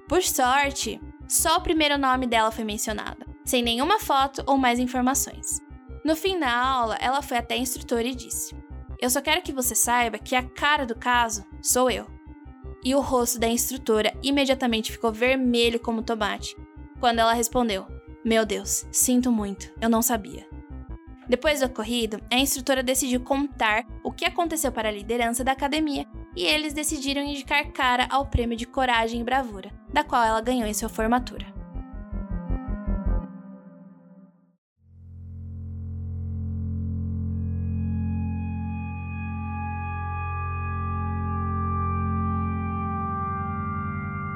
Por 0.08 0.22
sorte, 0.22 1.00
só 1.30 1.58
o 1.58 1.62
primeiro 1.62 1.96
nome 1.96 2.26
dela 2.26 2.50
foi 2.50 2.64
mencionado, 2.64 3.24
sem 3.46 3.62
nenhuma 3.62 4.00
foto 4.00 4.44
ou 4.48 4.58
mais 4.58 4.80
informações. 4.80 5.62
No 6.04 6.16
fim 6.16 6.40
da 6.40 6.52
aula, 6.52 6.98
ela 7.00 7.22
foi 7.22 7.38
até 7.38 7.54
a 7.54 7.60
instrutora 7.60 8.08
e 8.08 8.16
disse: 8.16 8.56
Eu 9.00 9.12
só 9.12 9.22
quero 9.22 9.44
que 9.44 9.54
você 9.54 9.76
saiba 9.76 10.18
que 10.18 10.36
a 10.36 10.42
cara 10.42 10.88
do 10.88 10.96
caso 10.96 11.46
sou 11.62 11.92
eu. 11.92 12.08
E 12.84 12.96
o 12.96 13.00
rosto 13.00 13.38
da 13.38 13.48
instrutora 13.48 14.12
imediatamente 14.24 14.92
ficou 14.92 15.12
vermelho 15.12 15.80
como 15.80 16.02
tomate, 16.02 16.58
quando 17.00 17.20
ela 17.20 17.34
respondeu: 17.34 17.86
Meu 18.26 18.44
Deus, 18.44 18.88
sinto 18.92 19.32
muito, 19.32 19.72
eu 19.80 19.88
não 19.88 20.02
sabia. 20.02 20.48
Depois 21.28 21.60
do 21.60 21.68
ocorrido, 21.68 22.20
a 22.32 22.40
instrutora 22.40 22.82
decidiu 22.82 23.20
contar 23.20 23.86
o 24.04 24.12
que 24.12 24.26
aconteceu 24.26 24.72
para 24.72 24.90
a 24.90 24.92
liderança 24.92 25.44
da 25.44 25.52
academia 25.52 26.08
e 26.36 26.44
eles 26.44 26.74
decidiram 26.74 27.22
indicar 27.22 27.72
Cara 27.72 28.08
ao 28.10 28.26
prêmio 28.26 28.58
de 28.58 28.66
Coragem 28.66 29.22
e 29.22 29.24
Bravura, 29.24 29.72
da 29.92 30.04
qual 30.04 30.24
ela 30.24 30.42
ganhou 30.42 30.68
em 30.68 30.74
sua 30.74 30.90
formatura. 30.90 31.60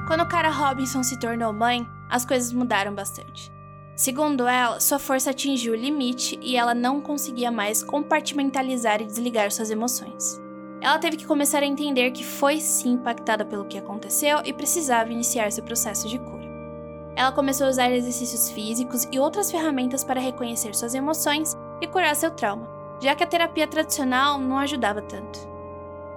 Quando 0.06 0.28
Cara 0.28 0.50
Robinson 0.50 1.02
se 1.02 1.18
tornou 1.18 1.52
mãe, 1.52 1.84
as 2.10 2.24
coisas 2.24 2.52
mudaram 2.52 2.94
bastante. 2.94 3.50
Segundo 3.96 4.46
ela, 4.46 4.78
sua 4.78 4.98
força 4.98 5.30
atingiu 5.30 5.72
o 5.72 5.76
limite 5.76 6.38
e 6.42 6.56
ela 6.56 6.74
não 6.74 7.00
conseguia 7.00 7.50
mais 7.50 7.82
compartimentalizar 7.82 9.00
e 9.00 9.06
desligar 9.06 9.50
suas 9.50 9.70
emoções. 9.70 10.43
Ela 10.84 10.98
teve 10.98 11.16
que 11.16 11.26
começar 11.26 11.62
a 11.62 11.66
entender 11.66 12.10
que 12.10 12.22
foi 12.22 12.60
sim 12.60 12.90
impactada 12.90 13.42
pelo 13.42 13.64
que 13.64 13.78
aconteceu 13.78 14.42
e 14.44 14.52
precisava 14.52 15.10
iniciar 15.10 15.50
seu 15.50 15.64
processo 15.64 16.06
de 16.06 16.18
cura. 16.18 16.44
Ela 17.16 17.32
começou 17.32 17.66
a 17.66 17.70
usar 17.70 17.90
exercícios 17.90 18.50
físicos 18.50 19.08
e 19.10 19.18
outras 19.18 19.50
ferramentas 19.50 20.04
para 20.04 20.20
reconhecer 20.20 20.74
suas 20.74 20.94
emoções 20.94 21.56
e 21.80 21.86
curar 21.86 22.14
seu 22.14 22.30
trauma, 22.30 22.68
já 23.00 23.14
que 23.14 23.24
a 23.24 23.26
terapia 23.26 23.66
tradicional 23.66 24.38
não 24.38 24.58
ajudava 24.58 25.00
tanto. 25.00 25.48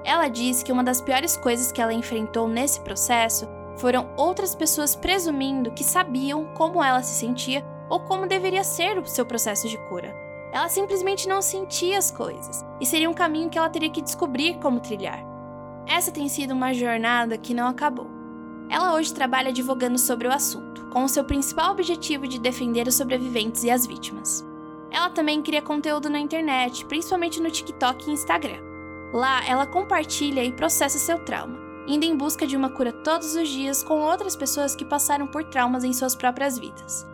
Ela 0.04 0.28
diz 0.28 0.62
que 0.62 0.72
uma 0.74 0.84
das 0.84 1.00
piores 1.00 1.38
coisas 1.38 1.72
que 1.72 1.82
ela 1.82 1.94
enfrentou 1.94 2.46
nesse 2.46 2.82
processo 2.82 3.48
foram 3.78 4.10
outras 4.18 4.54
pessoas 4.54 4.98
presumindo 4.98 5.72
que 5.72 5.84
sabiam 5.84 6.44
como 6.56 6.84
ela 6.84 7.02
se 7.02 7.18
sentia 7.18 7.64
ou 7.90 8.02
como 8.02 8.28
deveria 8.28 8.66
ser 8.66 8.98
o 8.98 9.08
seu 9.08 9.26
processo 9.26 9.70
de 9.70 9.78
cura. 9.88 10.27
Ela 10.52 10.70
simplesmente 10.70 11.28
não 11.28 11.42
sentia 11.42 11.98
as 11.98 12.12
coisas, 12.12 12.66
e 12.80 12.86
seria 12.86 13.10
um 13.10 13.14
caminho 13.14 13.50
que 13.50 13.58
ela 13.58 13.70
teria 13.70 13.90
que 13.90 14.02
descobrir 14.02 14.58
como 14.60 14.80
trilhar. 14.80 15.24
Essa 15.86 16.12
tem 16.12 16.28
sido 16.28 16.54
uma 16.54 16.74
jornada 16.74 17.38
que 17.38 17.54
não 17.54 17.68
acabou. 17.68 18.08
Ela 18.70 18.96
hoje 18.96 19.14
trabalha 19.14 19.50
advogando 19.50 19.98
sobre 19.98 20.28
o 20.28 20.34
assunto, 20.34 20.86
com 20.90 21.04
o 21.04 21.10
seu 21.10 21.24
principal 21.24 21.72
objetivo 21.72 22.28
de 22.28 22.40
defender 22.40 22.88
os 22.88 22.96
sobreviventes 22.96 23.64
e 23.64 23.72
as 23.72 23.86
vítimas. 23.86 24.46
Ela 24.92 25.10
também 25.10 25.42
cria 25.42 25.62
conteúdo 25.62 26.10
na 26.10 26.20
internet, 26.20 26.86
principalmente 26.86 27.42
no 27.42 27.52
TikTok 27.52 28.10
e 28.10 28.14
Instagram. 28.14 28.60
Lá, 29.14 29.46
ela 29.46 29.66
compartilha 29.66 30.44
e 30.44 30.52
processa 30.52 30.98
seu 30.98 31.20
trauma, 31.20 31.58
indo 31.88 32.06
em 32.06 32.16
busca 32.16 32.46
de 32.46 32.58
uma 32.58 32.70
cura 32.70 32.92
todos 32.92 33.36
os 33.36 33.48
dias 33.48 33.84
com 33.84 34.02
outras 34.02 34.36
pessoas 34.36 34.76
que 34.76 34.84
passaram 34.84 35.28
por 35.28 35.46
traumas 35.46 35.84
em 35.84 35.94
suas 35.94 36.16
próprias 36.16 36.60
vidas. 36.60 37.08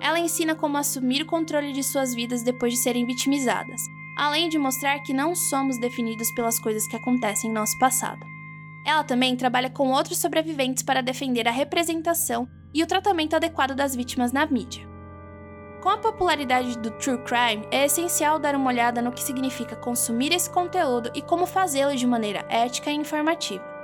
Ela 0.00 0.18
ensina 0.18 0.54
como 0.54 0.76
assumir 0.76 1.22
o 1.22 1.26
controle 1.26 1.72
de 1.72 1.82
suas 1.82 2.14
vidas 2.14 2.42
depois 2.42 2.72
de 2.72 2.78
serem 2.80 3.06
vitimizadas, 3.06 3.80
além 4.16 4.48
de 4.48 4.58
mostrar 4.58 5.00
que 5.00 5.12
não 5.12 5.34
somos 5.34 5.78
definidos 5.78 6.30
pelas 6.32 6.58
coisas 6.58 6.86
que 6.86 6.96
acontecem 6.96 7.50
em 7.50 7.52
nosso 7.52 7.78
passado. 7.78 8.24
Ela 8.84 9.02
também 9.02 9.36
trabalha 9.36 9.68
com 9.68 9.90
outros 9.90 10.18
sobreviventes 10.18 10.82
para 10.82 11.02
defender 11.02 11.48
a 11.48 11.50
representação 11.50 12.48
e 12.72 12.82
o 12.82 12.86
tratamento 12.86 13.34
adequado 13.34 13.74
das 13.74 13.96
vítimas 13.96 14.32
na 14.32 14.46
mídia. 14.46 14.88
Com 15.82 15.90
a 15.90 15.98
popularidade 15.98 16.78
do 16.78 16.90
true 16.92 17.18
crime, 17.18 17.66
é 17.70 17.84
essencial 17.84 18.38
dar 18.38 18.54
uma 18.54 18.70
olhada 18.70 19.02
no 19.02 19.12
que 19.12 19.22
significa 19.22 19.76
consumir 19.76 20.32
esse 20.32 20.50
conteúdo 20.50 21.10
e 21.14 21.22
como 21.22 21.46
fazê-lo 21.46 21.94
de 21.94 22.06
maneira 22.06 22.44
ética 22.48 22.90
e 22.90 22.94
informativa. 22.94 23.75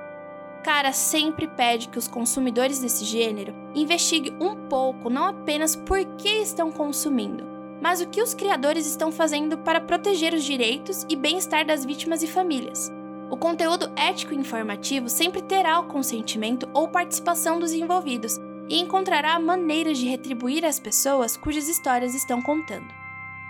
Cara 0.63 0.93
sempre 0.93 1.49
pede 1.49 1.89
que 1.89 1.99
os 1.99 2.07
consumidores 2.07 2.79
desse 2.79 3.05
gênero 3.05 3.53
investiguem 3.75 4.33
um 4.41 4.55
pouco 4.69 5.11
não 5.11 5.25
apenas 5.27 5.75
por 5.75 6.05
que 6.17 6.29
estão 6.29 6.71
consumindo, 6.71 7.45
mas 7.81 8.01
o 8.01 8.07
que 8.07 8.23
os 8.23 8.33
criadores 8.33 8.87
estão 8.87 9.11
fazendo 9.11 9.59
para 9.59 9.81
proteger 9.81 10.33
os 10.33 10.45
direitos 10.45 11.05
e 11.09 11.17
bem-estar 11.17 11.67
das 11.67 11.85
vítimas 11.85 12.23
e 12.23 12.29
famílias. 12.29 12.93
O 13.29 13.37
conteúdo 13.37 13.91
ético 13.97 14.35
e 14.35 14.37
informativo 14.37 15.09
sempre 15.09 15.43
terá 15.43 15.81
o 15.81 15.89
consentimento 15.89 16.69
ou 16.73 16.87
participação 16.87 17.59
dos 17.59 17.73
envolvidos 17.73 18.39
e 18.69 18.79
encontrará 18.79 19.37
maneiras 19.41 19.99
de 19.99 20.07
retribuir 20.07 20.65
as 20.65 20.79
pessoas 20.79 21.37
cujas 21.37 21.69
histórias 21.69 22.15
estão 22.15 22.41
contando. 22.41 22.95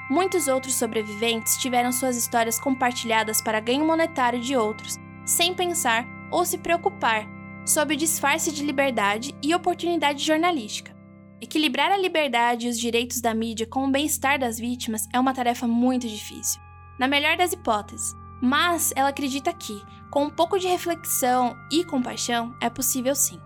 Muitos 0.09 0.49
outros 0.49 0.77
sobreviventes 0.77 1.59
tiveram 1.59 1.93
suas 1.93 2.17
histórias 2.17 2.59
compartilhadas 2.59 3.43
para 3.43 3.61
ganho 3.61 3.85
monetário 3.85 4.41
de 4.41 4.57
outros, 4.57 4.99
sem 5.27 5.53
pensar 5.53 6.07
ou 6.33 6.45
se 6.45 6.59
preocupar 6.59 7.29
sob 7.65 7.95
o 7.95 7.97
disfarce 7.97 8.51
de 8.51 8.65
liberdade 8.65 9.35
e 9.43 9.55
oportunidade 9.55 10.25
jornalística. 10.25 10.93
Equilibrar 11.41 11.93
a 11.93 11.97
liberdade 11.97 12.67
e 12.67 12.71
os 12.71 12.79
direitos 12.79 13.21
da 13.21 13.35
mídia 13.35 13.67
com 13.67 13.85
o 13.85 13.91
bem-estar 13.91 14.39
das 14.39 14.59
vítimas 14.59 15.09
é 15.13 15.21
uma 15.21 15.35
tarefa 15.35 15.67
muito 15.67 16.09
difícil, 16.09 16.61
na 16.99 17.07
melhor 17.07 17.37
das 17.37 17.53
hipóteses, 17.53 18.17
mas 18.41 18.93
ela 18.97 19.09
acredita 19.11 19.53
que, 19.53 19.83
com 20.11 20.25
um 20.25 20.31
pouco 20.31 20.59
de 20.59 20.67
reflexão 20.67 21.57
e 21.71 21.85
compaixão, 21.85 22.55
é 22.61 22.69
possível 22.69 23.15
sim. 23.15 23.41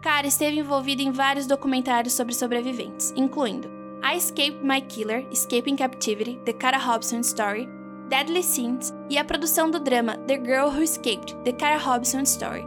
Cara 0.00 0.26
esteve 0.26 0.58
envolvida 0.58 1.02
em 1.02 1.10
vários 1.10 1.46
documentários 1.46 2.14
sobre 2.14 2.34
sobreviventes, 2.34 3.12
incluindo 3.16 3.68
I 4.02 4.18
Escaped 4.18 4.62
My 4.62 4.82
Killer, 4.82 5.26
Escaping 5.30 5.76
Captivity, 5.76 6.38
The 6.44 6.52
Cara 6.52 6.78
Hobson 6.78 7.20
Story, 7.20 7.66
Deadly 8.08 8.42
Sins 8.42 8.92
e 9.08 9.16
a 9.16 9.24
produção 9.24 9.70
do 9.70 9.80
drama 9.80 10.16
The 10.26 10.36
Girl 10.36 10.68
Who 10.68 10.82
Escaped, 10.82 11.34
The 11.36 11.52
Cara 11.52 11.78
Hobson 11.78 12.20
Story. 12.20 12.64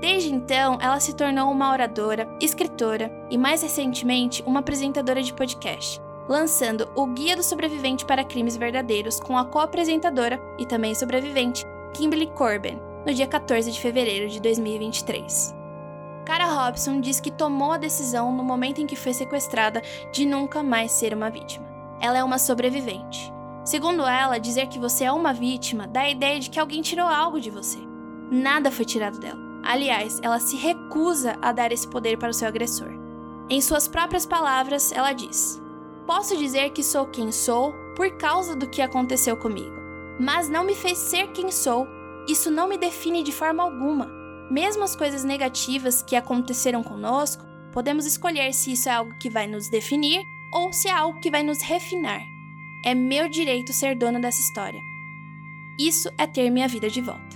Desde 0.00 0.32
então, 0.32 0.78
ela 0.80 1.00
se 1.00 1.14
tornou 1.14 1.50
uma 1.50 1.72
oradora, 1.72 2.28
escritora 2.40 3.10
e, 3.30 3.38
mais 3.38 3.62
recentemente, 3.62 4.42
uma 4.44 4.60
apresentadora 4.60 5.22
de 5.22 5.32
podcast, 5.32 6.02
lançando 6.28 6.86
o 6.94 7.06
Guia 7.06 7.34
do 7.34 7.42
Sobrevivente 7.42 8.04
para 8.04 8.24
Crimes 8.24 8.56
Verdadeiros 8.56 9.18
com 9.18 9.38
a 9.38 9.44
co-apresentadora 9.46 10.38
e 10.58 10.66
também 10.66 10.94
sobrevivente 10.94 11.64
Kimberly 11.94 12.26
Corbin, 12.26 12.78
no 13.06 13.14
dia 13.14 13.26
14 13.26 13.72
de 13.72 13.80
fevereiro 13.80 14.28
de 14.28 14.40
2023. 14.40 15.54
Cara 16.26 16.46
Robson 16.46 17.00
diz 17.00 17.20
que 17.20 17.30
tomou 17.30 17.72
a 17.72 17.78
decisão 17.78 18.30
no 18.30 18.44
momento 18.44 18.82
em 18.82 18.86
que 18.86 18.96
foi 18.96 19.14
sequestrada 19.14 19.82
de 20.12 20.26
nunca 20.26 20.62
mais 20.62 20.92
ser 20.92 21.14
uma 21.14 21.30
vítima. 21.30 21.66
Ela 22.00 22.18
é 22.18 22.24
uma 22.24 22.38
sobrevivente 22.38 23.32
Segundo 23.64 24.06
ela, 24.06 24.38
dizer 24.38 24.66
que 24.68 24.78
você 24.78 25.04
é 25.04 25.12
uma 25.12 25.32
vítima 25.32 25.86
dá 25.86 26.02
a 26.02 26.10
ideia 26.10 26.38
de 26.38 26.50
que 26.50 26.60
alguém 26.60 26.82
tirou 26.82 27.06
algo 27.06 27.40
de 27.40 27.50
você. 27.50 27.78
Nada 28.30 28.70
foi 28.70 28.84
tirado 28.84 29.18
dela. 29.18 29.40
Aliás, 29.62 30.20
ela 30.22 30.38
se 30.38 30.56
recusa 30.56 31.38
a 31.40 31.50
dar 31.50 31.72
esse 31.72 31.88
poder 31.88 32.18
para 32.18 32.28
o 32.28 32.34
seu 32.34 32.46
agressor. 32.46 32.90
Em 33.48 33.62
suas 33.62 33.88
próprias 33.88 34.26
palavras, 34.26 34.92
ela 34.92 35.12
diz: 35.12 35.62
Posso 36.06 36.36
dizer 36.36 36.70
que 36.70 36.82
sou 36.82 37.06
quem 37.06 37.32
sou 37.32 37.72
por 37.96 38.10
causa 38.18 38.54
do 38.54 38.68
que 38.68 38.82
aconteceu 38.82 39.36
comigo, 39.36 39.74
mas 40.20 40.50
não 40.50 40.64
me 40.64 40.74
fez 40.74 40.98
ser 40.98 41.28
quem 41.28 41.50
sou. 41.50 41.86
Isso 42.28 42.50
não 42.50 42.68
me 42.68 42.76
define 42.76 43.22
de 43.22 43.32
forma 43.32 43.62
alguma. 43.62 44.10
Mesmo 44.50 44.82
as 44.82 44.94
coisas 44.94 45.24
negativas 45.24 46.02
que 46.02 46.16
aconteceram 46.16 46.82
conosco, 46.82 47.44
podemos 47.72 48.04
escolher 48.04 48.52
se 48.52 48.72
isso 48.72 48.90
é 48.90 48.92
algo 48.92 49.16
que 49.18 49.30
vai 49.30 49.46
nos 49.46 49.70
definir 49.70 50.22
ou 50.52 50.72
se 50.72 50.88
é 50.88 50.92
algo 50.92 51.18
que 51.20 51.30
vai 51.30 51.42
nos 51.42 51.62
refinar. 51.62 52.33
É 52.86 52.94
meu 52.94 53.30
direito 53.30 53.72
ser 53.72 53.96
dona 53.96 54.20
dessa 54.20 54.38
história. 54.38 54.78
Isso 55.80 56.10
é 56.18 56.26
ter 56.26 56.50
minha 56.50 56.68
vida 56.68 56.90
de 56.90 57.00
volta. 57.00 57.34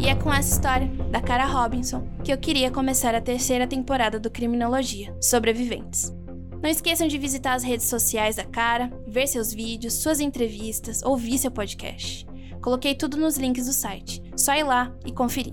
E 0.00 0.08
é 0.08 0.14
com 0.14 0.32
essa 0.32 0.54
história 0.54 0.86
da 1.10 1.20
Cara 1.20 1.44
Robinson 1.44 2.08
que 2.24 2.32
eu 2.32 2.38
queria 2.38 2.70
começar 2.70 3.14
a 3.14 3.20
terceira 3.20 3.66
temporada 3.66 4.18
do 4.18 4.30
Criminologia 4.30 5.14
Sobreviventes. 5.20 6.23
Não 6.64 6.70
esqueçam 6.70 7.06
de 7.06 7.18
visitar 7.18 7.52
as 7.52 7.62
redes 7.62 7.84
sociais 7.84 8.36
da 8.36 8.44
Cara, 8.44 8.90
ver 9.06 9.26
seus 9.26 9.52
vídeos, 9.52 9.92
suas 9.92 10.18
entrevistas, 10.18 11.02
ouvir 11.02 11.36
seu 11.36 11.50
podcast. 11.50 12.26
Coloquei 12.62 12.94
tudo 12.94 13.18
nos 13.18 13.36
links 13.36 13.66
do 13.66 13.72
site. 13.74 14.22
Só 14.34 14.54
ir 14.54 14.62
lá 14.62 14.90
e 15.04 15.12
conferir. 15.12 15.52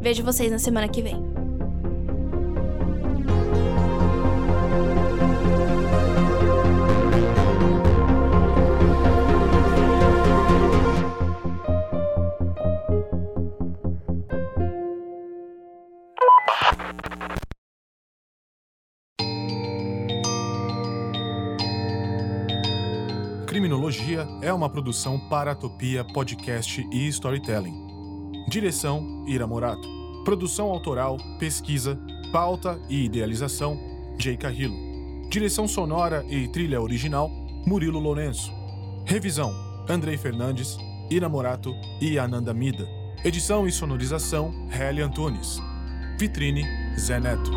Vejo 0.00 0.24
vocês 0.24 0.50
na 0.50 0.58
semana 0.58 0.88
que 0.88 1.02
vem. 1.02 1.25
É 24.46 24.52
uma 24.52 24.70
produção 24.70 25.18
para 25.18 25.56
Topia 25.56 26.04
Podcast 26.04 26.88
e 26.92 27.08
Storytelling. 27.08 27.74
Direção: 28.48 29.24
Ira 29.26 29.44
Morato. 29.44 29.88
Produção 30.24 30.70
autoral, 30.70 31.16
pesquisa, 31.40 31.98
pauta 32.30 32.80
e 32.88 33.06
idealização: 33.06 33.76
Jay 34.16 34.36
Carrillo. 34.36 35.28
Direção 35.28 35.66
sonora 35.66 36.24
e 36.28 36.46
trilha 36.46 36.80
original: 36.80 37.28
Murilo 37.66 37.98
Lourenço. 37.98 38.52
Revisão: 39.04 39.52
Andrei 39.88 40.16
Fernandes, 40.16 40.78
Ira 41.10 41.28
Morato 41.28 41.74
e 42.00 42.16
Ananda 42.16 42.54
Mida. 42.54 42.86
Edição 43.24 43.66
e 43.66 43.72
sonorização: 43.72 44.54
Helly 44.70 45.02
Antunes. 45.02 45.60
Vitrine: 46.20 46.62
Zé 46.96 47.18
Neto. 47.18 47.50